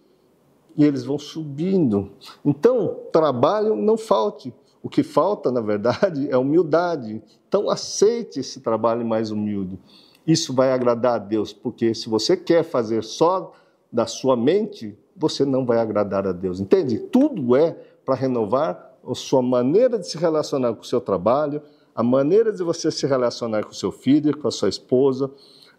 e 0.78 0.84
eles 0.84 1.04
vão 1.04 1.20
subindo. 1.20 2.12
Então, 2.44 3.00
trabalho 3.12 3.76
não 3.76 3.98
falte. 3.98 4.54
O 4.84 4.90
que 4.90 5.04
falta, 5.04 5.52
na 5.52 5.62
verdade, 5.62 6.30
é 6.32 6.38
humildade. 6.38 7.22
Então, 7.48 7.70
aceite 7.70 8.40
esse 8.40 8.62
trabalho 8.62 9.06
mais 9.06 9.32
humilde. 9.32 9.80
Isso 10.26 10.54
vai 10.54 10.72
agradar 10.72 11.16
a 11.16 11.20
Deus, 11.20 11.52
porque 11.52 11.94
se 11.94 12.08
você 12.10 12.38
quer 12.38 12.64
fazer 12.64 13.04
só 13.04 13.54
da 13.92 14.06
sua 14.06 14.38
mente, 14.38 14.98
você 15.16 15.44
não 15.44 15.66
vai 15.66 15.80
agradar 15.80 16.28
a 16.28 16.32
Deus. 16.32 16.60
Entende? 16.60 16.98
Tudo 16.98 17.56
é 17.56 17.76
para 18.06 18.16
renovar 18.16 18.92
a 19.06 19.16
sua 19.16 19.42
maneira 19.42 19.98
de 19.98 20.08
se 20.08 20.18
relacionar 20.18 20.74
com 20.74 20.82
o 20.82 20.86
seu 20.86 21.02
trabalho, 21.02 21.62
a 21.94 22.04
maneira 22.04 22.52
de 22.52 22.64
você 22.64 22.90
se 22.90 23.06
relacionar 23.06 23.64
com 23.64 23.72
o 23.72 23.76
seu 23.76 23.92
filho, 23.92 24.38
com 24.38 24.48
a 24.48 24.52
sua 24.52 24.70
esposa, 24.70 25.30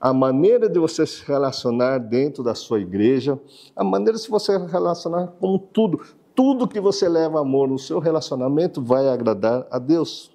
a 0.03 0.13
maneira 0.13 0.69
de 0.69 0.81
você 0.81 1.07
se 1.07 1.25
relacionar 1.25 1.99
dentro 1.99 2.43
da 2.43 2.57
sua 2.57 2.81
igreja, 2.81 3.39
a 3.77 3.85
maneira 3.85 4.19
de 4.19 4.29
você 4.29 4.59
se 4.59 4.67
relacionar 4.67 5.29
com 5.39 5.57
tudo. 5.57 6.01
Tudo 6.35 6.67
que 6.67 6.81
você 6.81 7.09
leva 7.09 7.39
amor 7.39 7.69
no 7.69 7.79
seu 7.79 8.01
relacionamento 8.01 8.83
vai 8.83 9.09
agradar 9.09 9.65
a 9.71 9.79
Deus. 9.79 10.33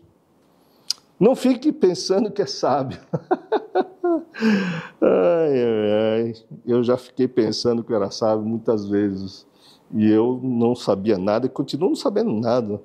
Não 1.19 1.35
fique 1.35 1.73
pensando 1.73 2.31
que 2.31 2.41
é 2.41 2.45
sábio. 2.45 2.97
ai, 5.01 5.63
ai, 5.65 5.91
ai. 5.91 6.33
Eu 6.65 6.81
já 6.81 6.95
fiquei 6.95 7.27
pensando 7.27 7.83
que 7.83 7.93
era 7.93 8.09
sábio 8.09 8.45
muitas 8.45 8.87
vezes. 8.87 9.45
E 9.91 10.09
eu 10.09 10.39
não 10.41 10.75
sabia 10.75 11.17
nada 11.17 11.45
e 11.45 11.49
continuo 11.49 11.89
não 11.89 11.95
sabendo 11.95 12.31
nada. 12.31 12.81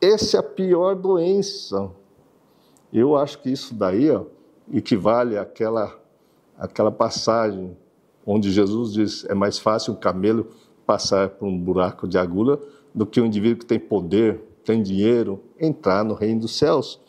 Essa 0.00 0.36
é 0.36 0.40
a 0.40 0.44
pior 0.44 0.94
doença. 0.94 1.90
Eu 2.92 3.16
acho 3.16 3.40
que 3.40 3.50
isso 3.50 3.74
daí 3.74 4.08
ó, 4.12 4.26
equivale 4.72 5.36
àquela, 5.38 5.96
àquela 6.56 6.90
passagem 6.90 7.76
onde 8.26 8.50
Jesus 8.50 8.92
diz 8.92 9.24
é 9.24 9.34
mais 9.34 9.58
fácil 9.58 9.94
um 9.94 9.96
camelo 9.96 10.48
passar 10.86 11.30
por 11.30 11.46
um 11.46 11.58
buraco 11.58 12.06
de 12.06 12.18
agulha 12.18 12.58
do 12.94 13.06
que 13.06 13.20
um 13.20 13.26
indivíduo 13.26 13.58
que 13.60 13.66
tem 13.66 13.78
poder, 13.78 14.40
tem 14.64 14.82
dinheiro, 14.82 15.42
entrar 15.58 16.04
no 16.04 16.14
reino 16.14 16.40
dos 16.40 16.56
céus. 16.56 17.00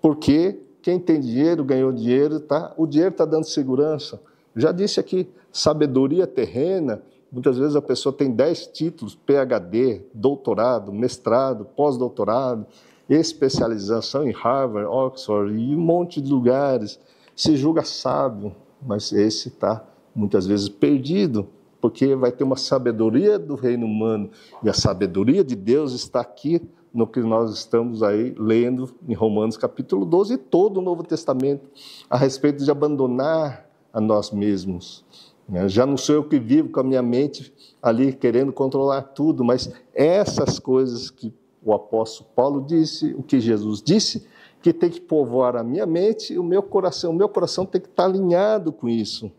Porque 0.00 0.60
quem 0.82 0.98
tem 0.98 1.20
dinheiro 1.20 1.64
ganhou 1.64 1.92
dinheiro, 1.92 2.40
tá? 2.40 2.72
o 2.76 2.86
dinheiro 2.86 3.12
está 3.12 3.24
dando 3.24 3.44
segurança. 3.44 4.20
Já 4.54 4.72
disse 4.72 5.00
aqui, 5.00 5.28
sabedoria 5.50 6.26
terrena, 6.26 7.02
muitas 7.30 7.58
vezes 7.58 7.76
a 7.76 7.82
pessoa 7.82 8.12
tem 8.12 8.30
10 8.30 8.68
títulos, 8.68 9.14
PhD, 9.14 10.02
doutorado, 10.14 10.92
mestrado, 10.92 11.64
pós-doutorado, 11.64 12.66
especialização 13.08 14.26
em 14.28 14.32
Harvard, 14.32 14.88
Oxford 14.88 15.54
e 15.54 15.74
um 15.74 15.80
monte 15.80 16.20
de 16.20 16.30
lugares. 16.30 16.98
Se 17.34 17.56
julga 17.56 17.84
sábio, 17.84 18.54
mas 18.84 19.12
esse 19.12 19.48
está 19.48 19.84
muitas 20.14 20.46
vezes 20.46 20.68
perdido, 20.68 21.46
porque 21.80 22.14
vai 22.14 22.32
ter 22.32 22.42
uma 22.42 22.56
sabedoria 22.56 23.38
do 23.38 23.54
reino 23.54 23.86
humano 23.86 24.30
e 24.62 24.68
a 24.68 24.72
sabedoria 24.72 25.44
de 25.44 25.54
Deus 25.54 25.92
está 25.92 26.20
aqui 26.20 26.60
no 26.92 27.06
que 27.06 27.20
nós 27.20 27.52
estamos 27.52 28.02
aí 28.02 28.34
lendo 28.38 28.90
em 29.06 29.12
Romanos 29.12 29.58
capítulo 29.58 30.06
12 30.06 30.34
e 30.34 30.38
todo 30.38 30.78
o 30.78 30.82
Novo 30.82 31.02
Testamento 31.02 31.68
a 32.08 32.16
respeito 32.16 32.64
de 32.64 32.70
abandonar 32.70 33.68
a 33.92 34.00
nós 34.00 34.30
mesmos. 34.30 35.04
Né? 35.46 35.68
Já 35.68 35.84
não 35.84 35.98
sou 35.98 36.14
eu 36.14 36.24
que 36.24 36.38
vivo 36.38 36.70
com 36.70 36.80
a 36.80 36.82
minha 36.82 37.02
mente 37.02 37.52
ali 37.82 38.12
querendo 38.14 38.52
controlar 38.52 39.02
tudo, 39.02 39.44
mas 39.44 39.70
essas 39.94 40.58
coisas 40.58 41.10
que 41.10 41.32
o 41.66 41.74
apóstolo 41.74 42.30
Paulo 42.34 42.64
disse, 42.64 43.12
o 43.14 43.24
que 43.24 43.40
Jesus 43.40 43.82
disse, 43.82 44.24
que 44.62 44.72
tem 44.72 44.88
que 44.88 45.00
povoar 45.00 45.56
a 45.56 45.64
minha 45.64 45.84
mente 45.84 46.32
e 46.32 46.38
o 46.38 46.44
meu 46.44 46.62
coração. 46.62 47.10
O 47.10 47.14
meu 47.14 47.28
coração 47.28 47.66
tem 47.66 47.80
que 47.80 47.88
estar 47.88 48.04
alinhado 48.04 48.72
com 48.72 48.88
isso. 48.88 49.32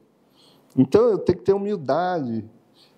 Então 0.78 1.08
eu 1.08 1.18
tenho 1.18 1.38
que 1.38 1.46
ter 1.46 1.54
humildade. 1.54 2.44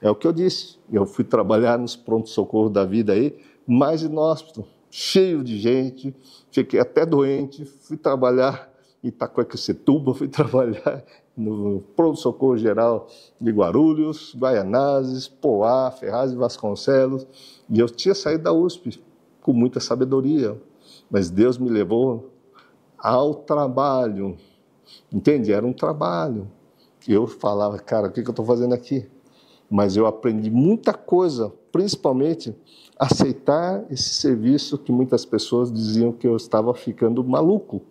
É 0.01 0.09
o 0.09 0.15
que 0.15 0.25
eu 0.25 0.34
disse. 0.34 0.80
Eu 0.91 1.05
fui 1.05 1.23
trabalhar 1.23 1.77
nos 1.77 1.95
pronto-socorro 1.95 2.71
da 2.71 2.84
vida 2.84 3.13
aí, 3.13 3.38
mais 3.67 4.01
inóspito, 4.01 4.65
cheio 4.89 5.43
de 5.43 5.59
gente, 5.59 6.15
fiquei 6.49 6.80
até 6.80 7.05
doente, 7.05 7.63
fui 7.65 7.97
trabalhar 7.97 8.67
em 9.03 9.09
Itacoaquecetuba, 9.09 10.15
fui 10.15 10.27
trabalhar 10.30 11.03
no 11.38 11.82
pronto-socorro 11.95 12.57
geral 12.57 13.07
de 13.39 13.51
Guarulhos, 13.51 14.36
Guaianazes, 14.36 15.27
Poá, 15.27 15.91
Ferraz 15.91 16.32
e 16.32 16.36
Vasconcelos, 16.36 17.27
e 17.69 17.80
eu 17.80 17.88
tinha 17.88 18.15
saído 18.15 18.43
da 18.43 18.51
USP 18.51 18.99
com 19.49 19.53
muita 19.53 19.79
sabedoria. 19.79 20.55
mas 21.09 21.31
Deus 21.31 21.57
me 21.57 21.71
levou 21.71 22.29
ao 22.95 23.33
trabalho. 23.33 24.37
Entende? 25.11 25.51
Era 25.51 25.65
um 25.65 25.73
trabalho. 25.73 26.47
Eu 27.07 27.25
falava, 27.25 27.79
cara, 27.79 28.09
o 28.09 28.11
que, 28.11 28.19
eu 28.19 28.29
estou 28.29 28.45
fazendo 28.45 28.75
aqui? 28.75 29.07
Mas 29.67 29.97
eu 29.97 30.05
aprendi 30.05 30.51
muita 30.51 30.93
coisa, 30.93 31.51
principalmente 31.71 32.55
aceitar 32.99 33.83
esse 33.89 34.09
serviço 34.09 34.77
que 34.77 34.91
muitas 34.91 35.25
pessoas 35.25 35.73
diziam 35.73 36.11
que 36.11 36.27
eu 36.27 36.35
estava 36.35 36.71
ficando 36.75 37.23
maluco. 37.23 37.81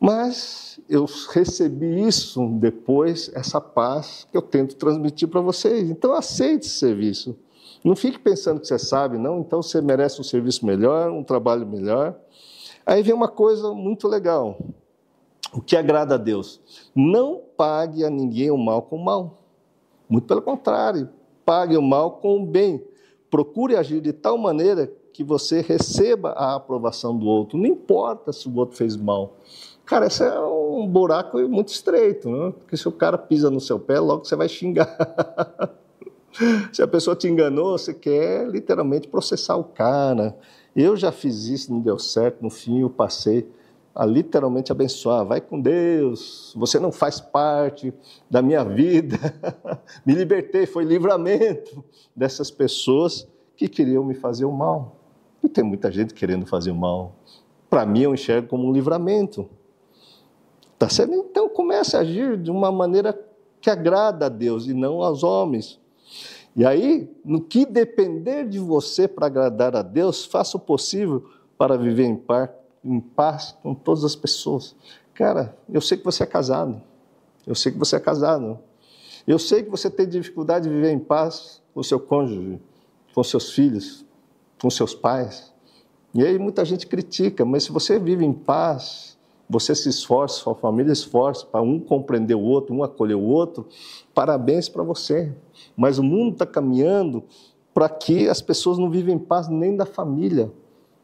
Mas 0.00 0.80
eu 0.88 1.06
recebi 1.30 2.04
isso 2.04 2.48
depois, 2.58 3.30
essa 3.32 3.60
paz 3.60 4.26
que 4.28 4.36
eu 4.36 4.42
tento 4.42 4.74
transmitir 4.74 5.28
para 5.28 5.40
vocês. 5.40 5.88
Então 5.88 6.12
aceite 6.14 6.66
esse 6.66 6.78
serviço. 6.78 7.36
Não 7.84 7.94
fique 7.94 8.18
pensando 8.18 8.60
que 8.60 8.66
você 8.66 8.78
sabe, 8.78 9.18
não, 9.18 9.40
então 9.40 9.62
você 9.62 9.80
merece 9.80 10.20
um 10.20 10.24
serviço 10.24 10.66
melhor, 10.66 11.10
um 11.10 11.22
trabalho 11.22 11.66
melhor. 11.66 12.16
Aí 12.84 13.02
vem 13.02 13.14
uma 13.14 13.28
coisa 13.28 13.72
muito 13.72 14.08
legal. 14.08 14.58
O 15.52 15.60
que 15.60 15.76
agrada 15.76 16.16
a 16.16 16.18
Deus? 16.18 16.60
Não 16.94 17.40
pague 17.56 18.04
a 18.04 18.10
ninguém 18.10 18.50
o 18.50 18.58
mal 18.58 18.82
com 18.82 18.96
o 18.96 19.04
mal. 19.04 19.42
Muito 20.08 20.26
pelo 20.26 20.42
contrário, 20.42 21.08
pague 21.44 21.76
o 21.76 21.82
mal 21.82 22.12
com 22.12 22.42
o 22.42 22.46
bem. 22.46 22.82
Procure 23.30 23.76
agir 23.76 24.00
de 24.00 24.12
tal 24.12 24.36
maneira 24.38 24.90
que 25.12 25.22
você 25.24 25.60
receba 25.60 26.30
a 26.30 26.54
aprovação 26.54 27.16
do 27.16 27.26
outro. 27.26 27.58
Não 27.58 27.66
importa 27.66 28.32
se 28.32 28.48
o 28.48 28.56
outro 28.56 28.76
fez 28.76 28.96
mal. 28.96 29.36
Cara, 29.84 30.06
esse 30.06 30.22
é 30.22 30.38
um 30.40 30.86
buraco 30.86 31.38
muito 31.48 31.68
estreito, 31.68 32.28
né? 32.28 32.52
porque 32.58 32.76
se 32.76 32.86
o 32.86 32.92
cara 32.92 33.16
pisa 33.16 33.50
no 33.50 33.60
seu 33.60 33.80
pé, 33.80 33.98
logo 33.98 34.24
você 34.24 34.36
vai 34.36 34.48
xingar. 34.48 34.88
se 36.72 36.82
a 36.82 36.88
pessoa 36.88 37.16
te 37.16 37.28
enganou, 37.28 37.78
você 37.78 37.92
quer 37.92 38.48
literalmente 38.48 39.08
processar 39.08 39.56
o 39.56 39.64
cara. 39.64 40.36
Eu 40.74 40.96
já 40.96 41.10
fiz 41.10 41.46
isso, 41.46 41.72
não 41.72 41.80
deu 41.80 41.98
certo, 41.98 42.42
no 42.42 42.50
fim 42.50 42.80
eu 42.80 42.90
passei 42.90 43.48
a 43.94 44.06
literalmente 44.06 44.70
abençoar. 44.70 45.24
Vai 45.24 45.40
com 45.40 45.60
Deus, 45.60 46.54
você 46.56 46.78
não 46.78 46.92
faz 46.92 47.20
parte 47.20 47.92
da 48.30 48.40
minha 48.40 48.64
vida. 48.64 49.18
me 50.06 50.14
libertei, 50.14 50.66
foi 50.66 50.84
livramento 50.84 51.84
dessas 52.14 52.50
pessoas 52.50 53.26
que 53.56 53.68
queriam 53.68 54.04
me 54.04 54.14
fazer 54.14 54.44
o 54.44 54.52
mal. 54.52 54.96
E 55.42 55.48
tem 55.48 55.64
muita 55.64 55.90
gente 55.90 56.14
querendo 56.14 56.46
fazer 56.46 56.70
o 56.70 56.76
mal. 56.76 57.16
Para 57.68 57.84
mim, 57.84 58.02
eu 58.02 58.14
enxergo 58.14 58.46
como 58.46 58.68
um 58.68 58.72
livramento. 58.72 59.48
Tá 60.78 60.88
certo? 60.88 61.12
Então 61.12 61.48
comece 61.48 61.96
a 61.96 62.00
agir 62.00 62.36
de 62.36 62.52
uma 62.52 62.70
maneira 62.70 63.18
que 63.60 63.68
agrada 63.68 64.26
a 64.26 64.28
Deus 64.28 64.66
e 64.66 64.74
não 64.74 65.02
aos 65.02 65.24
homens. 65.24 65.80
E 66.58 66.66
aí, 66.66 67.08
no 67.24 67.40
que 67.40 67.64
depender 67.64 68.48
de 68.48 68.58
você 68.58 69.06
para 69.06 69.26
agradar 69.26 69.76
a 69.76 69.80
Deus, 69.80 70.24
faça 70.24 70.56
o 70.56 70.60
possível 70.60 71.24
para 71.56 71.78
viver 71.78 72.02
em 72.02 72.16
paz, 72.16 72.50
em 72.84 72.98
paz 72.98 73.56
com 73.62 73.72
todas 73.72 74.02
as 74.02 74.16
pessoas. 74.16 74.74
Cara, 75.14 75.56
eu 75.72 75.80
sei 75.80 75.96
que 75.96 76.04
você 76.04 76.24
é 76.24 76.26
casado. 76.26 76.82
Eu 77.46 77.54
sei 77.54 77.70
que 77.70 77.78
você 77.78 77.94
é 77.94 78.00
casado. 78.00 78.58
Eu 79.24 79.38
sei 79.38 79.62
que 79.62 79.70
você 79.70 79.88
tem 79.88 80.08
dificuldade 80.08 80.68
de 80.68 80.74
viver 80.74 80.90
em 80.90 80.98
paz 80.98 81.62
com 81.72 81.80
seu 81.80 82.00
cônjuge, 82.00 82.60
com 83.14 83.22
seus 83.22 83.52
filhos, 83.52 84.04
com 84.60 84.68
seus 84.68 84.96
pais. 84.96 85.54
E 86.12 86.26
aí 86.26 86.40
muita 86.40 86.64
gente 86.64 86.88
critica, 86.88 87.44
mas 87.44 87.62
se 87.62 87.70
você 87.70 88.00
vive 88.00 88.24
em 88.24 88.32
paz, 88.32 89.16
você 89.48 89.76
se 89.76 89.88
esforça, 89.88 90.40
sua 90.40 90.56
família 90.56 90.92
esforça 90.92 91.46
para 91.46 91.62
um 91.62 91.78
compreender 91.78 92.34
o 92.34 92.42
outro, 92.42 92.74
um 92.74 92.82
acolher 92.82 93.14
o 93.14 93.22
outro, 93.22 93.64
parabéns 94.12 94.68
para 94.68 94.82
você. 94.82 95.32
Mas 95.76 95.98
o 95.98 96.02
mundo 96.02 96.32
está 96.32 96.46
caminhando 96.46 97.24
para 97.72 97.88
que 97.88 98.28
as 98.28 98.40
pessoas 98.40 98.78
não 98.78 98.90
vivem 98.90 99.14
em 99.14 99.18
paz 99.18 99.48
nem 99.48 99.76
da 99.76 99.86
família. 99.86 100.50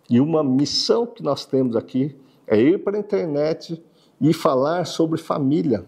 E 0.08 0.20
uma 0.20 0.42
missão 0.42 1.06
que 1.06 1.22
nós 1.22 1.44
temos 1.44 1.76
aqui 1.76 2.16
é 2.46 2.60
ir 2.60 2.82
para 2.82 2.96
a 2.96 3.00
internet 3.00 3.82
e 4.20 4.32
falar 4.32 4.84
sobre 4.84 5.18
família. 5.18 5.84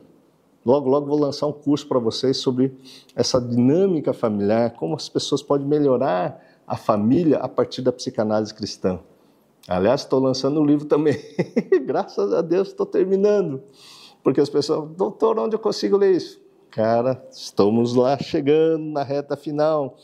Logo, 0.65 0.89
logo 0.89 1.07
vou 1.07 1.19
lançar 1.19 1.47
um 1.47 1.53
curso 1.53 1.87
para 1.87 1.99
vocês 1.99 2.39
sobre 2.39 2.77
essa 3.15 3.41
dinâmica 3.41 4.13
familiar, 4.13 4.73
como 4.73 4.97
as 4.97 5.09
pessoas 5.09 5.43
podem 5.43 5.67
melhorar 5.67 6.45
a 6.67 6.77
família 6.77 7.39
a 7.39 7.49
partir 7.49 7.83
da 7.83 7.93
psicanálise 7.93 8.53
cristã. 8.53 8.99
Aliás, 9.69 10.03
estou 10.03 10.21
lançando 10.21 10.61
um 10.61 10.65
livro 10.65 10.87
também. 10.87 11.17
Graças 11.85 12.33
a 12.33 12.41
Deus 12.41 12.69
estou 12.69 12.87
terminando. 12.87 13.63
Porque 14.23 14.41
as 14.41 14.49
pessoas, 14.49 14.91
doutor, 14.97 15.39
onde 15.39 15.55
eu 15.55 15.61
consigo 15.61 15.97
ler 15.97 16.17
isso? 16.17 16.41
Cara, 16.77 17.27
estamos 17.31 17.95
lá 17.95 18.19
chegando 18.19 18.85
na 18.85 19.03
reta 19.03 19.35
final. 19.35 19.97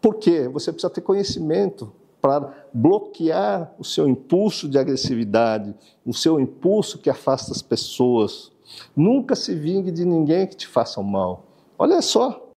Por 0.00 0.16
quê? 0.16 0.48
Você 0.48 0.72
precisa 0.72 0.92
ter 0.92 1.00
conhecimento 1.00 1.92
para 2.20 2.66
bloquear 2.74 3.72
o 3.78 3.84
seu 3.84 4.08
impulso 4.08 4.68
de 4.68 4.80
agressividade, 4.80 5.76
o 6.04 6.12
seu 6.12 6.40
impulso 6.40 6.98
que 6.98 7.08
afasta 7.08 7.52
as 7.52 7.62
pessoas. 7.62 8.50
Nunca 8.96 9.36
se 9.36 9.54
vingue 9.54 9.92
de 9.92 10.04
ninguém 10.04 10.44
que 10.44 10.56
te 10.56 10.66
faça 10.66 11.00
mal. 11.00 11.44
Olha 11.78 12.02
só, 12.02 12.50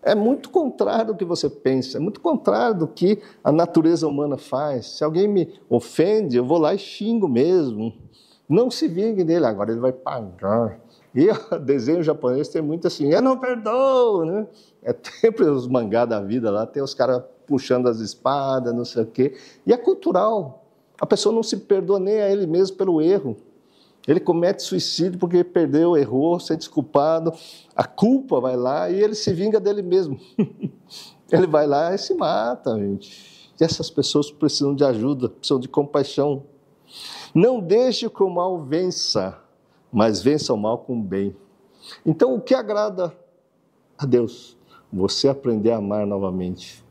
é 0.00 0.14
muito 0.14 0.48
contrário 0.48 1.08
do 1.08 1.16
que 1.16 1.24
você 1.24 1.50
pensa, 1.50 1.98
é 1.98 2.00
muito 2.00 2.20
contrário 2.20 2.78
do 2.78 2.86
que 2.86 3.20
a 3.42 3.50
natureza 3.50 4.06
humana 4.06 4.38
faz. 4.38 4.86
Se 4.86 5.02
alguém 5.02 5.26
me 5.26 5.58
ofende, 5.68 6.36
eu 6.36 6.46
vou 6.46 6.58
lá 6.58 6.72
e 6.72 6.78
xingo 6.78 7.26
mesmo. 7.28 7.92
Não 8.48 8.70
se 8.70 8.86
vingue 8.86 9.24
dele, 9.24 9.44
agora 9.44 9.72
ele 9.72 9.80
vai 9.80 9.92
pagar. 9.92 10.80
E 11.14 11.28
o 11.30 11.58
desenho 11.60 12.02
japonês 12.02 12.48
tem 12.48 12.62
muito 12.62 12.86
assim, 12.86 13.12
eu 13.12 13.22
não 13.22 13.38
perdoo, 13.38 14.24
né? 14.24 14.46
É 14.82 14.94
sempre 15.20 15.44
os 15.44 15.66
mangá 15.66 16.04
da 16.04 16.20
vida 16.20 16.50
lá, 16.50 16.66
tem 16.66 16.82
os 16.82 16.94
caras 16.94 17.22
puxando 17.46 17.88
as 17.88 18.00
espadas, 18.00 18.74
não 18.74 18.84
sei 18.84 19.02
o 19.02 19.06
quê. 19.06 19.36
E 19.66 19.72
é 19.72 19.76
cultural. 19.76 20.64
A 21.00 21.06
pessoa 21.06 21.34
não 21.34 21.42
se 21.42 21.56
perdoa 21.56 21.98
nem 21.98 22.20
a 22.20 22.30
ele 22.30 22.46
mesmo 22.46 22.76
pelo 22.76 23.00
erro. 23.02 23.36
Ele 24.06 24.18
comete 24.18 24.62
suicídio 24.62 25.18
porque 25.18 25.44
perdeu, 25.44 25.96
errou, 25.96 26.40
sente 26.40 26.68
culpado. 26.68 27.32
A 27.74 27.84
culpa 27.84 28.40
vai 28.40 28.56
lá 28.56 28.90
e 28.90 29.00
ele 29.00 29.14
se 29.14 29.32
vinga 29.32 29.60
dele 29.60 29.82
mesmo. 29.82 30.18
ele 31.30 31.46
vai 31.46 31.66
lá 31.66 31.94
e 31.94 31.98
se 31.98 32.14
mata, 32.14 32.76
gente. 32.78 33.50
E 33.60 33.64
essas 33.64 33.90
pessoas 33.90 34.30
precisam 34.30 34.74
de 34.74 34.84
ajuda, 34.84 35.28
precisam 35.28 35.60
de 35.60 35.68
compaixão. 35.68 36.44
Não 37.34 37.60
deixe 37.60 38.08
que 38.10 38.22
o 38.22 38.28
mal 38.28 38.60
vença, 38.62 39.38
mas 39.92 40.22
vença 40.22 40.54
o 40.54 40.56
mal 40.56 40.78
com 40.78 40.98
o 40.98 41.02
bem. 41.02 41.36
Então, 42.04 42.34
o 42.34 42.40
que 42.40 42.54
agrada 42.54 43.14
a 43.98 44.06
Deus? 44.06 44.56
Você 44.92 45.28
aprender 45.28 45.72
a 45.72 45.76
amar 45.76 46.06
novamente. 46.06 46.84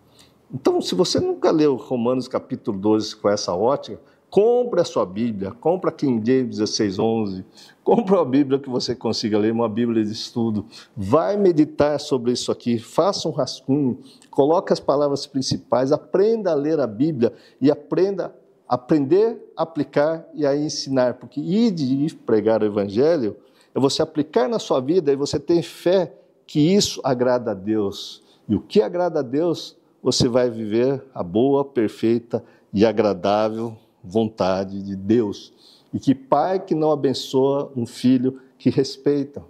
Então, 0.54 0.82
se 0.82 0.94
você 0.94 1.20
nunca 1.20 1.50
leu 1.50 1.76
Romanos 1.76 2.28
capítulo 2.28 2.78
12 2.78 3.16
com 3.16 3.30
essa 3.30 3.54
ótica, 3.56 4.00
Compre 4.32 4.80
a 4.80 4.86
sua 4.86 5.06
Bíblia, 5.06 5.52
compre 5.52 5.90
a 5.90 5.92
King 5.94 6.26
James 6.26 6.58
1611, 6.58 7.44
compre 7.84 8.16
a 8.16 8.24
Bíblia 8.24 8.58
que 8.58 8.70
você 8.70 8.96
consiga 8.96 9.38
ler, 9.38 9.52
uma 9.52 9.68
Bíblia 9.68 10.06
de 10.06 10.14
estudo. 10.14 10.66
Vai 10.96 11.36
meditar 11.36 12.00
sobre 12.00 12.32
isso 12.32 12.50
aqui, 12.50 12.80
faça 12.80 13.28
um 13.28 13.34
rascunho, 13.34 14.00
coloque 14.30 14.72
as 14.72 14.80
palavras 14.80 15.28
principais, 15.28 15.92
aprenda 15.92 16.52
a 16.52 16.56
ler 16.56 16.80
a 16.80 16.88
Bíblia 16.88 17.34
e 17.60 17.70
aprenda 17.70 18.34
aprender, 18.72 19.52
aplicar 19.58 20.26
e 20.34 20.46
a 20.46 20.56
ensinar, 20.56 21.16
porque 21.16 21.42
ir 21.42 21.72
de 21.72 22.16
pregar 22.16 22.64
o 22.64 22.66
Evangelho 22.66 23.36
é 23.76 23.80
você 23.82 24.02
aplicar 24.02 24.48
na 24.48 24.60
sua 24.60 24.80
vida 24.80 25.12
e 25.12 25.16
você 25.18 25.38
ter 25.38 25.62
fé 25.62 26.16
que 26.48 26.74
isso 26.74 27.02
agrada 27.04 27.52
a 27.52 27.54
Deus. 27.54 28.24
E 28.48 28.56
o 28.56 28.62
que 28.62 28.82
agrada 28.82 29.20
a 29.20 29.22
Deus, 29.24 29.76
você 30.02 30.30
vai 30.30 30.50
viver 30.50 31.04
a 31.14 31.22
boa, 31.22 31.66
perfeita 31.66 32.42
e 32.74 32.86
agradável 32.86 33.76
vontade 34.02 34.82
de 34.82 34.96
Deus. 34.96 35.52
E 35.94 36.00
que 36.00 36.16
pai 36.16 36.58
que 36.58 36.74
não 36.74 36.94
abençoa 36.94 37.70
um 37.76 37.86
filho 37.86 38.40
que 38.58 38.70
respeita. 38.70 39.44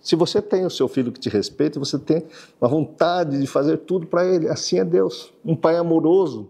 Se 0.00 0.16
você 0.16 0.40
tem 0.40 0.64
o 0.64 0.70
seu 0.70 0.88
filho 0.88 1.12
que 1.12 1.20
te 1.20 1.28
respeita, 1.28 1.78
você 1.78 1.98
tem 1.98 2.24
a 2.58 2.66
vontade 2.66 3.38
de 3.38 3.46
fazer 3.46 3.76
tudo 3.80 4.06
para 4.06 4.26
ele. 4.26 4.48
Assim 4.48 4.78
é 4.78 4.84
Deus. 4.84 5.30
Um 5.44 5.54
pai 5.54 5.76
amoroso. 5.76 6.48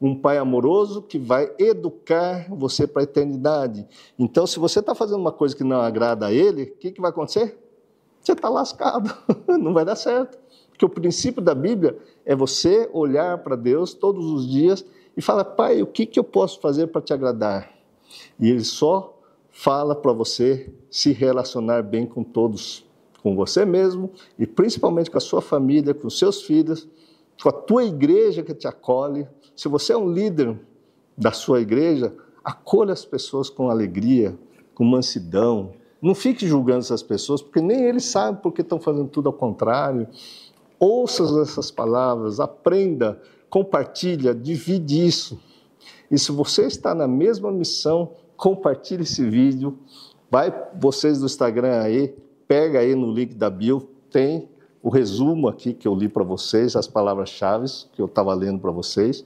Um 0.00 0.14
pai 0.14 0.38
amoroso 0.38 1.02
que 1.02 1.18
vai 1.18 1.52
educar 1.58 2.46
você 2.50 2.86
para 2.86 3.02
a 3.02 3.04
eternidade. 3.04 3.86
Então, 4.18 4.46
se 4.46 4.58
você 4.58 4.80
está 4.80 4.94
fazendo 4.94 5.18
uma 5.18 5.32
coisa 5.32 5.54
que 5.54 5.64
não 5.64 5.80
agrada 5.80 6.26
a 6.26 6.32
ele, 6.32 6.64
o 6.64 6.76
que, 6.76 6.92
que 6.92 7.00
vai 7.00 7.10
acontecer? 7.10 7.58
Você 8.20 8.32
está 8.32 8.48
lascado. 8.48 9.14
não 9.46 9.72
vai 9.72 9.84
dar 9.84 9.96
certo. 9.96 10.38
Porque 10.70 10.84
o 10.84 10.88
princípio 10.88 11.42
da 11.42 11.54
Bíblia 11.54 11.98
é 12.24 12.34
você 12.34 12.88
olhar 12.92 13.38
para 13.38 13.56
Deus 13.56 13.94
todos 13.94 14.26
os 14.26 14.48
dias 14.48 14.84
e 15.16 15.22
fala: 15.22 15.44
Pai, 15.44 15.82
o 15.82 15.86
que, 15.86 16.06
que 16.06 16.18
eu 16.18 16.24
posso 16.24 16.60
fazer 16.60 16.88
para 16.88 17.02
te 17.02 17.12
agradar? 17.12 17.70
E 18.38 18.50
ele 18.50 18.64
só 18.64 19.18
fala 19.50 19.94
para 19.94 20.12
você 20.12 20.72
se 20.90 21.12
relacionar 21.12 21.82
bem 21.82 22.06
com 22.06 22.24
todos, 22.24 22.84
com 23.22 23.36
você 23.36 23.64
mesmo 23.64 24.10
e 24.38 24.46
principalmente 24.46 25.10
com 25.10 25.18
a 25.18 25.20
sua 25.20 25.42
família, 25.42 25.94
com 25.94 26.08
seus 26.08 26.42
filhos, 26.42 26.88
com 27.40 27.48
a 27.48 27.52
tua 27.52 27.84
igreja 27.84 28.42
que 28.42 28.54
te 28.54 28.66
acolhe. 28.66 29.28
Se 29.62 29.68
você 29.68 29.92
é 29.92 29.96
um 29.96 30.12
líder 30.12 30.58
da 31.16 31.30
sua 31.30 31.60
igreja, 31.60 32.12
acolha 32.42 32.92
as 32.92 33.04
pessoas 33.04 33.48
com 33.48 33.70
alegria, 33.70 34.36
com 34.74 34.82
mansidão. 34.82 35.74
Não 36.02 36.16
fique 36.16 36.48
julgando 36.48 36.80
essas 36.80 37.00
pessoas, 37.00 37.40
porque 37.40 37.60
nem 37.60 37.84
eles 37.84 38.06
sabem 38.06 38.40
porque 38.42 38.62
estão 38.62 38.80
fazendo 38.80 39.06
tudo 39.06 39.28
ao 39.28 39.32
contrário. 39.32 40.08
Ouça 40.80 41.22
essas 41.40 41.70
palavras, 41.70 42.40
aprenda 42.40 43.22
compartilha, 43.48 44.34
divide 44.34 45.06
isso. 45.06 45.40
E 46.10 46.18
se 46.18 46.32
você 46.32 46.66
está 46.66 46.92
na 46.92 47.06
mesma 47.06 47.52
missão, 47.52 48.14
compartilhe 48.36 49.04
esse 49.04 49.24
vídeo. 49.24 49.78
Vai 50.28 50.52
vocês 50.74 51.20
do 51.20 51.26
Instagram 51.26 51.82
aí, 51.82 52.12
pega 52.48 52.80
aí 52.80 52.96
no 52.96 53.12
link 53.12 53.36
da 53.36 53.48
bio, 53.48 53.88
tem 54.10 54.48
o 54.82 54.88
resumo 54.88 55.48
aqui 55.48 55.72
que 55.72 55.86
eu 55.86 55.94
li 55.94 56.08
para 56.08 56.24
vocês, 56.24 56.74
as 56.74 56.88
palavras-chave 56.88 57.66
que 57.92 58.02
eu 58.02 58.06
estava 58.06 58.34
lendo 58.34 58.58
para 58.58 58.70
vocês. 58.70 59.24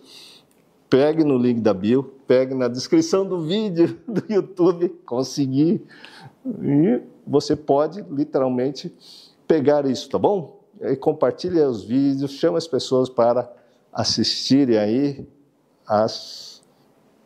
Pegue 0.88 1.24
no 1.24 1.38
link 1.38 1.60
da 1.60 1.72
bio, 1.72 2.02
pegue 2.26 2.54
na 2.54 2.68
descrição 2.68 3.26
do 3.26 3.40
vídeo 3.40 3.98
do 4.06 4.22
YouTube, 4.28 4.88
conseguir. 5.04 5.82
E 6.44 7.00
você 7.26 7.56
pode 7.56 8.04
literalmente 8.10 8.94
pegar 9.48 9.86
isso, 9.86 10.08
tá 10.10 10.18
bom? 10.18 10.60
E 10.80 10.94
compartilhe 10.94 11.60
os 11.60 11.82
vídeos, 11.82 12.32
chama 12.32 12.58
as 12.58 12.68
pessoas 12.68 13.08
para 13.08 13.50
assistirem 13.92 14.76
aí 14.76 15.26
as 15.86 16.62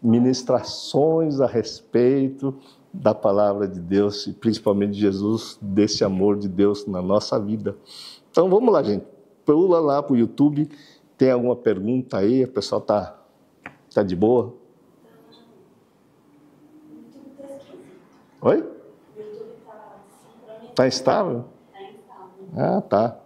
ministrações 0.01 1.41
a 1.41 1.47
respeito 1.47 2.55
da 2.93 3.15
palavra 3.15 3.69
de 3.69 3.81
Deus 3.81 4.27
e 4.27 4.33
principalmente 4.33 4.93
de 4.93 5.01
Jesus, 5.01 5.59
desse 5.61 6.03
amor 6.05 6.39
de 6.39 6.49
Deus 6.49 6.87
na 6.87 7.03
nossa 7.03 7.39
vida. 7.39 7.77
Então 8.41 8.49
vamos 8.49 8.73
lá, 8.73 8.83
gente. 8.83 9.05
Pula 9.45 9.79
lá 9.81 10.03
para 10.03 10.15
o 10.15 10.17
YouTube. 10.17 10.67
Tem 11.19 11.31
alguma 11.31 11.55
pergunta 11.55 12.17
aí? 12.17 12.43
O 12.45 12.49
pessoal 12.49 12.81
tá, 12.81 13.21
tá 13.93 14.03
de 14.03 14.17
boa? 14.17 14.55
Oi? 18.41 18.67
Tá 20.75 20.87
estável? 20.87 21.45
Ah, 22.57 22.81
tá. 22.81 23.21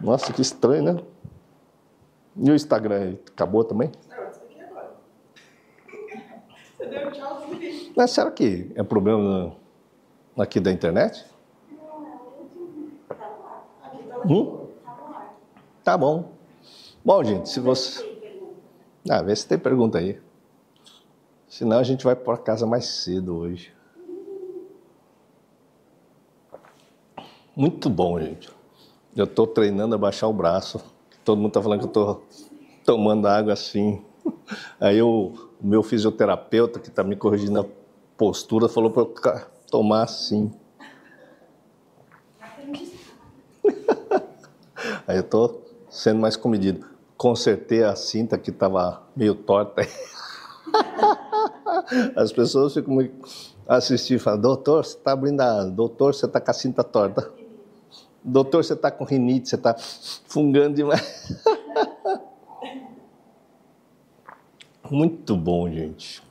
Nossa, 0.00 0.32
que 0.32 0.42
estranho, 0.42 0.82
né? 0.82 0.96
E 2.38 2.50
o 2.50 2.56
Instagram? 2.56 3.18
Acabou 3.28 3.62
também? 3.62 3.92
Você 6.76 6.86
deu 6.86 7.12
tchauzinho. 7.12 7.92
Mas 7.96 8.10
será 8.10 8.32
que 8.32 8.72
é 8.74 8.82
problema 8.82 9.54
aqui 10.36 10.58
da 10.58 10.72
internet? 10.72 11.24
Hum? 14.28 14.66
Tá 15.82 15.96
bom. 15.96 16.32
Bom, 17.02 17.24
gente, 17.24 17.48
se 17.48 17.60
você. 17.60 18.06
Ah, 19.08 19.22
vê 19.22 19.34
se 19.34 19.48
tem 19.48 19.58
pergunta 19.58 19.98
aí. 19.98 20.20
Senão 21.48 21.78
a 21.78 21.82
gente 21.82 22.04
vai 22.04 22.14
para 22.14 22.36
casa 22.36 22.66
mais 22.66 22.84
cedo 22.84 23.34
hoje. 23.34 23.72
Muito 27.56 27.88
bom, 27.88 28.20
gente. 28.20 28.50
Eu 29.16 29.24
estou 29.24 29.46
treinando 29.46 29.94
a 29.94 29.98
baixar 29.98 30.28
o 30.28 30.32
braço. 30.32 30.78
Todo 31.24 31.38
mundo 31.38 31.48
está 31.48 31.62
falando 31.62 31.78
que 31.80 31.86
eu 31.86 31.88
estou 31.88 32.22
tomando 32.84 33.26
água 33.26 33.54
assim. 33.54 34.04
Aí 34.78 35.00
o 35.00 35.32
meu 35.58 35.82
fisioterapeuta, 35.82 36.78
que 36.78 36.88
está 36.88 37.02
me 37.02 37.16
corrigindo 37.16 37.60
a 37.60 37.66
postura, 38.16 38.68
falou 38.68 38.90
para 38.90 39.02
eu 39.02 39.14
tomar 39.70 40.02
assim. 40.02 40.52
Aí 45.08 45.16
eu 45.16 45.22
estou 45.22 45.64
sendo 45.88 46.20
mais 46.20 46.36
comedido. 46.36 46.86
Consertei 47.16 47.82
a 47.82 47.96
cinta 47.96 48.36
que 48.36 48.50
estava 48.50 49.02
meio 49.16 49.34
torta. 49.34 49.80
As 52.14 52.30
pessoas 52.30 52.74
ficam 52.74 52.98
assistindo 53.66 54.18
e 54.18 54.20
falam, 54.20 54.38
doutor, 54.38 54.84
você 54.84 54.98
está 54.98 55.12
abrindo. 55.12 55.42
Doutor, 55.70 56.14
você 56.14 56.26
está 56.26 56.38
com 56.38 56.50
a 56.50 56.54
cinta 56.54 56.84
torta. 56.84 57.32
Doutor, 58.22 58.62
você 58.62 58.74
está 58.74 58.90
com 58.90 59.04
rinite, 59.04 59.48
você 59.48 59.56
está 59.56 59.74
fungando 59.78 60.76
demais. 60.76 61.42
Muito 64.90 65.38
bom, 65.38 65.70
gente. 65.70 66.22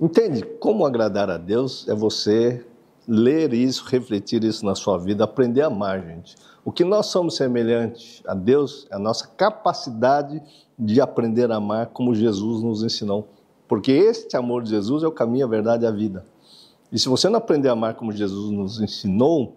Entende? 0.00 0.40
Como 0.42 0.86
agradar 0.86 1.28
a 1.28 1.36
Deus 1.36 1.86
é 1.86 1.94
você 1.94 2.64
ler 3.06 3.52
isso, 3.52 3.84
refletir 3.86 4.42
isso 4.44 4.64
na 4.64 4.74
sua 4.74 4.96
vida, 4.96 5.24
aprender 5.24 5.60
a 5.60 5.66
amar, 5.66 6.02
gente. 6.02 6.34
O 6.68 6.70
que 6.70 6.84
nós 6.84 7.06
somos 7.06 7.36
semelhantes 7.36 8.22
a 8.26 8.34
Deus 8.34 8.86
é 8.90 8.96
a 8.96 8.98
nossa 8.98 9.26
capacidade 9.26 10.42
de 10.78 11.00
aprender 11.00 11.50
a 11.50 11.56
amar 11.56 11.86
como 11.86 12.14
Jesus 12.14 12.62
nos 12.62 12.82
ensinou. 12.82 13.26
Porque 13.66 13.90
este 13.90 14.36
amor 14.36 14.62
de 14.62 14.68
Jesus 14.68 15.02
é 15.02 15.06
o 15.06 15.10
caminho, 15.10 15.46
a 15.46 15.48
verdade 15.48 15.84
e 15.84 15.86
a 15.86 15.90
vida. 15.90 16.26
E 16.92 16.98
se 16.98 17.08
você 17.08 17.26
não 17.30 17.38
aprender 17.38 17.70
a 17.70 17.72
amar 17.72 17.94
como 17.94 18.12
Jesus 18.12 18.50
nos 18.50 18.82
ensinou, 18.82 19.56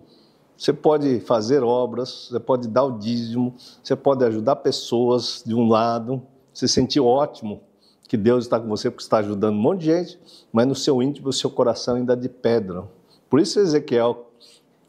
você 0.55 0.71
pode 0.71 1.19
fazer 1.19 1.61
obras, 1.63 2.29
você 2.31 2.39
pode 2.39 2.69
dar 2.69 2.85
o 2.85 2.97
dízimo, 2.97 3.55
você 3.83 3.93
pode 3.93 4.23
ajudar 4.23 4.55
pessoas 4.55 5.43
de 5.45 5.53
um 5.53 5.67
lado, 5.67 6.21
se 6.53 6.65
sentir 6.65 7.01
ótimo 7.01 7.59
que 8.07 8.15
Deus 8.15 8.45
está 8.45 8.57
com 8.57 8.69
você 8.69 8.89
porque 8.89 9.03
está 9.03 9.17
ajudando 9.17 9.55
um 9.55 9.61
monte 9.61 9.81
de 9.81 9.87
gente, 9.87 10.17
mas 10.49 10.65
no 10.65 10.75
seu 10.75 11.03
íntimo, 11.03 11.27
o 11.27 11.33
seu 11.33 11.49
coração 11.49 11.95
ainda 11.95 12.13
é 12.13 12.15
de 12.15 12.29
pedra. 12.29 12.85
Por 13.29 13.41
isso 13.41 13.59
Ezequiel 13.59 14.30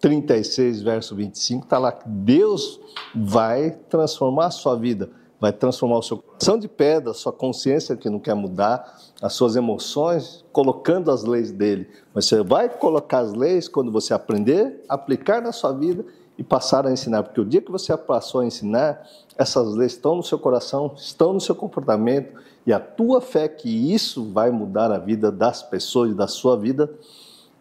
36, 0.03 0.83
verso 0.83 1.15
25, 1.15 1.63
está 1.65 1.79
lá 1.79 1.93
que 1.93 2.09
Deus 2.09 2.81
vai 3.15 3.71
transformar 3.89 4.47
a 4.47 4.51
sua 4.51 4.75
vida, 4.75 5.09
vai 5.41 5.53
transformar 5.53 5.99
o 5.99 6.03
seu 6.03 6.19
coração 6.19 6.59
de 6.59 6.67
pedra, 6.67 7.13
a 7.13 7.15
sua 7.15 7.33
consciência 7.33 7.97
que 7.97 8.11
não 8.11 8.19
quer 8.19 8.35
mudar, 8.35 8.99
as 9.23 9.33
suas 9.33 9.55
emoções, 9.55 10.45
colocando 10.53 11.09
as 11.09 11.23
leis 11.23 11.53
dele. 11.53 11.89
Mas 12.13 12.27
você 12.27 12.43
vai 12.43 12.69
colocar 12.69 13.21
as 13.21 13.33
leis 13.33 13.69
quando 13.69 13.93
você 13.93 14.13
aprender, 14.13 14.85
aplicar 14.89 15.41
na 15.41 15.53
sua 15.53 15.71
vida 15.71 16.05
e 16.37 16.43
passar 16.43 16.85
a 16.85 16.93
ensinar, 16.93 17.23
porque 17.23 17.41
o 17.41 17.45
dia 17.45 17.63
que 17.63 17.71
você 17.71 17.97
passou 17.97 18.41
a 18.41 18.45
ensinar, 18.45 19.07
essas 19.39 19.73
leis 19.77 19.93
estão 19.93 20.17
no 20.17 20.25
seu 20.25 20.39
coração, 20.39 20.93
estão 20.97 21.33
no 21.33 21.41
seu 21.41 21.55
comportamento, 21.55 22.35
e 22.67 22.73
a 22.73 22.81
tua 22.81 23.21
fé 23.21 23.47
que 23.47 23.69
isso 23.95 24.33
vai 24.33 24.51
mudar 24.51 24.91
a 24.91 24.99
vida 24.99 25.31
das 25.31 25.63
pessoas 25.63 26.11
e 26.11 26.15
da 26.15 26.27
sua 26.27 26.57
vida, 26.57 26.93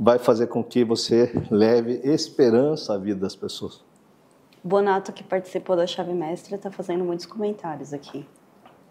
vai 0.02 0.18
fazer 0.18 0.48
com 0.48 0.64
que 0.64 0.84
você 0.84 1.32
leve 1.52 2.02
esperança 2.04 2.96
à 2.96 2.98
vida 2.98 3.20
das 3.20 3.36
pessoas. 3.36 3.84
Bonato, 4.64 5.14
que 5.14 5.24
participou 5.24 5.76
da 5.76 5.86
chave 5.86 6.12
mestra, 6.12 6.56
está 6.56 6.72
fazendo 6.72 7.04
muitos 7.06 7.28
comentários 7.28 7.94
aqui. 7.94 8.28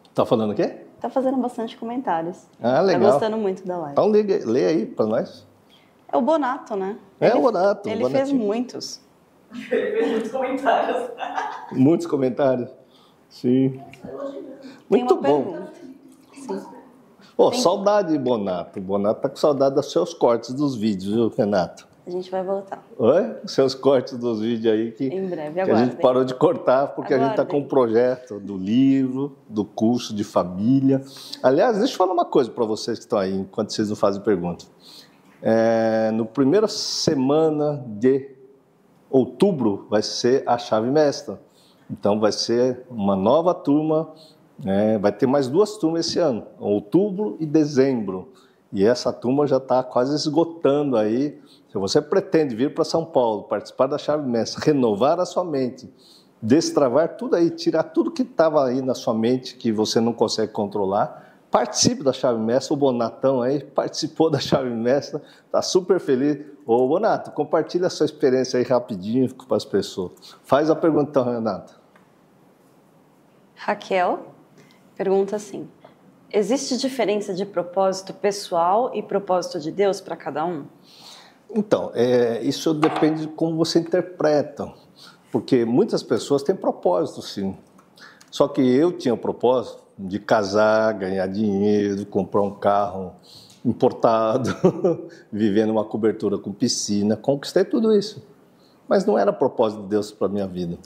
Está 0.08 0.24
falando 0.24 0.52
o 0.52 0.54
quê? 0.54 0.76
Está 0.94 1.10
fazendo 1.10 1.36
bastante 1.38 1.76
comentários. 1.76 2.46
Ah, 2.60 2.74
tá 2.74 2.80
legal. 2.82 3.02
Está 3.02 3.12
gostando 3.12 3.36
muito 3.38 3.66
da 3.66 3.76
live. 3.76 3.92
Então 3.92 4.06
lê, 4.06 4.22
lê 4.22 4.66
aí 4.66 4.86
para 4.86 5.06
nós. 5.06 5.44
É 6.12 6.16
o 6.16 6.22
Bonato, 6.22 6.76
né? 6.76 6.96
É 7.20 7.28
ele, 7.28 7.38
o 7.38 7.42
Bonato. 7.42 7.88
Ele 7.88 8.08
fez 8.08 8.32
muitos. 8.32 9.00
Ele 9.52 9.62
fez 9.64 10.10
muitos 10.12 10.30
comentários. 10.30 11.10
Muitos 11.72 12.06
comentários. 12.06 12.70
Sim. 13.28 13.80
Muito 14.88 15.16
Tem 15.16 15.32
uma 15.32 15.38
bom. 15.38 15.42
pergunta. 15.44 15.72
Sim. 16.34 16.79
Pô, 17.40 17.50
saudade, 17.54 18.18
Bonato. 18.18 18.78
Bonato 18.82 19.22
tá 19.22 19.28
com 19.30 19.36
saudade 19.36 19.74
dos 19.74 19.90
seus 19.90 20.12
cortes 20.12 20.52
dos 20.52 20.76
vídeos, 20.76 21.14
viu, 21.14 21.32
Renato? 21.34 21.88
A 22.06 22.10
gente 22.10 22.30
vai 22.30 22.44
voltar. 22.44 22.84
Oi? 22.98 23.34
Seus 23.46 23.74
cortes 23.74 24.18
dos 24.18 24.40
vídeos 24.40 24.74
aí 24.74 24.92
que, 24.92 25.06
Em 25.06 25.26
breve, 25.26 25.54
que 25.54 25.60
a 25.60 25.64
gente 25.64 25.72
aguardem. 25.72 25.96
parou 26.02 26.22
de 26.22 26.34
cortar 26.34 26.88
porque 26.88 27.14
a 27.14 27.18
gente 27.18 27.30
está 27.30 27.46
com 27.46 27.60
um 27.60 27.64
projeto 27.64 28.38
do 28.38 28.58
livro, 28.58 29.38
do 29.48 29.64
curso 29.64 30.14
de 30.14 30.22
família. 30.22 31.02
Aliás, 31.42 31.78
deixa 31.78 31.94
eu 31.94 31.96
falar 31.96 32.12
uma 32.12 32.26
coisa 32.26 32.50
para 32.50 32.66
vocês 32.66 32.98
que 32.98 33.04
estão 33.06 33.18
aí, 33.18 33.34
enquanto 33.34 33.72
vocês 33.72 33.88
não 33.88 33.96
fazem 33.96 34.20
pergunta. 34.20 34.66
É, 35.40 36.10
no 36.12 36.26
primeira 36.26 36.68
semana 36.68 37.82
de 37.86 38.36
outubro 39.08 39.86
vai 39.88 40.02
ser 40.02 40.42
a 40.46 40.58
chave 40.58 40.90
mestra. 40.90 41.40
Então 41.90 42.20
vai 42.20 42.32
ser 42.32 42.84
uma 42.90 43.16
nova 43.16 43.54
turma, 43.54 44.12
né? 44.64 44.98
vai 44.98 45.12
ter 45.12 45.26
mais 45.26 45.48
duas 45.48 45.76
turmas 45.76 46.06
esse 46.06 46.18
ano, 46.18 46.46
outubro 46.58 47.36
e 47.40 47.46
dezembro. 47.46 48.32
E 48.72 48.84
essa 48.84 49.12
turma 49.12 49.46
já 49.46 49.56
está 49.56 49.82
quase 49.82 50.14
esgotando 50.14 50.96
aí. 50.96 51.40
Se 51.70 51.78
você 51.78 52.00
pretende 52.00 52.54
vir 52.54 52.72
para 52.72 52.84
São 52.84 53.04
Paulo, 53.04 53.44
participar 53.44 53.86
da 53.86 53.98
chave 53.98 54.28
mestra, 54.28 54.64
renovar 54.64 55.18
a 55.18 55.26
sua 55.26 55.44
mente, 55.44 55.92
destravar 56.40 57.16
tudo 57.16 57.34
aí, 57.34 57.50
tirar 57.50 57.84
tudo 57.84 58.10
que 58.10 58.22
estava 58.22 58.64
aí 58.64 58.80
na 58.80 58.94
sua 58.94 59.14
mente 59.14 59.56
que 59.56 59.72
você 59.72 60.00
não 60.00 60.12
consegue 60.12 60.52
controlar, 60.52 61.34
participe 61.50 62.04
da 62.04 62.12
chave 62.12 62.38
mestra. 62.38 62.74
O 62.74 62.76
Bonatão 62.76 63.42
aí 63.42 63.62
participou 63.62 64.30
da 64.30 64.38
chave 64.38 64.70
mestra, 64.70 65.20
está 65.46 65.60
super 65.62 65.98
feliz. 65.98 66.38
Ô 66.64 66.86
Bonato, 66.86 67.32
compartilha 67.32 67.88
a 67.88 67.90
sua 67.90 68.06
experiência 68.06 68.58
aí 68.58 68.64
rapidinho 68.64 69.34
com 69.34 69.52
as 69.52 69.64
pessoas. 69.64 70.12
Faz 70.44 70.70
a 70.70 70.76
pergunta, 70.76 71.10
então, 71.10 71.24
Renato. 71.24 71.80
Raquel 73.56 74.29
pergunta 75.00 75.36
assim: 75.36 75.66
existe 76.30 76.76
diferença 76.76 77.32
de 77.32 77.46
propósito 77.46 78.12
pessoal 78.12 78.90
e 78.94 79.02
propósito 79.02 79.58
de 79.58 79.72
Deus 79.72 79.98
para 79.98 80.14
cada 80.14 80.44
um? 80.44 80.66
Então, 81.50 81.90
é, 81.94 82.42
isso 82.42 82.74
depende 82.74 83.22
de 83.22 83.28
como 83.28 83.56
você 83.56 83.78
interpreta, 83.78 84.70
porque 85.32 85.64
muitas 85.64 86.02
pessoas 86.02 86.42
têm 86.42 86.54
propósito, 86.54 87.22
sim. 87.22 87.56
Só 88.30 88.46
que 88.46 88.60
eu 88.60 88.92
tinha 88.92 89.14
o 89.14 89.16
propósito 89.16 89.82
de 89.98 90.18
casar, 90.18 90.92
ganhar 90.92 91.26
dinheiro, 91.28 92.04
comprar 92.04 92.42
um 92.42 92.50
carro 92.50 93.14
importado, 93.64 94.54
viver 95.32 95.66
numa 95.66 95.84
cobertura 95.84 96.36
com 96.36 96.52
piscina, 96.52 97.16
conquistei 97.16 97.64
tudo 97.64 97.96
isso. 97.96 98.22
Mas 98.86 99.06
não 99.06 99.18
era 99.18 99.32
propósito 99.32 99.82
de 99.82 99.88
Deus 99.88 100.12
para 100.12 100.28
minha 100.28 100.46
vida. 100.46 100.78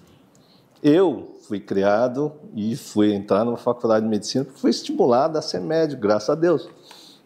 Eu 0.81 1.34
fui 1.47 1.61
criado 1.61 2.33
e 2.55 2.77
fui 2.77 3.13
entrar 3.13 3.45
numa 3.45 3.57
faculdade 3.57 4.05
de 4.05 4.11
medicina, 4.11 4.47
fui 4.57 4.71
estimulado 4.71 5.39
a 5.39 5.43
ser 5.43 5.61
médico, 5.61 6.01
graças 6.01 6.31
a 6.31 6.35
Deus. 6.35 6.69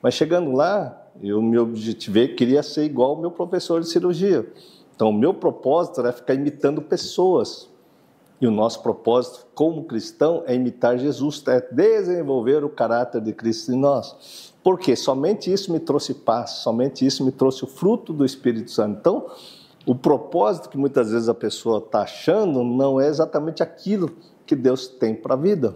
Mas 0.03 0.15
chegando 0.15 0.53
lá, 0.53 1.07
eu 1.23 1.43
me 1.43 1.59
objetivei, 1.59 2.29
queria 2.29 2.63
ser 2.63 2.85
igual 2.85 3.11
ao 3.11 3.21
meu 3.21 3.31
professor 3.31 3.81
de 3.81 3.89
cirurgia. 3.89 4.47
Então, 4.95 5.11
o 5.11 5.13
meu 5.13 5.33
propósito 5.33 6.01
era 6.01 6.13
ficar 6.13 6.35
imitando 6.35 6.83
pessoas. 6.83 7.69
E 8.41 8.47
o 8.47 8.51
nosso 8.51 8.83
propósito 8.83 9.47
como 9.55 9.85
cristão 9.85 10.45
é 10.47 10.55
imitar 10.55 10.97
Jesus, 10.97 11.43
é 11.49 11.61
desenvolver 11.61 12.65
o 12.65 12.69
caráter 12.69 13.21
de 13.21 13.33
Cristo 13.33 13.73
em 13.73 13.77
nós. 13.77 14.53
Porque 14.63 14.95
somente 14.95 15.53
isso 15.53 15.73
me 15.73 15.81
trouxe 15.81 16.15
paz, 16.15 16.51
somente 16.51 17.05
isso 17.05 17.25
me 17.25 17.33
trouxe 17.33 17.65
o 17.65 17.67
fruto 17.67 18.13
do 18.13 18.25
Espírito 18.25 18.71
Santo. 18.71 18.99
Então, 18.99 19.27
o 19.89 19.95
propósito 19.95 20.69
que 20.69 20.77
muitas 20.77 21.11
vezes 21.13 21.31
a 21.31 21.35
pessoa 21.35 21.79
está 21.79 22.03
achando 22.03 22.63
não 22.63 23.01
é 23.01 23.09
exatamente 23.09 23.63
aquilo 23.63 24.11
que 24.45 24.55
Deus 24.55 24.87
tem 24.87 25.15
para 25.15 25.33
a 25.33 25.37
vida. 25.37 25.75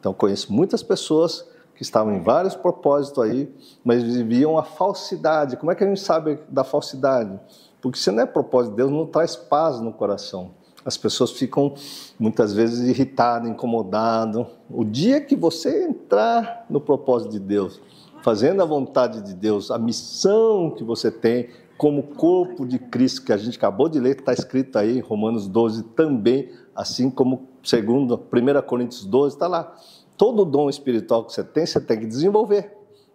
Então, 0.00 0.12
conheço 0.12 0.52
muitas 0.52 0.82
pessoas 0.82 1.48
que 1.76 1.82
estavam 1.84 2.12
em 2.12 2.20
vários 2.20 2.56
propósitos 2.56 3.22
aí, 3.22 3.54
mas 3.84 4.02
viviam 4.02 4.58
a 4.58 4.64
falsidade. 4.64 5.56
Como 5.56 5.70
é 5.70 5.76
que 5.76 5.84
a 5.84 5.86
gente 5.86 6.00
sabe 6.00 6.40
da 6.48 6.64
falsidade? 6.64 7.38
Porque 7.80 8.00
se 8.00 8.10
não 8.10 8.24
é 8.24 8.26
propósito 8.26 8.72
de 8.72 8.78
Deus, 8.78 8.90
não 8.90 9.06
traz 9.06 9.36
paz 9.36 9.78
no 9.78 9.92
coração. 9.92 10.50
As 10.84 10.96
pessoas 10.96 11.30
ficam 11.30 11.72
muitas 12.18 12.52
vezes 12.52 12.80
irritadas, 12.88 13.48
incomodadas. 13.48 14.44
O 14.68 14.84
dia 14.84 15.20
que 15.20 15.36
você 15.36 15.84
entrar 15.84 16.66
no 16.68 16.80
propósito 16.80 17.30
de 17.30 17.38
Deus, 17.38 17.80
fazendo 18.22 18.60
a 18.60 18.64
vontade 18.64 19.20
de 19.20 19.34
Deus, 19.34 19.70
a 19.70 19.78
missão 19.78 20.68
que 20.76 20.82
você 20.82 21.12
tem 21.12 21.48
como 21.82 22.04
corpo 22.04 22.64
de 22.64 22.78
Cristo, 22.78 23.24
que 23.24 23.32
a 23.32 23.36
gente 23.36 23.58
acabou 23.58 23.88
de 23.88 23.98
ler, 23.98 24.16
está 24.16 24.32
escrito 24.32 24.78
aí 24.78 24.98
em 24.98 25.00
Romanos 25.00 25.48
12 25.48 25.82
também, 25.96 26.48
assim 26.76 27.10
como 27.10 27.48
segundo 27.60 28.14
1 28.14 28.62
Coríntios 28.62 29.04
12, 29.04 29.34
está 29.34 29.48
lá. 29.48 29.74
Todo 30.16 30.44
dom 30.44 30.70
espiritual 30.70 31.24
que 31.24 31.32
você 31.32 31.42
tem, 31.42 31.66
você 31.66 31.80
tem 31.80 31.98
que 31.98 32.06
desenvolver, 32.06 32.72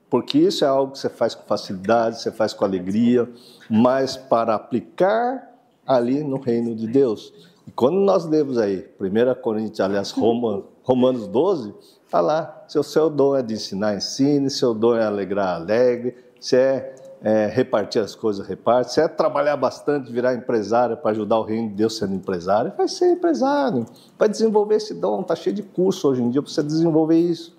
porque 0.10 0.38
isso 0.38 0.66
é 0.66 0.68
algo 0.68 0.92
que 0.92 1.00
você 1.00 1.08
faz 1.08 1.34
com 1.34 1.48
facilidade, 1.48 2.22
você 2.22 2.30
faz 2.30 2.52
com 2.52 2.66
alegria, 2.66 3.30
mas 3.70 4.18
para 4.18 4.56
aplicar 4.56 5.50
ali 5.86 6.22
no 6.22 6.38
reino 6.38 6.76
de 6.76 6.88
Deus. 6.88 7.34
E 7.66 7.72
quando 7.72 8.02
nós 8.02 8.26
lemos 8.26 8.58
aí, 8.58 8.86
1 9.00 9.42
Coríntios, 9.42 9.80
aliás, 9.80 10.12
Roma, 10.12 10.66
Romanos 10.84 11.26
12, 11.26 11.74
está 12.06 12.20
lá, 12.20 12.66
se 12.68 12.78
o 12.78 12.84
seu 12.84 13.10
dom 13.10 13.34
é 13.34 13.42
de 13.42 13.54
ensinar, 13.54 13.96
ensine, 13.96 14.50
seu 14.50 14.74
dom 14.74 14.94
é 14.94 15.06
alegrar, 15.06 15.56
alegre, 15.56 16.18
se 16.38 16.58
é, 16.58 17.07
é 17.22 17.48
repartir 17.48 18.02
as 18.02 18.14
coisas, 18.14 18.46
reparte, 18.48 18.94
se 18.94 19.02
é 19.02 19.08
trabalhar 19.08 19.58
bastante, 19.58 20.12
virar 20.12 20.36
empresário 20.36 20.98
para 20.98 21.12
ajudar 21.12 21.40
o 21.40 21.44
reino 21.44 21.70
de 21.70 21.76
Deus 21.76 21.98
sendo 21.98 22.14
empresário, 22.14 22.72
vai 22.78 22.88
ser 22.88 23.12
empresário, 23.12 23.86
vai 24.18 24.30
desenvolver 24.30 24.76
esse 24.76 24.94
dom, 24.94 25.22
está 25.22 25.36
cheio 25.36 25.56
de 25.56 25.64
curso 25.64 26.10
hoje 26.10 26.22
em 26.22 26.30
dia 26.30 26.42
para 26.42 26.52
você 26.52 26.62
desenvolver 26.62 27.18
isso. 27.18 27.58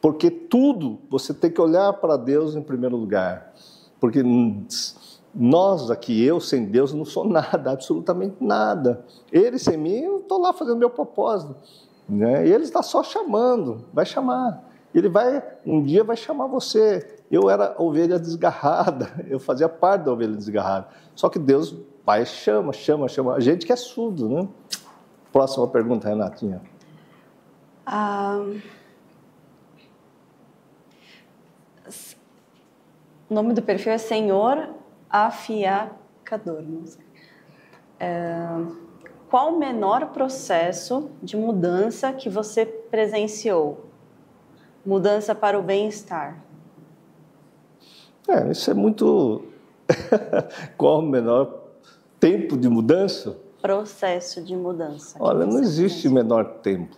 Porque 0.00 0.30
tudo 0.30 0.98
você 1.10 1.34
tem 1.34 1.50
que 1.50 1.60
olhar 1.60 1.92
para 1.94 2.16
Deus 2.16 2.54
em 2.54 2.62
primeiro 2.62 2.96
lugar. 2.96 3.52
Porque 3.98 4.22
nós 5.34 5.90
aqui, 5.90 6.22
eu 6.22 6.40
sem 6.40 6.66
Deus, 6.66 6.92
não 6.92 7.04
sou 7.04 7.24
nada, 7.28 7.72
absolutamente 7.72 8.36
nada. 8.40 9.04
Ele 9.32 9.58
sem 9.58 9.76
mim, 9.76 9.98
eu 9.98 10.18
estou 10.18 10.38
lá 10.38 10.52
fazendo 10.52 10.76
meu 10.76 10.90
propósito. 10.90 11.56
Né? 12.08 12.46
E 12.46 12.52
ele 12.52 12.64
está 12.64 12.82
só 12.82 13.02
chamando, 13.02 13.84
vai 13.92 14.06
chamar. 14.06 14.67
Ele 14.94 15.08
vai, 15.08 15.42
um 15.66 15.82
dia 15.82 16.02
vai 16.02 16.16
chamar 16.16 16.46
você. 16.46 17.22
Eu 17.30 17.50
era 17.50 17.74
ovelha 17.78 18.18
desgarrada, 18.18 19.12
eu 19.28 19.38
fazia 19.38 19.68
parte 19.68 20.04
da 20.04 20.12
ovelha 20.12 20.34
desgarrada. 20.34 20.88
Só 21.14 21.28
que 21.28 21.38
Deus 21.38 21.76
vai, 22.04 22.24
chama, 22.24 22.72
chama, 22.72 23.08
chama. 23.08 23.34
A 23.34 23.40
gente 23.40 23.66
que 23.66 23.72
é 23.72 23.76
surdo, 23.76 24.28
né? 24.28 24.48
Próxima 25.32 25.68
pergunta, 25.68 26.08
Renatinha. 26.08 26.62
Ah, 27.84 28.44
o 33.30 33.34
nome 33.34 33.52
do 33.52 33.62
perfil 33.62 33.92
é 33.92 33.98
Senhor 33.98 34.74
afiacador. 35.08 36.64
É, 38.00 38.36
qual 39.28 39.54
o 39.54 39.58
menor 39.58 40.06
processo 40.12 41.10
de 41.22 41.36
mudança 41.36 42.12
que 42.12 42.28
você 42.28 42.64
presenciou? 42.64 43.87
Mudança 44.88 45.34
para 45.34 45.58
o 45.58 45.62
bem-estar. 45.62 46.42
É, 48.26 48.50
isso 48.50 48.70
é 48.70 48.74
muito. 48.74 49.42
qual 50.78 51.00
o 51.00 51.02
menor 51.02 51.64
tempo 52.18 52.56
de 52.56 52.70
mudança? 52.70 53.36
Processo 53.60 54.42
de 54.42 54.56
mudança. 54.56 55.18
Olha, 55.20 55.44
não 55.44 55.60
existe 55.60 56.08
menor 56.08 56.60
tempo. 56.62 56.96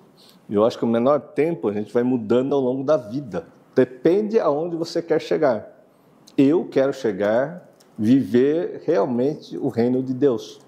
Eu 0.49 0.64
acho 0.64 0.78
que 0.78 0.84
o 0.84 0.88
menor 0.88 1.18
tempo 1.18 1.66
a 1.66 1.72
gente 1.72 1.93
vai 1.93 2.05
mudando 2.05 2.55
ao 2.55 2.61
longo 2.61 2.84
da 2.84 2.97
vida. 2.97 3.49
Depende 3.74 4.38
aonde 4.38 4.76
você 4.76 5.03
quer 5.03 5.20
chegar. 5.20 5.68
Eu 6.38 6.68
quero 6.70 6.93
chegar 6.93 7.68
viver 7.99 8.84
realmente 8.86 9.59
o 9.59 9.66
reino 9.66 10.01
de 10.01 10.14
Deus. 10.14 10.61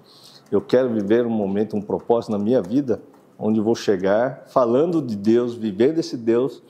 Eu 0.51 0.59
quero 0.59 0.89
viver 0.89 1.25
um 1.25 1.29
momento, 1.29 1.77
um 1.77 1.81
propósito 1.81 2.33
na 2.33 2.37
minha 2.37 2.61
vida, 2.61 3.01
onde 3.39 3.61
vou 3.61 3.75
chegar 3.75 4.43
falando 4.47 5.01
de 5.01 5.15
Deus, 5.15 5.55
vivendo 5.55 5.99
esse 5.99 6.17
Deus, 6.17 6.61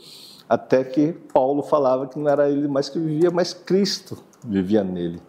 até 0.47 0.83
que 0.83 1.13
Paulo 1.33 1.63
falava 1.63 2.07
que 2.07 2.19
não 2.19 2.29
era 2.29 2.49
ele 2.49 2.67
mais 2.67 2.89
que 2.89 2.99
vivia, 2.99 3.31
mas 3.31 3.53
Cristo 3.53 4.17
vivia 4.43 4.83
nele. 4.83 5.21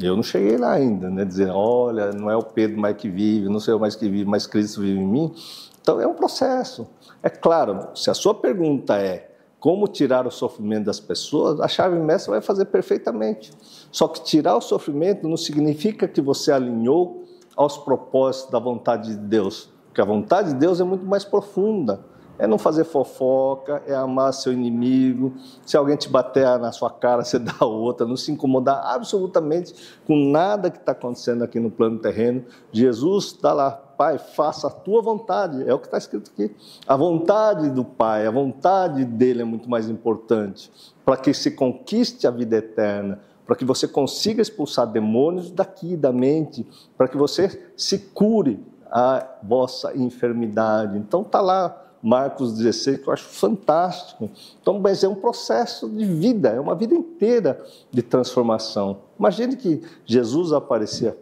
Eu 0.00 0.14
não 0.14 0.22
cheguei 0.22 0.56
lá 0.56 0.72
ainda, 0.72 1.10
né? 1.10 1.24
Dizer, 1.24 1.50
olha, 1.50 2.12
não 2.12 2.30
é 2.30 2.36
o 2.36 2.42
Pedro 2.42 2.78
mais 2.80 2.96
que 2.96 3.08
vive, 3.08 3.48
não 3.48 3.58
sei 3.58 3.74
eu 3.74 3.78
mais 3.78 3.96
que 3.96 4.08
vive, 4.08 4.24
mas 4.24 4.46
Cristo 4.46 4.80
vive 4.80 5.00
em 5.00 5.06
mim. 5.06 5.34
Então 5.80 6.00
é 6.00 6.06
um 6.06 6.14
processo. 6.14 6.86
É 7.22 7.28
claro, 7.28 7.88
se 7.96 8.10
a 8.10 8.14
sua 8.14 8.34
pergunta 8.34 8.96
é 8.96 9.28
como 9.58 9.88
tirar 9.88 10.26
o 10.26 10.30
sofrimento 10.30 10.84
das 10.84 11.00
pessoas, 11.00 11.60
a 11.60 11.66
chave 11.66 11.98
mestra 11.98 12.32
vai 12.32 12.40
fazer 12.40 12.66
perfeitamente. 12.66 13.52
Só 13.90 14.06
que 14.06 14.22
tirar 14.22 14.56
o 14.56 14.60
sofrimento 14.60 15.26
não 15.28 15.36
significa 15.36 16.06
que 16.06 16.20
você 16.20 16.52
alinhou 16.52 17.24
aos 17.56 17.76
propósitos 17.76 18.52
da 18.52 18.58
vontade 18.60 19.10
de 19.10 19.16
Deus, 19.16 19.68
porque 19.86 20.00
a 20.00 20.04
vontade 20.04 20.50
de 20.50 20.54
Deus 20.54 20.80
é 20.80 20.84
muito 20.84 21.04
mais 21.04 21.24
profunda. 21.24 22.04
É 22.38 22.46
não 22.46 22.58
fazer 22.58 22.84
fofoca, 22.84 23.82
é 23.86 23.94
amar 23.94 24.32
seu 24.32 24.52
inimigo. 24.52 25.34
Se 25.66 25.76
alguém 25.76 25.96
te 25.96 26.08
bater 26.08 26.58
na 26.58 26.70
sua 26.72 26.90
cara, 26.90 27.24
você 27.24 27.38
dá 27.40 27.64
outra. 27.64 28.06
Não 28.06 28.16
se 28.16 28.30
incomodar 28.30 28.80
absolutamente 28.84 29.74
com 30.06 30.16
nada 30.16 30.70
que 30.70 30.78
está 30.78 30.92
acontecendo 30.92 31.42
aqui 31.42 31.58
no 31.58 31.70
plano 31.70 31.98
terreno. 31.98 32.44
Jesus 32.72 33.26
está 33.26 33.52
lá, 33.52 33.70
Pai, 33.70 34.18
faça 34.18 34.68
a 34.68 34.70
tua 34.70 35.02
vontade. 35.02 35.68
É 35.68 35.74
o 35.74 35.78
que 35.78 35.86
está 35.86 35.98
escrito 35.98 36.30
aqui. 36.32 36.54
A 36.86 36.96
vontade 36.96 37.70
do 37.70 37.84
Pai, 37.84 38.26
a 38.26 38.30
vontade 38.30 39.04
dele 39.04 39.42
é 39.42 39.44
muito 39.44 39.68
mais 39.68 39.88
importante 39.88 40.70
para 41.04 41.16
que 41.16 41.34
se 41.34 41.50
conquiste 41.50 42.26
a 42.26 42.30
vida 42.30 42.56
eterna 42.56 43.20
para 43.48 43.56
que 43.56 43.64
você 43.64 43.88
consiga 43.88 44.42
expulsar 44.42 44.86
demônios 44.86 45.50
daqui 45.50 45.96
da 45.96 46.12
mente, 46.12 46.68
para 46.98 47.08
que 47.08 47.16
você 47.16 47.72
se 47.74 47.98
cure 47.98 48.62
a 48.92 49.26
vossa 49.42 49.96
enfermidade. 49.96 50.98
Então 50.98 51.22
está 51.22 51.40
lá 51.40 51.87
Marcos 52.02 52.54
16, 52.54 52.98
que 52.98 53.08
eu 53.08 53.12
acho 53.12 53.24
fantástico. 53.24 54.30
Então, 54.60 54.78
mas 54.78 55.02
é 55.02 55.08
um 55.08 55.14
processo 55.14 55.88
de 55.88 56.04
vida, 56.04 56.50
é 56.50 56.60
uma 56.60 56.74
vida 56.74 56.94
inteira 56.94 57.64
de 57.90 58.02
transformação. 58.02 58.98
Imagine 59.18 59.56
que 59.56 59.82
Jesus 60.06 60.52
aparecia 60.52 61.16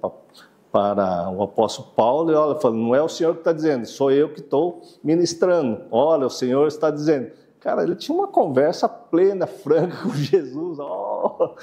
para 0.70 1.31
o 1.31 1.43
apóstolo 1.43 1.89
Paulo 1.97 2.31
e 2.31 2.35
olha, 2.35 2.59
falando, 2.61 2.81
não 2.81 2.95
é 2.95 3.03
o 3.03 3.09
Senhor 3.09 3.33
que 3.33 3.41
está 3.41 3.53
dizendo, 3.53 3.87
sou 3.87 4.11
eu 4.11 4.29
que 4.29 4.41
estou 4.41 4.83
ministrando. 5.03 5.83
Olha, 5.91 6.27
o 6.27 6.31
Senhor 6.31 6.66
está 6.68 6.91
dizendo. 6.91 7.31
Cara, 7.61 7.83
ele 7.83 7.97
tinha 7.97 8.16
uma 8.16 8.29
conversa 8.29 8.89
plena, 8.89 9.45
franca 9.49 9.97
com 10.03 10.11
Jesus. 10.11 10.79
Oh! 10.79 11.55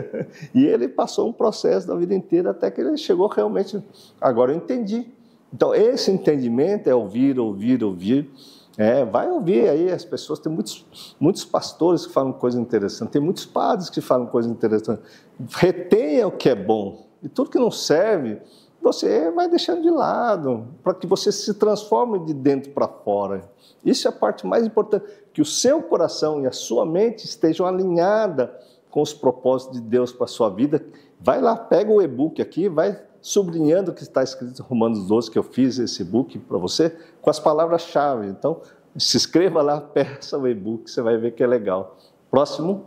e 0.54 0.64
ele 0.64 0.88
passou 0.88 1.28
um 1.28 1.32
processo 1.32 1.86
da 1.86 1.94
vida 1.94 2.14
inteira 2.14 2.50
até 2.50 2.70
que 2.70 2.80
ele 2.80 2.96
chegou 2.96 3.28
realmente. 3.28 3.80
Agora 4.20 4.52
eu 4.52 4.56
entendi. 4.56 5.06
Então, 5.52 5.74
esse 5.74 6.10
entendimento 6.10 6.88
é 6.88 6.94
ouvir, 6.94 7.38
ouvir, 7.38 7.84
ouvir. 7.84 8.30
É, 8.76 9.04
vai 9.04 9.30
ouvir 9.30 9.68
aí 9.68 9.90
as 9.90 10.04
pessoas. 10.04 10.38
Tem 10.38 10.50
muitos, 10.52 11.14
muitos 11.20 11.44
pastores 11.44 12.06
que 12.06 12.12
falam 12.12 12.32
coisa 12.32 12.60
interessante, 12.60 13.10
tem 13.10 13.22
muitos 13.22 13.44
padres 13.44 13.90
que 13.90 14.00
falam 14.00 14.26
coisa 14.26 14.48
interessante. 14.48 15.02
Retenha 15.50 16.26
o 16.26 16.32
que 16.32 16.48
é 16.48 16.54
bom. 16.54 17.06
E 17.22 17.28
tudo 17.28 17.50
que 17.50 17.58
não 17.58 17.70
serve, 17.70 18.40
você 18.80 19.30
vai 19.30 19.48
deixando 19.48 19.82
de 19.82 19.90
lado, 19.90 20.66
para 20.82 20.94
que 20.94 21.06
você 21.06 21.30
se 21.30 21.54
transforme 21.54 22.18
de 22.20 22.34
dentro 22.34 22.72
para 22.72 22.88
fora. 22.88 23.48
Isso 23.84 24.08
é 24.08 24.10
a 24.10 24.12
parte 24.12 24.46
mais 24.46 24.66
importante, 24.66 25.04
que 25.32 25.40
o 25.40 25.44
seu 25.44 25.82
coração 25.82 26.40
e 26.42 26.46
a 26.46 26.52
sua 26.52 26.84
mente 26.84 27.24
estejam 27.24 27.66
alinhadas 27.66 28.50
com 28.90 29.00
os 29.00 29.14
propósitos 29.14 29.80
de 29.80 29.86
Deus 29.86 30.12
para 30.12 30.24
a 30.24 30.28
sua 30.28 30.50
vida. 30.50 30.84
Vai 31.20 31.40
lá, 31.40 31.56
pega 31.56 31.92
o 31.92 32.02
e-book 32.02 32.42
aqui, 32.42 32.68
vai 32.68 33.00
sublinhando 33.22 33.92
o 33.92 33.94
que 33.94 34.02
está 34.02 34.22
escrito 34.22 34.60
em 34.60 34.64
Romanos 34.64 35.06
12, 35.06 35.30
que 35.30 35.38
eu 35.38 35.42
fiz 35.42 35.78
esse 35.78 36.02
e-book 36.02 36.38
para 36.40 36.58
você, 36.58 36.94
com 37.22 37.30
as 37.30 37.40
palavras-chave. 37.40 38.26
Então, 38.26 38.60
se 38.96 39.16
inscreva 39.16 39.62
lá, 39.62 39.80
peça 39.94 40.36
o 40.36 40.46
e-book, 40.46 40.90
você 40.90 41.00
vai 41.00 41.16
ver 41.16 41.32
que 41.32 41.42
é 41.42 41.46
legal. 41.46 41.96
Próximo. 42.30 42.84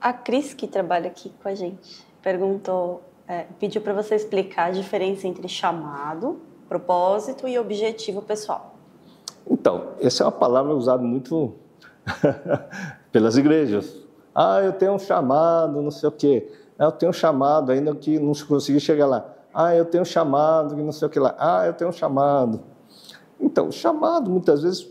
A 0.00 0.12
Cris, 0.12 0.54
que 0.54 0.66
trabalha 0.66 1.08
aqui 1.08 1.30
com 1.42 1.48
a 1.48 1.54
gente, 1.54 2.04
perguntou 2.22 3.02
é, 3.28 3.44
pediu 3.60 3.82
para 3.82 3.92
você 3.92 4.14
explicar 4.14 4.68
a 4.68 4.70
diferença 4.70 5.28
entre 5.28 5.46
chamado 5.48 6.40
propósito 6.66 7.46
e 7.46 7.58
objetivo 7.58 8.22
pessoal. 8.22 8.74
Então, 9.48 9.88
essa 10.00 10.22
é 10.22 10.26
uma 10.26 10.32
palavra 10.32 10.74
usada 10.74 11.02
muito 11.02 11.54
pelas 13.12 13.36
igrejas. 13.36 13.94
Ah, 14.34 14.60
eu 14.60 14.72
tenho 14.72 14.92
um 14.92 14.98
chamado, 14.98 15.82
não 15.82 15.90
sei 15.90 16.08
o 16.08 16.12
quê. 16.12 16.50
Ah, 16.78 16.84
eu 16.84 16.92
tenho 16.92 17.10
um 17.10 17.12
chamado, 17.12 17.72
ainda 17.72 17.94
que 17.94 18.18
não 18.18 18.32
consegui 18.46 18.78
chegar 18.78 19.06
lá. 19.06 19.34
Ah, 19.52 19.74
eu 19.74 19.84
tenho 19.84 20.02
um 20.02 20.06
chamado, 20.06 20.76
que 20.76 20.82
não 20.82 20.92
sei 20.92 21.08
o 21.08 21.10
que 21.10 21.18
lá. 21.18 21.34
Ah, 21.38 21.66
eu 21.66 21.72
tenho 21.72 21.90
um 21.90 21.92
chamado. 21.92 22.60
Então, 23.40 23.70
chamado, 23.72 24.30
muitas 24.30 24.62
vezes, 24.62 24.88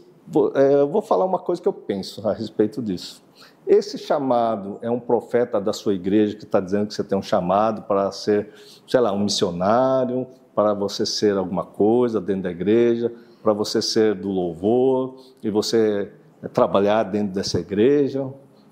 é, 0.56 0.74
eu 0.82 0.88
vou 0.88 1.02
falar 1.02 1.24
uma 1.26 1.40
coisa 1.40 1.62
que 1.62 1.68
eu 1.68 1.74
penso 1.74 2.28
a 2.28 2.34
respeito 2.34 2.82
disso. 2.82 3.24
Esse 3.66 3.98
chamado 3.98 4.78
é 4.82 4.90
um 4.90 5.00
profeta 5.00 5.60
da 5.60 5.74
sua 5.74 5.94
igreja 5.94 6.36
que 6.36 6.44
está 6.44 6.60
dizendo 6.60 6.88
que 6.88 6.94
você 6.94 7.04
tem 7.04 7.18
um 7.18 7.22
chamado 7.22 7.84
para 7.84 8.12
ser, 8.12 8.50
sei 8.88 9.00
lá, 9.00 9.12
um 9.12 9.20
missionário, 9.20 10.28
para 10.56 10.74
você 10.74 11.06
ser 11.06 11.38
alguma 11.38 11.66
coisa 11.66 12.20
dentro 12.20 12.44
da 12.44 12.52
igreja, 12.52 13.14
para 13.44 13.54
você 13.54 13.82
ser 13.82 14.16
do 14.16 14.30
louvor 14.30 15.16
e 15.44 15.50
você 15.50 16.12
trabalhar 16.54 17.04
dentro 17.04 17.34
dessa 17.34 17.60
igreja. 17.60 18.28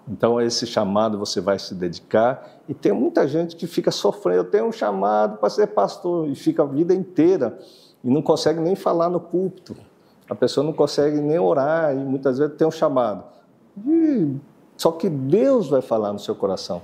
Então, 0.07 0.39
esse 0.39 0.67
chamado 0.67 1.17
você 1.17 1.41
vai 1.41 1.57
se 1.57 1.73
dedicar. 1.73 2.59
E 2.69 2.73
tem 2.73 2.91
muita 2.91 3.27
gente 3.27 3.55
que 3.55 3.65
fica 3.65 3.91
sofrendo. 3.91 4.39
Eu 4.39 4.43
tenho 4.43 4.65
um 4.65 4.71
chamado 4.71 5.37
para 5.37 5.49
ser 5.49 5.67
pastor 5.67 6.29
e 6.29 6.35
fica 6.35 6.63
a 6.63 6.65
vida 6.65 6.93
inteira 6.93 7.57
e 8.03 8.09
não 8.09 8.21
consegue 8.21 8.59
nem 8.59 8.75
falar 8.75 9.09
no 9.09 9.19
púlpito. 9.19 9.75
A 10.29 10.35
pessoa 10.35 10.63
não 10.63 10.73
consegue 10.73 11.19
nem 11.19 11.39
orar 11.39 11.95
e 11.95 11.99
muitas 11.99 12.37
vezes 12.37 12.55
tem 12.55 12.67
um 12.67 12.71
chamado. 12.71 13.23
E, 13.85 14.35
só 14.77 14.91
que 14.91 15.09
Deus 15.09 15.69
vai 15.69 15.81
falar 15.81 16.13
no 16.13 16.19
seu 16.19 16.35
coração. 16.35 16.83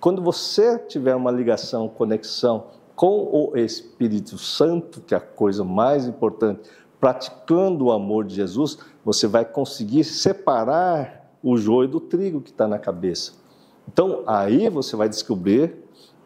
Quando 0.00 0.22
você 0.22 0.78
tiver 0.78 1.14
uma 1.14 1.30
ligação, 1.30 1.88
conexão 1.88 2.64
com 2.94 3.28
o 3.32 3.56
Espírito 3.56 4.38
Santo, 4.38 5.00
que 5.00 5.14
é 5.14 5.18
a 5.18 5.20
coisa 5.20 5.64
mais 5.64 6.06
importante, 6.06 6.68
praticando 7.00 7.86
o 7.86 7.92
amor 7.92 8.24
de 8.24 8.34
Jesus, 8.34 8.78
você 9.04 9.26
vai 9.26 9.44
conseguir 9.44 10.04
separar 10.04 11.19
o 11.42 11.56
joio 11.56 11.88
do 11.88 12.00
trigo 12.00 12.40
que 12.40 12.50
está 12.50 12.66
na 12.66 12.78
cabeça. 12.78 13.32
Então, 13.88 14.22
aí 14.26 14.68
você 14.68 14.94
vai 14.94 15.08
descobrir, 15.08 15.74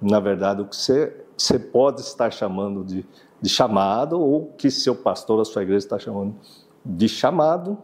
na 0.01 0.21
verdade, 0.21 0.63
o 0.63 0.67
que 0.67 0.77
você, 0.77 1.25
você 1.37 1.59
pode 1.59 2.01
estar 2.01 2.31
chamando 2.31 2.85
de, 2.85 3.07
de 3.41 3.49
chamado, 3.49 4.21
ou 4.21 4.53
que 4.59 4.71
seu 4.71 4.95
pastor, 4.95 5.41
a 5.41 5.45
sua 5.45 5.63
igreja 5.63 5.87
está 5.87 5.99
chamando 5.99 6.35
de 6.85 7.09
chamado. 7.09 7.79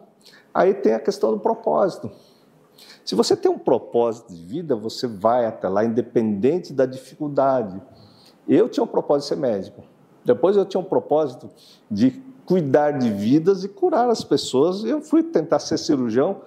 Aí 0.53 0.75
tem 0.75 0.95
a 0.95 1.01
questão 1.01 1.33
do 1.33 1.39
propósito. 1.39 2.11
Se 3.05 3.15
você 3.15 3.37
tem 3.37 3.51
um 3.51 3.59
propósito 3.59 4.33
de 4.33 4.45
vida, 4.45 4.77
você 4.77 5.07
vai 5.07 5.47
até 5.47 5.69
lá, 5.69 5.85
independente 5.85 6.73
da 6.73 6.87
dificuldade. 6.87 7.81
Eu 8.49 8.69
tinha 8.69 8.85
um 8.85 8.87
propósito 8.87 9.23
de 9.23 9.29
ser 9.29 9.41
médico. 9.41 9.83
Depois 10.25 10.57
eu 10.57 10.65
tinha 10.65 10.81
um 10.81 10.85
propósito 10.85 11.49
de 11.91 12.23
cuidar 12.45 12.93
de 12.93 13.11
vidas 13.11 13.65
e 13.65 13.69
curar 13.69 14.11
as 14.11 14.25
pessoas. 14.25 14.85
Eu 14.85 15.01
fui 15.01 15.23
tentar 15.23 15.59
ser 15.59 15.79
cirurgião, 15.79 16.43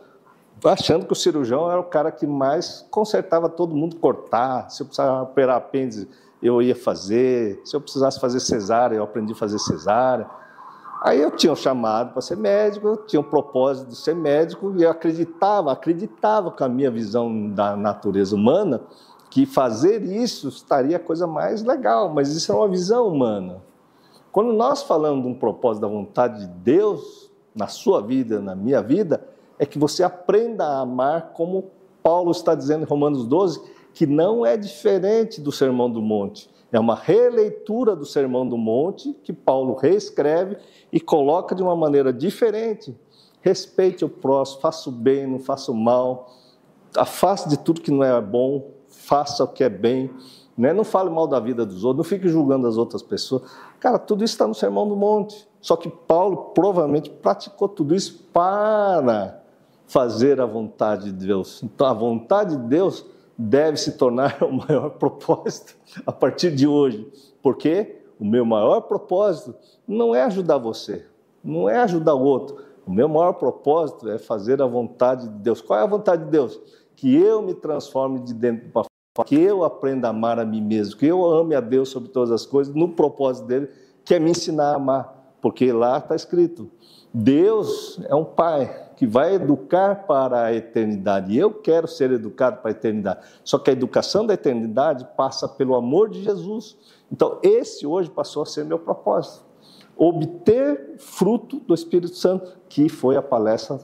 achando 0.72 1.06
que 1.06 1.14
o 1.14 1.16
cirurgião 1.16 1.70
era 1.70 1.80
o 1.80 1.84
cara 1.84 2.12
que 2.12 2.26
mais 2.26 2.86
consertava 2.90 3.50
todo 3.50 3.76
mundo, 3.76 3.96
cortar. 3.98 4.70
Se 4.70 4.82
eu 4.82 4.86
precisava 4.86 5.24
operar 5.24 5.58
apêndice, 5.58 6.08
eu 6.42 6.62
ia 6.62 6.76
fazer. 6.76 7.62
Se 7.66 7.76
eu 7.76 7.82
precisasse 7.82 8.20
fazer 8.20 8.40
cesárea, 8.40 8.96
eu 8.96 9.04
aprendi 9.04 9.34
a 9.34 9.36
fazer 9.36 9.60
cesárea. 9.60 10.28
Aí 11.04 11.22
eu 11.22 11.32
tinha 11.32 11.52
um 11.52 11.56
chamado 11.56 12.14
para 12.14 12.22
ser 12.22 12.38
médico, 12.38 12.88
eu 12.88 12.98
tinha 12.98 13.20
um 13.20 13.24
propósito 13.24 13.90
de 13.90 13.96
ser 13.98 14.16
médico 14.16 14.74
e 14.78 14.84
eu 14.84 14.90
acreditava, 14.90 15.72
acreditava 15.72 16.50
com 16.50 16.64
a 16.64 16.70
minha 16.70 16.90
visão 16.90 17.50
da 17.50 17.76
natureza 17.76 18.34
humana 18.36 18.82
que 19.30 19.46
fazer 19.46 20.04
isso 20.04 20.48
estaria 20.48 20.96
a 20.96 21.00
coisa 21.00 21.28
mais 21.28 21.64
legal, 21.64 22.08
mas 22.08 22.30
isso 22.30 22.52
é 22.52 22.56
uma 22.56 22.68
visão 22.70 23.08
humana. 23.08 23.62
Quando 24.32 24.54
nós 24.54 24.84
falamos 24.84 25.24
de 25.24 25.28
um 25.28 25.34
propósito 25.34 25.82
da 25.82 25.88
vontade 25.88 26.40
de 26.40 26.48
Deus 26.48 27.30
na 27.54 27.68
sua 27.68 28.02
vida, 28.02 28.40
na 28.40 28.56
minha 28.56 28.82
vida, 28.82 29.28
é 29.64 29.66
que 29.66 29.80
você 29.80 30.04
aprenda 30.04 30.66
a 30.66 30.82
amar 30.82 31.32
como 31.34 31.72
Paulo 32.04 32.32
está 32.32 32.54
dizendo 32.54 32.84
em 32.84 32.86
Romanos 32.86 33.26
12, 33.26 33.62
que 33.94 34.06
não 34.06 34.46
é 34.46 34.58
diferente 34.58 35.40
do 35.40 35.54
Sermão 35.54 35.90
do 35.90 36.02
Monte. 36.02 36.50
É 36.70 36.78
uma 36.78 36.96
releitura 36.96 37.96
do 37.96 38.06
Sermão 38.06 38.46
do 38.46 38.58
Monte 38.58 39.14
que 39.24 39.32
Paulo 39.32 39.74
reescreve 39.76 40.58
e 40.92 41.00
coloca 41.00 41.56
de 41.56 41.64
uma 41.64 41.78
maneira 41.78 42.12
diferente. 42.12 42.94
Respeite 43.42 44.04
o 44.04 44.10
próximo, 44.10 44.60
faça 44.60 44.90
o 44.90 44.92
bem, 44.92 45.26
não 45.26 45.40
faça 45.40 45.72
o 45.72 45.76
mal, 45.76 46.30
afaste 46.98 47.48
de 47.48 47.58
tudo 47.58 47.80
que 47.80 47.92
não 47.92 48.04
é 48.04 48.20
bom, 48.20 48.72
faça 48.90 49.46
o 49.46 49.48
que 49.48 49.64
é 49.64 49.70
bem. 49.70 50.12
Né? 50.58 50.74
Não 50.74 50.84
fale 50.84 51.10
mal 51.10 51.26
da 51.26 51.40
vida 51.40 51.66
dos 51.66 51.86
outros, 51.86 52.06
não 52.06 52.10
fique 52.10 52.28
julgando 52.28 52.68
as 52.68 52.76
outras 52.76 53.02
pessoas. 53.02 53.44
Cara, 53.80 53.98
tudo 53.98 54.26
isso 54.26 54.34
está 54.34 54.46
no 54.46 54.54
Sermão 54.54 54.86
do 54.86 54.96
Monte. 54.96 55.48
Só 55.62 55.78
que 55.78 55.90
Paulo 55.90 56.52
provavelmente 56.54 57.10
praticou 57.10 57.70
tudo 57.70 57.96
isso 57.96 58.26
para 58.34 59.43
fazer 59.94 60.42
a 60.42 60.46
vontade 60.48 61.12
de 61.12 61.28
Deus. 61.28 61.62
Então, 61.62 61.86
a 61.86 61.94
vontade 61.94 62.58
de 62.58 62.64
Deus 62.64 63.06
deve 63.38 63.78
se 63.78 63.92
tornar 63.92 64.38
o 64.42 64.52
maior 64.52 64.90
propósito 64.90 65.76
a 66.04 66.12
partir 66.12 66.50
de 66.50 66.66
hoje. 66.66 67.08
Porque 67.44 68.02
o 68.20 68.26
meu 68.26 68.44
maior 68.44 68.82
propósito 68.82 69.54
não 69.88 70.16
é 70.16 70.24
ajudar 70.24 70.58
você, 70.58 71.06
não 71.44 71.70
é 71.70 71.78
ajudar 71.78 72.16
o 72.16 72.24
outro. 72.24 72.58
O 72.88 72.92
meu 72.92 73.08
maior 73.08 73.34
propósito 73.34 74.10
é 74.10 74.18
fazer 74.18 74.64
a 74.64 74.66
vontade 74.66 75.28
de 75.28 75.36
Deus. 75.36 75.62
Qual 75.62 75.80
é 75.80 75.84
a 75.84 75.88
vontade 75.88 76.26
de 76.26 76.32
Deus? 76.32 76.60
Que 76.96 77.16
eu 77.16 77.44
me 77.44 77.54
transforme 77.54 78.20
de 78.20 78.34
dentro 78.34 78.70
para 78.72 79.26
que 79.26 79.40
eu 79.40 79.64
aprenda 79.64 80.08
a 80.08 80.10
amar 80.10 80.40
a 80.40 80.46
mim 80.46 80.60
mesmo, 80.60 80.98
que 80.98 81.06
eu 81.06 81.24
ame 81.24 81.54
a 81.54 81.62
Deus 81.62 81.90
sobre 81.90 82.10
todas 82.10 82.32
as 82.32 82.48
coisas, 82.48 82.74
no 82.74 82.90
propósito 82.90 83.46
dele, 83.46 83.70
que 84.04 84.16
é 84.16 84.20
me 84.20 84.32
ensinar 84.32 84.72
a 84.72 84.76
amar, 84.76 85.36
porque 85.40 85.72
lá 85.72 86.00
está 86.00 86.16
escrito: 86.16 86.68
Deus 87.14 88.00
é 88.10 88.16
um 88.16 88.26
pai 88.26 88.83
que 88.96 89.06
vai 89.06 89.36
educar 89.36 90.06
para 90.08 90.46
a 90.46 90.54
eternidade, 90.54 91.34
e 91.34 91.38
eu 91.38 91.52
quero 91.52 91.88
ser 91.88 92.12
educado 92.12 92.58
para 92.58 92.70
a 92.70 92.72
eternidade. 92.72 93.22
Só 93.44 93.58
que 93.58 93.70
a 93.70 93.74
educação 93.74 94.26
da 94.26 94.34
eternidade 94.34 95.08
passa 95.18 95.48
pelo 95.48 95.76
amor 95.76 96.10
de 96.10 96.24
Jesus. 96.24 96.78
Então, 97.12 97.40
esse 97.42 97.86
hoje 97.86 98.10
passou 98.10 98.44
a 98.44 98.46
ser 98.46 98.66
meu 98.66 98.80
propósito. 98.80 99.46
Obter 99.96 100.96
fruto 100.98 101.60
do 101.60 101.74
Espírito 101.74 102.16
Santo, 102.16 102.58
que 102.68 102.90
foi 102.90 103.16
a 103.16 103.22
palestra 103.22 103.80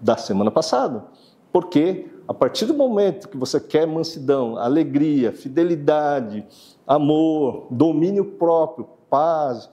da 0.00 0.16
semana 0.16 0.50
passada. 0.50 1.04
Porque 1.52 2.08
a 2.28 2.34
partir 2.34 2.66
do 2.66 2.74
momento 2.74 3.28
que 3.28 3.36
você 3.36 3.58
quer 3.58 3.86
mansidão, 3.86 4.56
alegria, 4.56 5.32
fidelidade, 5.32 6.46
amor, 6.86 7.66
domínio 7.70 8.24
próprio, 8.24 8.88
paz. 9.08 9.68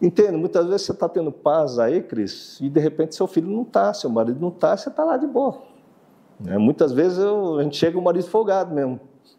Entende? 0.00 0.32
Muitas 0.32 0.66
vezes 0.66 0.82
você 0.82 0.92
está 0.92 1.08
tendo 1.08 1.30
paz 1.30 1.78
aí, 1.78 2.02
Cris, 2.02 2.58
e 2.60 2.68
de 2.70 2.80
repente 2.80 3.14
seu 3.14 3.26
filho 3.26 3.50
não 3.50 3.62
está, 3.62 3.92
seu 3.92 4.08
marido 4.08 4.40
não 4.40 4.48
está, 4.48 4.76
você 4.76 4.88
está 4.88 5.04
lá 5.04 5.16
de 5.16 5.26
boa. 5.26 5.60
Né? 6.38 6.56
Muitas 6.56 6.92
vezes 6.92 7.18
eu, 7.18 7.58
a 7.58 7.62
gente 7.62 7.76
chega 7.76 7.98
o 7.98 8.02
marido 8.02 8.26
folgado 8.26 8.74
mesmo. 8.74 8.98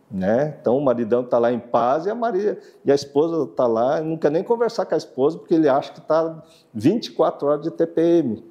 Né? 0.09 0.57
Então 0.59 0.77
o 0.77 0.83
maridão 0.83 1.21
está 1.21 1.39
lá 1.39 1.51
em 1.51 1.59
paz 1.59 2.05
e 2.05 2.09
a 2.09 2.15
Maria 2.15 2.59
e 2.83 2.91
a 2.91 2.95
esposa 2.95 3.49
está 3.49 3.65
lá, 3.65 4.01
não 4.01 4.17
quer 4.17 4.29
nem 4.29 4.43
conversar 4.43 4.85
com 4.85 4.93
a 4.93 4.97
esposa 4.97 5.37
porque 5.37 5.53
ele 5.53 5.69
acha 5.69 5.93
que 5.93 5.99
está 5.99 6.43
24 6.73 7.47
horas 7.47 7.63
de 7.63 7.71
TPM. 7.71 8.43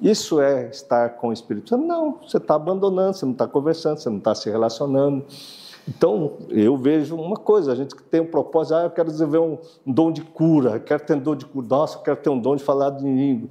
Isso 0.00 0.40
é 0.40 0.68
estar 0.68 1.16
com 1.16 1.28
o 1.28 1.32
Espírito 1.32 1.70
Santo? 1.70 1.84
Não, 1.84 2.18
você 2.22 2.36
está 2.36 2.54
abandonando, 2.54 3.14
você 3.14 3.24
não 3.24 3.32
está 3.32 3.48
conversando, 3.48 3.98
você 3.98 4.08
não 4.08 4.18
está 4.18 4.34
se 4.34 4.48
relacionando. 4.48 5.24
Então, 5.88 6.36
eu 6.50 6.76
vejo 6.76 7.16
uma 7.16 7.36
coisa, 7.36 7.72
a 7.72 7.74
gente 7.74 7.96
que 7.96 8.02
tem 8.02 8.20
um 8.20 8.26
propósito, 8.26 8.74
ah, 8.74 8.82
eu 8.82 8.90
quero 8.90 9.10
desenvolver 9.10 9.58
um, 9.86 9.92
dom 9.94 10.12
de 10.12 10.20
cura, 10.20 10.72
eu 10.72 10.80
quero 10.80 11.02
ter 11.02 11.14
um 11.14 11.18
dom 11.18 11.34
de 11.34 11.46
cura, 11.46 11.66
nossa, 11.66 11.96
eu 11.96 12.02
quero 12.02 12.16
ter 12.18 12.28
um 12.28 12.38
dom 12.38 12.56
de 12.56 12.62
falar 12.62 12.90
de 12.90 13.04
língua. 13.04 13.48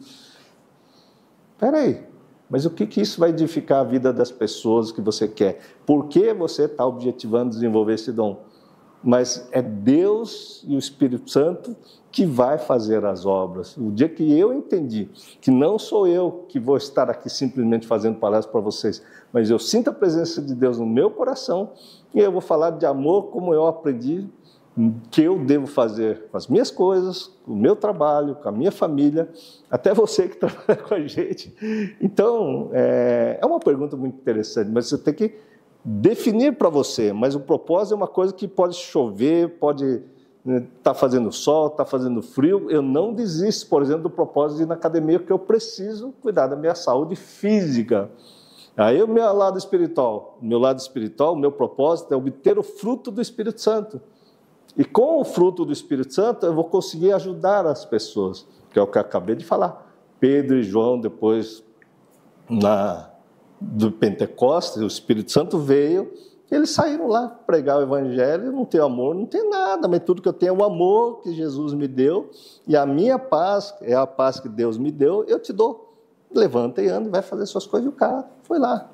Espera 1.53 1.79
aí, 1.79 2.05
mas 2.47 2.63
o 2.63 2.69
que, 2.69 2.85
que 2.85 3.01
isso 3.01 3.19
vai 3.19 3.31
edificar 3.31 3.79
a 3.79 3.83
vida 3.83 4.13
das 4.13 4.29
pessoas 4.29 4.91
que 4.91 5.01
você 5.01 5.27
quer? 5.27 5.59
Por 5.83 6.07
que 6.09 6.31
você 6.31 6.65
está 6.65 6.85
objetivando 6.85 7.49
desenvolver 7.49 7.95
esse 7.95 8.11
dom? 8.11 8.45
Mas 9.03 9.47
é 9.51 9.61
Deus 9.61 10.63
e 10.67 10.75
o 10.75 10.79
Espírito 10.79 11.31
Santo 11.31 11.75
que 12.11 12.23
vai 12.25 12.59
fazer 12.59 13.03
as 13.05 13.25
obras. 13.25 13.75
O 13.77 13.91
dia 13.91 14.09
que 14.09 14.37
eu 14.37 14.53
entendi 14.53 15.09
que 15.41 15.49
não 15.49 15.79
sou 15.79 16.07
eu 16.07 16.45
que 16.47 16.59
vou 16.59 16.77
estar 16.77 17.09
aqui 17.09 17.29
simplesmente 17.29 17.87
fazendo 17.87 18.19
palestra 18.19 18.51
para 18.51 18.61
vocês, 18.61 19.01
mas 19.33 19.49
eu 19.49 19.57
sinto 19.57 19.89
a 19.89 19.93
presença 19.93 20.39
de 20.39 20.53
Deus 20.53 20.77
no 20.77 20.85
meu 20.85 21.09
coração 21.09 21.71
e 22.13 22.19
eu 22.19 22.31
vou 22.31 22.41
falar 22.41 22.71
de 22.71 22.85
amor 22.85 23.27
como 23.27 23.53
eu 23.53 23.67
aprendi 23.67 24.27
que 25.09 25.23
eu 25.23 25.39
devo 25.39 25.65
fazer 25.65 26.25
com 26.31 26.37
as 26.37 26.47
minhas 26.47 26.69
coisas, 26.69 27.31
com 27.43 27.53
o 27.53 27.55
meu 27.55 27.75
trabalho, 27.75 28.35
com 28.35 28.47
a 28.47 28.51
minha 28.51 28.71
família, 28.71 29.27
até 29.71 29.93
você 29.93 30.27
que 30.27 30.37
trabalha 30.37 30.75
com 30.87 30.93
a 30.93 30.99
gente. 30.99 31.55
Então, 31.99 32.69
é, 32.73 33.39
é 33.41 33.45
uma 33.45 33.59
pergunta 33.59 33.97
muito 33.97 34.15
interessante, 34.15 34.69
mas 34.69 34.87
você 34.87 34.97
tem 34.97 35.13
que 35.13 35.35
definir 35.83 36.57
para 36.57 36.69
você. 36.69 37.11
Mas 37.11 37.33
o 37.33 37.39
propósito 37.39 37.93
é 37.93 37.97
uma 37.97 38.07
coisa 38.07 38.33
que 38.33 38.47
pode 38.47 38.75
chover, 38.75 39.57
pode 39.57 40.03
está 40.77 40.93
fazendo 40.93 41.29
sol, 41.31 41.67
está 41.67 41.83
fazendo 41.83 42.21
frio, 42.21 42.71
eu 42.71 42.81
não 42.81 43.13
desisto, 43.13 43.67
por 43.67 43.81
exemplo, 43.81 44.03
do 44.03 44.09
propósito 44.09 44.57
de 44.57 44.63
ir 44.63 44.65
na 44.65 44.75
academia, 44.75 45.19
porque 45.19 45.33
eu 45.33 45.39
preciso 45.39 46.13
cuidar 46.21 46.47
da 46.47 46.55
minha 46.55 46.75
saúde 46.75 47.15
física. 47.17 48.09
Aí 48.77 49.01
o 49.01 49.07
meu 49.07 49.33
lado 49.33 49.57
espiritual, 49.57 50.37
meu 50.39 50.59
lado 50.59 50.77
espiritual, 50.77 51.35
meu 51.35 51.51
propósito 51.51 52.13
é 52.13 52.17
obter 52.17 52.59
o 52.59 52.63
fruto 52.63 53.09
do 53.09 53.19
Espírito 53.19 53.59
Santo. 53.59 53.99
E 54.77 54.85
com 54.85 55.19
o 55.19 55.25
fruto 55.25 55.65
do 55.65 55.73
Espírito 55.73 56.13
Santo, 56.13 56.45
eu 56.45 56.53
vou 56.53 56.65
conseguir 56.65 57.11
ajudar 57.13 57.65
as 57.65 57.83
pessoas, 57.83 58.45
que 58.71 58.77
é 58.77 58.81
o 58.81 58.85
que 58.85 58.99
eu 58.99 59.01
acabei 59.01 59.35
de 59.35 59.43
falar. 59.43 59.91
Pedro 60.19 60.59
e 60.59 60.63
João, 60.63 61.01
depois 61.01 61.63
na, 62.47 63.09
do 63.59 63.91
Pentecostes, 63.91 64.81
o 64.81 64.85
Espírito 64.85 65.31
Santo 65.31 65.57
veio, 65.57 66.13
eles 66.51 66.69
saíram 66.69 67.07
lá 67.07 67.27
pregar 67.27 67.79
o 67.79 67.81
Evangelho, 67.81 68.51
não 68.51 68.63
tem 68.63 68.79
amor, 68.79 69.15
não 69.15 69.25
tem 69.25 69.49
nada, 69.49 69.87
mas 69.87 70.03
tudo 70.03 70.21
que 70.21 70.29
eu 70.29 70.33
tenho 70.33 70.51
é 70.51 70.57
o 70.57 70.63
amor 70.63 71.21
que 71.21 71.33
Jesus 71.33 71.73
me 71.73 71.87
deu, 71.87 72.29
e 72.67 72.77
a 72.77 72.85
minha 72.85 73.17
paz, 73.17 73.73
é 73.81 73.95
a 73.95 74.05
paz 74.05 74.39
que 74.39 74.47
Deus 74.47 74.77
me 74.77 74.91
deu, 74.91 75.25
eu 75.27 75.39
te 75.39 75.51
dou. 75.51 75.86
Levanta 76.33 76.81
e 76.81 76.87
anda, 76.87 77.09
vai 77.09 77.21
fazer 77.21 77.45
suas 77.45 77.65
coisas, 77.65 77.85
e 77.85 77.89
o 77.89 77.95
cara 77.95 78.27
foi 78.43 78.59
lá. 78.59 78.89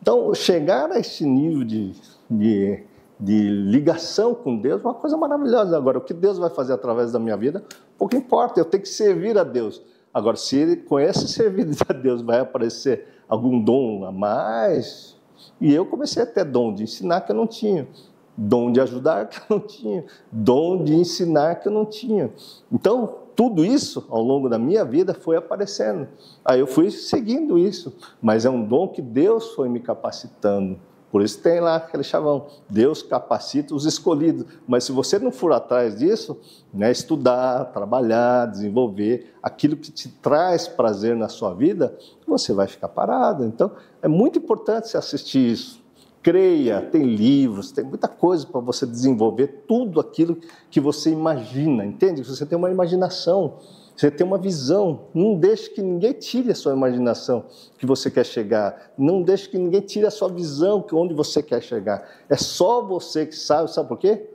Então, 0.00 0.32
chegar 0.34 0.90
a 0.92 0.98
esse 0.98 1.24
nível 1.24 1.64
de, 1.64 1.92
de, 2.30 2.84
de 3.18 3.48
ligação 3.48 4.34
com 4.34 4.56
Deus 4.56 4.80
é 4.82 4.84
uma 4.84 4.94
coisa 4.94 5.16
maravilhosa. 5.16 5.76
Agora, 5.76 5.98
o 5.98 6.00
que 6.00 6.14
Deus 6.14 6.38
vai 6.38 6.50
fazer 6.50 6.72
através 6.72 7.12
da 7.12 7.18
minha 7.18 7.36
vida, 7.36 7.64
pouco 7.98 8.14
importa, 8.14 8.60
eu 8.60 8.64
tenho 8.64 8.82
que 8.82 8.88
servir 8.88 9.36
a 9.38 9.44
Deus. 9.44 9.82
Agora, 10.12 10.36
se 10.36 10.56
ele 10.56 10.76
com 10.76 11.00
esse 11.00 11.26
serviço 11.32 11.82
a 11.88 11.92
Deus 11.92 12.22
vai 12.22 12.40
aparecer 12.40 13.06
algum 13.28 13.60
dom 13.60 14.04
a 14.04 14.12
mais, 14.12 15.16
e 15.60 15.74
eu 15.74 15.86
comecei 15.86 16.22
a 16.22 16.26
ter 16.26 16.44
dom 16.44 16.72
de 16.72 16.84
ensinar 16.84 17.22
que 17.22 17.32
eu 17.32 17.36
não 17.36 17.46
tinha, 17.46 17.88
dom 18.36 18.70
de 18.70 18.80
ajudar 18.80 19.26
que 19.26 19.38
eu 19.38 19.56
não 19.56 19.60
tinha, 19.60 20.04
dom 20.30 20.84
de 20.84 20.94
ensinar 20.94 21.56
que 21.56 21.68
eu 21.68 21.72
não 21.72 21.84
tinha. 21.84 22.30
Então, 22.70 23.25
tudo 23.36 23.62
isso 23.64 24.06
ao 24.08 24.22
longo 24.22 24.48
da 24.48 24.58
minha 24.58 24.84
vida 24.84 25.12
foi 25.12 25.36
aparecendo. 25.36 26.08
Aí 26.42 26.58
eu 26.58 26.66
fui 26.66 26.90
seguindo 26.90 27.58
isso, 27.58 27.94
mas 28.20 28.46
é 28.46 28.50
um 28.50 28.64
dom 28.64 28.88
que 28.88 29.02
Deus 29.02 29.52
foi 29.52 29.68
me 29.68 29.78
capacitando. 29.78 30.80
Por 31.12 31.22
isso 31.22 31.40
tem 31.40 31.60
lá 31.60 31.76
aquele 31.76 32.02
chavão, 32.02 32.46
Deus 32.68 33.02
capacita 33.02 33.74
os 33.74 33.84
escolhidos. 33.84 34.44
Mas 34.66 34.84
se 34.84 34.92
você 34.92 35.18
não 35.18 35.30
for 35.30 35.52
atrás 35.52 35.98
disso, 35.98 36.38
né, 36.74 36.90
estudar, 36.90 37.66
trabalhar, 37.66 38.46
desenvolver 38.46 39.34
aquilo 39.42 39.76
que 39.76 39.92
te 39.92 40.08
traz 40.08 40.66
prazer 40.66 41.14
na 41.14 41.28
sua 41.28 41.54
vida, 41.54 41.96
você 42.26 42.52
vai 42.52 42.66
ficar 42.66 42.88
parado. 42.88 43.44
Então, 43.44 43.70
é 44.02 44.08
muito 44.08 44.38
importante 44.38 44.88
você 44.88 44.96
assistir 44.96 45.52
isso. 45.52 45.85
Creia, 46.26 46.82
tem 46.82 47.04
livros, 47.04 47.70
tem 47.70 47.84
muita 47.84 48.08
coisa 48.08 48.44
para 48.44 48.60
você 48.60 48.84
desenvolver 48.84 49.62
tudo 49.68 50.00
aquilo 50.00 50.36
que 50.68 50.80
você 50.80 51.08
imagina, 51.08 51.86
entende? 51.86 52.20
Você 52.24 52.44
tem 52.44 52.58
uma 52.58 52.68
imaginação, 52.68 53.58
você 53.96 54.10
tem 54.10 54.26
uma 54.26 54.36
visão. 54.36 55.02
Não 55.14 55.36
deixe 55.36 55.70
que 55.70 55.80
ninguém 55.80 56.12
tire 56.14 56.50
a 56.50 56.54
sua 56.56 56.72
imaginação 56.72 57.44
que 57.78 57.86
você 57.86 58.10
quer 58.10 58.26
chegar. 58.26 58.90
Não 58.98 59.22
deixe 59.22 59.48
que 59.48 59.56
ninguém 59.56 59.80
tire 59.80 60.04
a 60.04 60.10
sua 60.10 60.28
visão 60.28 60.82
que 60.82 60.96
onde 60.96 61.14
você 61.14 61.40
quer 61.40 61.62
chegar. 61.62 62.04
É 62.28 62.36
só 62.36 62.82
você 62.82 63.24
que 63.24 63.36
sabe, 63.36 63.70
sabe 63.70 63.88
por 63.88 63.98
quê? 63.98 64.28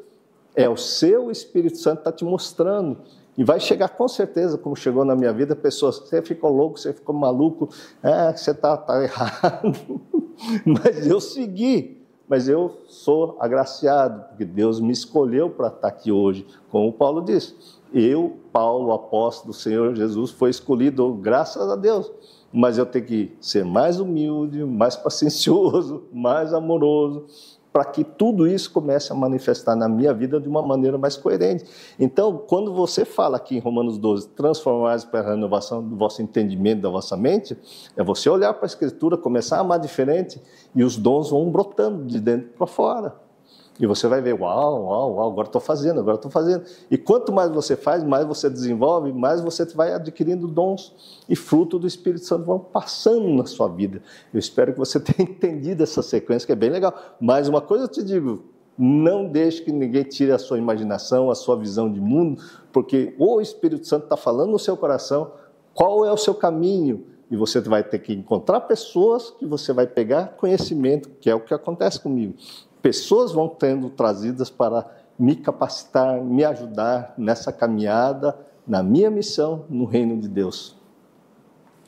É 0.56 0.70
o 0.70 0.78
seu 0.78 1.30
Espírito 1.30 1.78
Santo 1.78 2.00
está 2.00 2.12
te 2.14 2.24
mostrando. 2.24 3.00
E 3.42 3.44
vai 3.44 3.60
chegar 3.60 3.90
com 3.90 4.08
certeza, 4.08 4.56
como 4.56 4.76
chegou 4.76 5.04
na 5.04 5.16
minha 5.16 5.34
vida, 5.34 5.56
pessoas, 5.56 5.98
você 5.98 6.22
ficou 6.22 6.56
louco, 6.56 6.80
você 6.80 6.94
ficou 6.94 7.16
maluco, 7.16 7.70
é, 8.04 8.32
você 8.32 8.52
está 8.52 8.78
tá 8.78 9.04
errado. 9.04 9.72
Mas 10.64 11.08
eu 11.08 11.20
segui, 11.20 12.06
mas 12.28 12.48
eu 12.48 12.82
sou 12.88 13.38
agraciado, 13.40 14.28
porque 14.30 14.46
Deus 14.46 14.80
me 14.80 14.92
escolheu 14.92 15.50
para 15.50 15.68
estar 15.68 15.88
aqui 15.88 16.12
hoje, 16.12 16.46
como 16.70 16.94
Paulo 16.94 17.22
disse. 17.22 17.56
Eu, 17.92 18.38
Paulo, 18.52 18.92
apóstolo 18.92 19.54
do 19.54 19.58
Senhor 19.58 19.96
Jesus, 19.96 20.32
foi 20.32 20.50
escolhido 20.50 21.14
graças 21.16 21.70
a 21.70 21.76
Deus. 21.76 22.12
Mas 22.54 22.78
eu 22.78 22.86
tenho 22.86 23.06
que 23.06 23.38
ser 23.40 23.66
mais 23.66 24.00
humilde, 24.00 24.64
mais 24.64 24.96
paciencioso, 24.98 26.04
mais 26.14 26.54
amoroso, 26.54 27.26
para 27.72 27.86
que 27.86 28.04
tudo 28.04 28.48
isso 28.48 28.72
comece 28.72 29.12
a 29.12 29.16
manifestar 29.16 29.76
na 29.76 29.88
minha 29.88 30.14
vida 30.14 30.40
de 30.40 30.50
uma 30.50 30.62
maneira 30.62 30.98
mais 30.98 31.16
coerente. 31.16 31.66
Então, 32.00 32.38
quando 32.38 32.74
você 32.74 33.06
fala 33.06 33.38
aqui 33.38 33.56
em 33.56 33.60
Romanos 33.60 33.98
12, 33.98 34.30
transformar 34.30 35.00
para 35.10 35.22
a 35.22 35.30
renovação 35.32 35.82
do 35.82 35.96
vosso 35.96 36.22
entendimento, 36.22 36.82
da 36.82 36.90
vossa 36.90 37.16
mente, 37.16 37.58
é 37.96 38.04
você 38.04 38.30
olhar 38.30 38.54
para 38.54 38.66
a 38.66 38.68
Escritura, 38.68 39.18
começar 39.18 39.58
a 39.58 39.62
amar 39.62 39.80
diferente 39.80 40.42
e 40.76 40.84
os 40.84 40.98
dons 40.98 41.30
vão 41.30 41.50
brotando 41.50 42.06
de 42.06 42.20
dentro 42.20 42.50
para 42.50 42.68
fora. 42.68 43.31
E 43.80 43.88
você 43.88 44.08
vai 44.08 44.22
ver, 44.22 44.34
uau, 44.34 44.84
uau, 44.84 45.14
uau, 45.16 45.32
agora 45.32 45.48
estou 45.48 45.62
fazendo, 45.62 46.00
agora 46.00 46.16
estou 46.16 46.30
fazendo. 46.30 46.64
E 46.90 46.98
quanto 46.98 47.32
mais 47.32 47.50
você 47.50 47.76
faz, 47.76 48.04
mais 48.04 48.26
você 48.26 48.50
desenvolve, 48.50 49.12
mais 49.14 49.42
você 49.42 49.66
vai 49.66 49.94
adquirindo 49.94 50.48
dons 50.48 50.94
e 51.28 51.36
fruto 51.36 51.80
do 51.80 51.88
Espírito 51.88 52.26
Santo 52.26 52.46
vão 52.46 52.60
passando 52.60 53.30
na 53.30 53.46
sua 53.46 53.68
vida. 53.68 54.02
Eu 54.34 54.40
espero 54.40 54.74
que 54.74 54.80
você 54.80 55.00
tenha 55.02 55.28
entendido 55.28 55.82
essa 55.82 56.02
sequência, 56.02 56.46
que 56.46 56.52
é 56.52 56.56
bem 56.56 56.70
legal. 56.70 56.94
Mas 57.20 57.48
uma 57.48 57.62
coisa 57.62 57.86
eu 57.86 57.88
te 57.88 58.04
digo, 58.04 58.44
não 58.78 59.28
deixe 59.28 59.62
que 59.62 59.72
ninguém 59.72 60.04
tire 60.04 60.32
a 60.32 60.38
sua 60.38 60.58
imaginação, 60.58 61.32
a 61.32 61.36
sua 61.36 61.56
visão 61.56 61.92
de 61.92 62.00
mundo, 62.00 62.42
porque 62.72 63.16
o 63.18 63.40
Espírito 63.40 63.88
Santo 63.88 64.04
está 64.04 64.18
falando 64.18 64.52
no 64.52 64.60
seu 64.60 64.76
coração 64.76 65.32
qual 65.74 66.06
é 66.06 66.12
o 66.12 66.18
seu 66.18 66.36
caminho, 66.36 67.06
e 67.32 67.36
você 67.38 67.62
vai 67.62 67.82
ter 67.82 68.00
que 68.00 68.12
encontrar 68.12 68.60
pessoas 68.62 69.32
que 69.32 69.46
você 69.46 69.72
vai 69.72 69.88
pegar 69.88 70.36
conhecimento, 70.36 71.10
que 71.22 71.30
é 71.30 71.36
o 71.36 71.40
que 71.40 71.54
acontece 71.54 71.98
comigo 71.98 72.34
pessoas 72.82 73.32
vão 73.32 73.48
tendo 73.48 73.90
trazidas 73.90 74.50
para 74.50 74.86
me 75.18 75.36
capacitar, 75.36 76.22
me 76.22 76.44
ajudar 76.44 77.14
nessa 77.18 77.52
caminhada, 77.52 78.38
na 78.68 78.82
minha 78.82 79.10
missão 79.10 79.66
no 79.70 79.86
reino 79.86 80.20
de 80.20 80.28
Deus? 80.28 80.76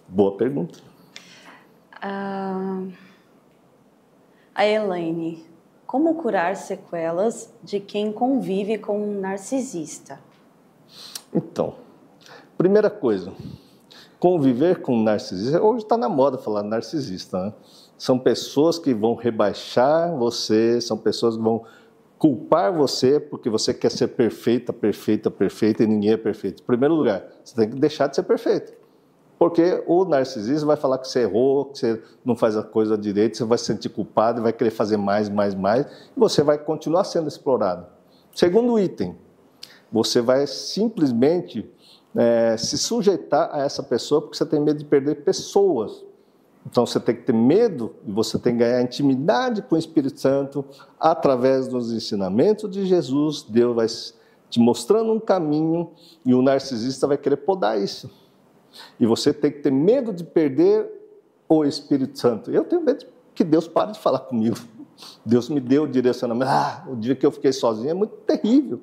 Boa 0.08 0.38
pergunta. 0.38 0.80
Uh, 1.98 2.92
a 4.54 4.66
Elaine, 4.66 5.46
como 5.88 6.16
curar 6.16 6.56
sequelas 6.56 7.52
de 7.64 7.80
quem 7.80 8.12
convive 8.12 8.78
com 8.78 9.02
um 9.02 9.20
narcisista? 9.20 10.20
Então, 11.34 11.76
primeira 12.58 12.90
coisa, 12.90 13.34
conviver 14.24 14.80
com 14.80 15.04
narcisista, 15.04 15.62
hoje 15.62 15.84
está 15.84 15.98
na 15.98 16.08
moda 16.08 16.38
falar 16.38 16.64
narcisista, 16.64 17.44
né? 17.44 17.54
são 17.98 18.18
pessoas 18.18 18.80
que 18.80 18.94
vão 18.94 19.16
rebaixar 19.16 20.16
você, 20.16 20.80
são 20.80 20.98
pessoas 20.98 21.36
que 21.36 21.42
vão 21.42 21.66
culpar 22.18 22.72
você 22.72 23.20
porque 23.20 23.50
você 23.50 23.74
quer 23.74 23.92
ser 23.92 24.08
perfeita, 24.08 24.72
perfeita, 24.72 25.30
perfeita 25.30 25.84
e 25.84 25.88
ninguém 25.88 26.12
é 26.12 26.16
perfeito. 26.16 26.64
Em 26.64 26.66
primeiro 26.66 26.96
lugar, 26.96 27.22
você 27.44 27.54
tem 27.54 27.70
que 27.70 27.76
deixar 27.76 28.08
de 28.08 28.16
ser 28.16 28.24
perfeito. 28.24 28.72
Porque 29.38 29.84
o 29.88 30.06
narcisismo 30.06 30.68
vai 30.68 30.78
falar 30.78 31.00
que 31.00 31.10
você 31.10 31.24
errou, 31.24 31.66
que 31.66 31.80
você 31.80 32.02
não 32.24 32.38
faz 32.38 32.56
a 32.56 32.64
coisa 32.64 32.98
direito, 32.98 33.36
você 33.36 33.44
vai 33.44 33.58
se 33.58 33.66
sentir 33.66 33.90
culpado, 33.90 34.42
vai 34.42 34.54
querer 34.54 34.72
fazer 34.72 34.96
mais, 34.96 35.28
mais, 35.28 35.54
mais, 35.54 35.86
e 36.16 36.18
você 36.18 36.42
vai 36.42 36.58
continuar 36.58 37.04
sendo 37.04 37.28
explorado. 37.28 37.88
Segundo 38.34 38.80
item, 38.80 39.18
você 39.92 40.22
vai 40.22 40.48
simplesmente 40.48 41.70
é, 42.16 42.56
se 42.58 42.78
sujeitar 42.78 43.50
a 43.54 43.64
essa 43.64 43.82
pessoa 43.82 44.22
porque 44.22 44.38
você 44.38 44.46
tem 44.46 44.60
medo 44.60 44.80
de 44.80 44.86
perder 44.86 45.24
pessoas. 45.24 46.04
Então 46.66 46.86
você 46.86 47.00
tem 47.00 47.16
que 47.16 47.24
ter 47.24 47.34
medo 47.34 47.94
e 48.06 48.12
você 48.12 48.40
tem 48.40 48.54
que 48.54 48.60
ganhar 48.60 48.82
intimidade 48.82 49.62
com 49.64 49.76
o 49.76 49.78
Espírito 49.78 50.20
Santo 50.20 50.64
através 51.00 51.68
dos 51.68 51.92
ensinamentos 51.92 52.70
de 52.70 52.86
Jesus. 52.86 53.44
Deus 53.44 53.76
vai 53.76 53.88
te 54.50 54.60
mostrando 54.60 55.12
um 55.12 55.20
caminho 55.20 55.92
e 56.26 56.34
o 56.34 56.42
narcisista 56.42 57.08
vai 57.08 57.18
querer 57.18 57.38
podar 57.38 57.82
isso. 57.82 58.10
E 59.00 59.06
você 59.06 59.34
tem 59.34 59.52
que 59.52 59.60
ter 59.60 59.72
medo 59.72 60.14
de 60.14 60.24
perder 60.24 60.90
o 61.50 61.66
Espírito 61.66 62.18
Santo. 62.18 62.50
Eu 62.50 62.64
tenho 62.64 62.82
medo 62.82 63.06
que 63.36 63.44
Deus 63.44 63.68
pare 63.68 63.92
de 63.92 64.00
falar 64.00 64.20
comigo. 64.20 64.58
Deus 65.26 65.50
me 65.50 65.60
deu 65.60 65.84
o 65.84 65.88
direcionamento. 65.88 66.50
Ah, 66.50 66.86
o 66.90 66.96
dia 66.96 67.16
que 67.16 67.26
eu 67.26 67.32
fiquei 67.32 67.52
sozinho 67.52 67.90
é 67.90 67.94
muito 67.94 68.16
terrível. 68.18 68.80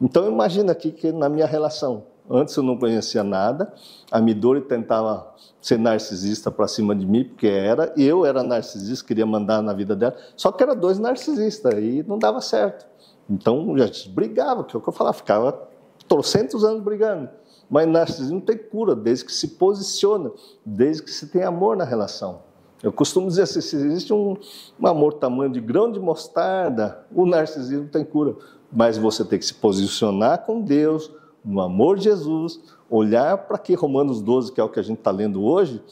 Então 0.00 0.26
imagina 0.30 0.72
aqui 0.72 0.92
que 0.92 1.12
na 1.12 1.28
minha 1.28 1.46
relação 1.46 2.04
Antes 2.30 2.54
eu 2.56 2.62
não 2.62 2.76
conhecia 2.76 3.24
nada. 3.24 3.72
A 4.10 4.20
Midori 4.20 4.60
tentava 4.62 5.34
ser 5.60 5.78
narcisista 5.78 6.50
para 6.50 6.68
cima 6.68 6.94
de 6.94 7.06
mim, 7.06 7.24
porque 7.24 7.46
era, 7.46 7.92
e 7.96 8.04
eu 8.04 8.24
era 8.24 8.42
narcisista, 8.42 9.06
queria 9.06 9.26
mandar 9.26 9.62
na 9.62 9.72
vida 9.72 9.96
dela. 9.96 10.16
Só 10.36 10.52
que 10.52 10.62
era 10.62 10.74
dois 10.74 10.98
narcisistas 10.98 11.74
e 11.74 12.04
não 12.06 12.18
dava 12.18 12.40
certo. 12.40 12.86
Então 13.28 13.74
a 13.74 13.86
gente 13.86 14.08
brigava, 14.08 14.64
que 14.64 14.76
é 14.76 14.78
o 14.78 14.82
que 14.82 14.88
eu 14.88 14.92
falava, 14.92 15.16
ficava 15.16 15.68
trocentos 16.06 16.64
anos 16.64 16.82
brigando. 16.82 17.28
Mas 17.68 17.86
narcisismo 17.86 18.40
tem 18.40 18.56
cura, 18.56 18.94
desde 18.94 19.24
que 19.24 19.32
se 19.32 19.48
posiciona, 19.48 20.30
desde 20.64 21.02
que 21.02 21.10
se 21.10 21.26
tem 21.26 21.42
amor 21.42 21.76
na 21.76 21.84
relação. 21.84 22.40
Eu 22.82 22.92
costumo 22.92 23.26
dizer 23.26 23.42
assim, 23.42 23.60
se 23.60 23.76
existe 23.76 24.12
um, 24.12 24.36
um 24.80 24.86
amor 24.86 25.14
tamanho 25.14 25.50
de 25.50 25.60
grão 25.60 25.90
de 25.90 25.98
mostarda, 25.98 27.04
o 27.12 27.26
narcisismo 27.26 27.88
tem 27.88 28.04
cura. 28.04 28.36
Mas 28.72 28.96
você 28.96 29.24
tem 29.24 29.38
que 29.38 29.44
se 29.44 29.54
posicionar 29.54 30.44
com 30.44 30.60
Deus, 30.60 31.10
no 31.48 31.62
amor 31.62 31.96
de 31.96 32.04
Jesus, 32.04 32.60
olhar 32.90 33.38
para 33.38 33.56
aqui 33.56 33.74
Romanos 33.74 34.20
12, 34.20 34.52
que 34.52 34.60
é 34.60 34.64
o 34.64 34.68
que 34.68 34.78
a 34.78 34.82
gente 34.82 34.98
está 34.98 35.10
lendo 35.10 35.42
hoje, 35.42 35.82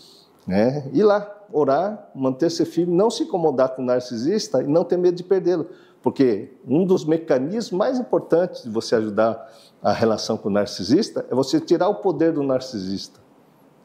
né? 0.47 0.89
ir 0.93 1.03
lá, 1.03 1.35
orar, 1.51 2.11
manter-se 2.15 2.65
firme, 2.66 2.95
não 2.95 3.11
se 3.11 3.23
incomodar 3.23 3.70
com 3.70 3.83
o 3.83 3.85
narcisista 3.85 4.62
e 4.62 4.66
não 4.66 4.85
ter 4.85 4.99
medo 4.99 5.16
de 5.16 5.24
perdê-lo. 5.24 5.66
Porque 6.03 6.53
um 6.69 6.85
dos 6.85 7.05
mecanismos 7.05 7.73
mais 7.73 7.99
importantes 7.99 8.65
de 8.65 8.70
você 8.70 8.95
ajudar 8.97 9.51
a 9.83 9.93
relação 9.93 10.37
com 10.37 10.49
o 10.49 10.53
narcisista 10.53 11.27
é 11.31 11.35
você 11.35 11.59
tirar 11.59 11.89
o 11.89 11.97
poder 11.97 12.33
do 12.33 12.43
narcisista. 12.43 13.19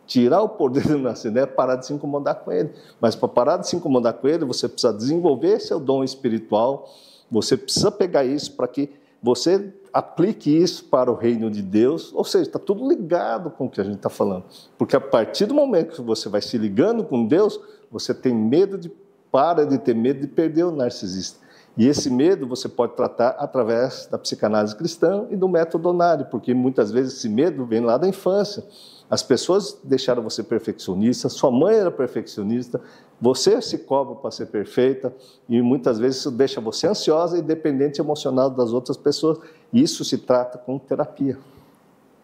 Tirar 0.05 0.41
o 0.41 0.49
poder 0.49 0.85
do 0.85 0.97
narcisista 0.97 1.39
é 1.39 1.45
parar 1.45 1.77
de 1.77 1.85
se 1.85 1.93
incomodar 1.93 2.35
com 2.35 2.51
ele. 2.51 2.71
Mas 2.99 3.15
para 3.15 3.29
parar 3.29 3.57
de 3.57 3.67
se 3.67 3.77
incomodar 3.77 4.13
com 4.13 4.27
ele, 4.27 4.43
você 4.43 4.67
precisa 4.67 4.93
desenvolver 4.93 5.59
seu 5.61 5.79
dom 5.79 6.03
espiritual, 6.03 6.89
você 7.31 7.55
precisa 7.55 7.89
pegar 7.89 8.25
isso 8.25 8.51
para 8.53 8.67
que 8.67 8.89
você 9.21 9.73
aplique 9.93 10.49
isso 10.49 10.85
para 10.85 11.11
o 11.11 11.15
reino 11.15 11.51
de 11.51 11.61
Deus, 11.61 12.11
ou 12.13 12.23
seja, 12.23 12.45
está 12.45 12.59
tudo 12.59 12.87
ligado 12.87 13.51
com 13.51 13.65
o 13.65 13.69
que 13.69 13.79
a 13.81 13.83
gente 13.83 13.97
está 13.97 14.09
falando. 14.09 14.45
Porque 14.77 14.95
a 14.95 15.01
partir 15.01 15.45
do 15.45 15.53
momento 15.53 15.95
que 15.95 16.01
você 16.01 16.29
vai 16.29 16.41
se 16.41 16.57
ligando 16.57 17.03
com 17.03 17.25
Deus, 17.25 17.59
você 17.91 18.13
tem 18.13 18.33
medo 18.33 18.77
de, 18.77 18.91
para 19.31 19.65
de 19.65 19.77
ter 19.77 19.93
medo 19.93 20.21
de 20.21 20.27
perder 20.27 20.63
o 20.63 20.71
narcisista. 20.71 21.39
E 21.77 21.87
esse 21.87 22.09
medo 22.09 22.47
você 22.47 22.67
pode 22.67 22.95
tratar 22.95 23.29
através 23.31 24.07
da 24.07 24.17
psicanálise 24.17 24.75
cristã 24.75 25.25
e 25.29 25.35
do 25.35 25.47
método 25.47 25.83
Donari, 25.83 26.25
porque 26.25 26.53
muitas 26.53 26.91
vezes 26.91 27.13
esse 27.17 27.29
medo 27.29 27.65
vem 27.65 27.81
lá 27.81 27.97
da 27.97 28.07
infância. 28.07 28.63
As 29.11 29.21
pessoas 29.21 29.77
deixaram 29.83 30.23
você 30.23 30.41
perfeccionista, 30.41 31.27
sua 31.27 31.51
mãe 31.51 31.75
era 31.75 31.91
perfeccionista, 31.91 32.79
você 33.19 33.61
se 33.61 33.79
cobra 33.79 34.15
para 34.15 34.31
ser 34.31 34.45
perfeita 34.45 35.13
e 35.49 35.61
muitas 35.61 35.99
vezes 35.99 36.21
isso 36.21 36.31
deixa 36.31 36.61
você 36.61 36.87
ansiosa 36.87 37.37
e 37.37 37.41
dependente 37.41 37.99
emocional 37.99 38.49
das 38.49 38.71
outras 38.71 38.95
pessoas. 38.95 39.39
Isso 39.73 40.05
se 40.05 40.17
trata 40.17 40.57
com 40.57 40.79
terapia. 40.79 41.37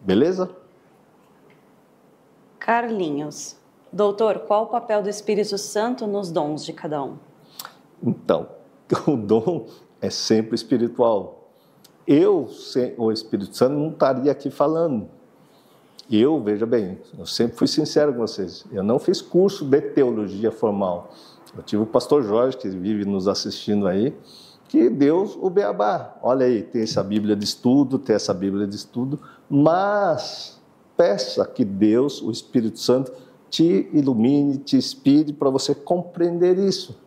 Beleza? 0.00 0.48
Carlinhos. 2.58 3.54
Doutor, 3.92 4.38
qual 4.40 4.64
o 4.64 4.66
papel 4.68 5.02
do 5.02 5.10
Espírito 5.10 5.58
Santo 5.58 6.06
nos 6.06 6.32
dons 6.32 6.64
de 6.64 6.72
cada 6.72 7.04
um? 7.04 7.18
Então, 8.02 8.48
o 9.06 9.14
dom 9.14 9.66
é 10.00 10.08
sempre 10.08 10.54
espiritual. 10.54 11.50
Eu, 12.06 12.48
sem 12.48 12.94
o 12.96 13.12
Espírito 13.12 13.54
Santo, 13.54 13.74
não 13.74 13.90
estaria 13.90 14.32
aqui 14.32 14.50
falando. 14.50 15.17
Eu, 16.10 16.42
veja 16.42 16.64
bem, 16.64 16.98
eu 17.18 17.26
sempre 17.26 17.56
fui 17.56 17.66
sincero 17.66 18.12
com 18.12 18.20
vocês. 18.20 18.64
Eu 18.72 18.82
não 18.82 18.98
fiz 18.98 19.20
curso 19.20 19.64
de 19.64 19.80
teologia 19.80 20.50
formal. 20.50 21.10
Eu 21.56 21.62
tive 21.62 21.82
o 21.82 21.86
pastor 21.86 22.22
Jorge, 22.22 22.56
que 22.56 22.68
vive 22.68 23.04
nos 23.04 23.28
assistindo 23.28 23.86
aí, 23.86 24.16
que 24.68 24.88
Deus 24.88 25.36
o 25.40 25.50
beabá. 25.50 26.16
Olha 26.22 26.46
aí, 26.46 26.62
tem 26.62 26.82
essa 26.82 27.02
Bíblia 27.02 27.36
de 27.36 27.44
estudo, 27.44 27.98
tem 27.98 28.16
essa 28.16 28.32
Bíblia 28.32 28.66
de 28.66 28.76
estudo, 28.76 29.20
mas 29.50 30.58
peça 30.96 31.44
que 31.44 31.64
Deus, 31.64 32.22
o 32.22 32.30
Espírito 32.30 32.78
Santo, 32.78 33.12
te 33.50 33.88
ilumine, 33.92 34.58
te 34.58 34.76
inspire 34.76 35.32
para 35.32 35.50
você 35.50 35.74
compreender 35.74 36.58
isso. 36.58 36.98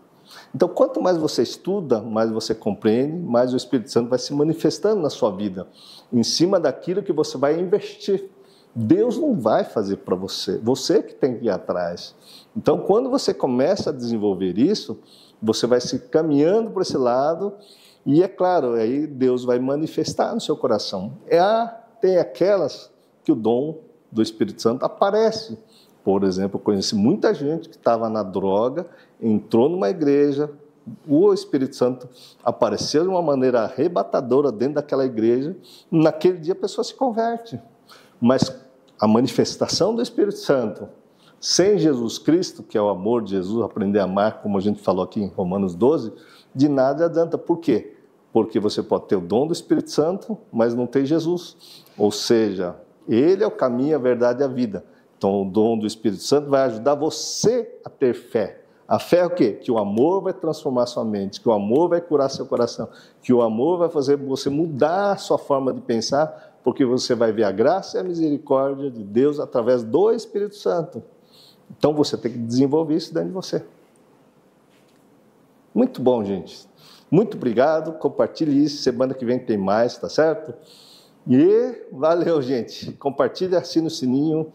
Então, 0.54 0.68
quanto 0.70 1.02
mais 1.02 1.18
você 1.18 1.42
estuda, 1.44 2.02
mais 2.02 2.32
você 2.32 2.54
compreende, 2.56 3.18
mais 3.18 3.54
o 3.54 3.58
Espírito 3.58 3.92
Santo 3.92 4.10
vai 4.10 4.20
se 4.20 4.34
manifestando 4.34 5.02
na 5.02 5.10
sua 5.10 5.32
vida, 5.32 5.68
em 6.12 6.24
cima 6.24 6.60
daquilo 6.60 7.04
que 7.04 7.12
você 7.12 7.38
vai 7.38 7.60
investir. 7.60 8.30
Deus 8.74 9.18
não 9.18 9.36
vai 9.36 9.64
fazer 9.64 9.98
para 9.98 10.16
você, 10.16 10.58
você 10.58 11.04
que 11.04 11.14
tem 11.14 11.38
que 11.38 11.46
ir 11.46 11.50
atrás. 11.50 12.16
Então, 12.56 12.80
quando 12.80 13.10
você 13.10 13.34
começa 13.34 13.90
a 13.90 13.94
desenvolver 13.94 14.58
isso, 14.58 15.00
você 15.42 15.68
vai 15.68 15.82
se 15.82 16.00
caminhando 16.00 16.72
por 16.72 16.82
esse 16.82 16.98
lado, 16.98 17.54
e 18.06 18.24
é 18.24 18.28
claro, 18.28 18.74
aí 18.74 19.06
Deus 19.06 19.44
vai 19.44 19.60
manifestar 19.60 20.34
no 20.34 20.42
seu 20.42 20.56
coração. 20.56 21.14
É 21.28 21.40
a, 21.40 21.68
tem 22.00 22.18
aquelas 22.18 22.92
que 23.24 23.32
o 23.32 23.36
dom 23.36 23.80
do 24.12 24.22
Espírito 24.22 24.62
Santo 24.62 24.84
aparece. 24.84 25.58
Por 26.04 26.24
exemplo, 26.24 26.58
eu 26.58 26.64
conheci 26.64 26.96
muita 26.96 27.34
gente 27.34 27.70
que 27.70 27.76
estava 27.76 28.10
na 28.10 28.24
droga, 28.24 28.88
entrou 29.22 29.70
numa 29.70 29.90
igreja, 29.90 30.50
o 31.08 31.32
Espírito 31.32 31.76
Santo 31.76 32.10
apareceu 32.44 33.04
de 33.04 33.10
uma 33.10 33.22
maneira 33.22 33.62
arrebatadora 33.62 34.52
dentro 34.52 34.76
daquela 34.76 35.06
igreja, 35.06 35.56
naquele 35.92 36.40
dia 36.40 36.54
a 36.54 36.56
pessoa 36.56 36.84
se 36.84 36.96
converte. 36.96 37.60
Mas 38.22 38.56
a 39.00 39.08
manifestação 39.08 39.96
do 39.96 40.02
Espírito 40.02 40.38
Santo, 40.38 40.88
sem 41.40 41.80
Jesus 41.80 42.20
Cristo, 42.20 42.62
que 42.62 42.78
é 42.78 42.82
o 42.82 42.90
amor 42.90 43.24
de 43.24 43.32
Jesus, 43.32 43.64
aprender 43.64 43.98
a 43.98 44.04
amar, 44.04 44.44
como 44.44 44.60
a 44.60 44.62
gente 44.62 44.80
falou 44.80 45.04
aqui 45.04 45.20
em 45.20 45.28
Romanos 45.28 45.74
12, 45.74 46.14
de 46.54 46.70
nada 46.70 47.06
adianta. 47.06 47.36
Por 47.36 47.58
quê? 47.58 47.96
Porque 48.32 48.60
você 48.60 48.84
pode 48.84 49.06
ter 49.06 49.16
o 49.16 49.22
dom 49.22 49.48
do 49.48 49.54
Espírito 49.54 49.90
Santo, 49.90 50.38
mas 50.54 50.76
não 50.76 50.86
tem 50.86 51.04
Jesus. 51.04 51.84
Ou 51.98 52.12
seja, 52.12 52.76
ele 53.10 53.44
é 53.44 53.48
o 53.48 53.52
caminho, 53.52 53.96
a 53.96 54.00
verdade 54.00 54.42
e 54.42 54.44
a 54.44 54.48
vida. 54.48 54.86
Então, 55.18 55.42
o 55.42 55.46
dom 55.50 55.78
do 55.78 55.88
Espírito 55.88 56.22
Santo 56.22 56.48
vai 56.50 56.62
ajudar 56.64 56.94
você 56.94 57.80
a 57.84 57.90
ter 57.90 58.14
fé. 58.14 58.62
A 58.88 59.00
fé 59.00 59.20
é 59.20 59.26
o 59.26 59.30
quê? 59.30 59.54
Que 59.54 59.72
o 59.72 59.78
amor 59.78 60.22
vai 60.22 60.34
transformar 60.34 60.86
sua 60.86 61.06
mente, 61.06 61.40
que 61.40 61.48
o 61.48 61.54
amor 61.54 61.90
vai 61.90 62.02
curar 62.02 62.30
seu 62.30 62.46
coração, 62.46 62.90
que 63.22 63.32
o 63.32 63.42
amor 63.42 63.78
vai 63.78 63.90
fazer 63.90 64.18
você 64.18 64.50
mudar 64.50 65.14
a 65.14 65.18
sua 65.18 65.38
forma 65.38 65.74
de 65.74 65.80
pensar 65.80 66.51
porque 66.64 66.86
você 66.86 67.16
vai 67.16 67.32
ver 67.32 67.44
a 67.44 67.52
graça 67.52 67.98
e 67.98 68.00
a 68.00 68.04
misericórdia 68.04 68.90
de 68.90 69.04
Deus 69.04 69.40
através 69.40 69.84
do 69.84 70.12
Espírito 70.12 70.56
Santo. 70.56 71.04
Então 71.78 71.94
você 71.94 72.18
tem 72.18 72.32
que 72.32 72.38
desenvolver 72.38 72.96
isso 72.96 73.14
dentro 73.14 73.30
de 73.30 73.34
você. 73.34 73.64
Muito 75.74 76.02
bom, 76.02 76.24
gente. 76.24 76.68
Muito 77.10 77.38
obrigado. 77.38 77.94
Compartilhe 77.94 78.64
isso. 78.64 78.84
Semana 78.84 79.14
que 79.14 79.26
vem 79.26 79.40
tem 79.40 79.58
mais, 79.58 79.98
tá 79.98 80.10
certo? 80.10 80.54
E 81.28 81.86
valeu, 81.92 82.42
gente. 82.42 82.92
Compartilhe, 82.94 83.56
assine 83.56 83.88
o 83.88 83.92
sininho 83.92 84.52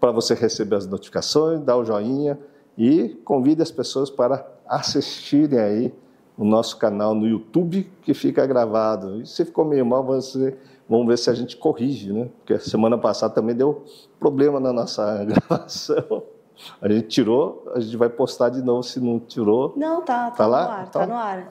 para 0.00 0.12
você 0.12 0.34
receber 0.34 0.76
as 0.76 0.86
notificações, 0.86 1.60
dá 1.60 1.76
o 1.76 1.84
joinha 1.84 2.38
e 2.76 3.08
convide 3.24 3.62
as 3.62 3.70
pessoas 3.70 4.10
para 4.10 4.46
assistirem 4.66 5.58
aí 5.58 5.94
o 6.36 6.44
nosso 6.44 6.76
canal 6.76 7.14
no 7.14 7.26
YouTube 7.26 7.90
que 8.02 8.12
fica 8.12 8.46
gravado. 8.46 9.22
E 9.22 9.26
se 9.26 9.44
ficou 9.44 9.64
meio 9.64 9.86
mal, 9.86 10.04
você 10.04 10.56
Vamos 10.88 11.06
ver 11.06 11.18
se 11.18 11.30
a 11.30 11.34
gente 11.34 11.56
corrige, 11.56 12.12
né? 12.12 12.28
Porque 12.38 12.58
semana 12.58 12.98
passada 12.98 13.34
também 13.34 13.54
deu 13.54 13.84
problema 14.18 14.60
na 14.60 14.72
nossa 14.72 15.24
gravação. 15.24 16.22
A 16.80 16.88
gente 16.88 17.08
tirou, 17.08 17.70
a 17.74 17.80
gente 17.80 17.96
vai 17.96 18.08
postar 18.08 18.48
de 18.48 18.62
novo 18.62 18.82
se 18.82 19.00
não 19.00 19.18
tirou. 19.18 19.74
Não, 19.76 20.02
tá, 20.02 20.30
tá, 20.30 20.36
tá 20.36 20.44
no 20.44 20.50
lá? 20.50 20.64
ar, 20.66 20.86
então, 20.88 21.00
tá 21.00 21.06
no 21.06 21.14
ar. 21.14 21.48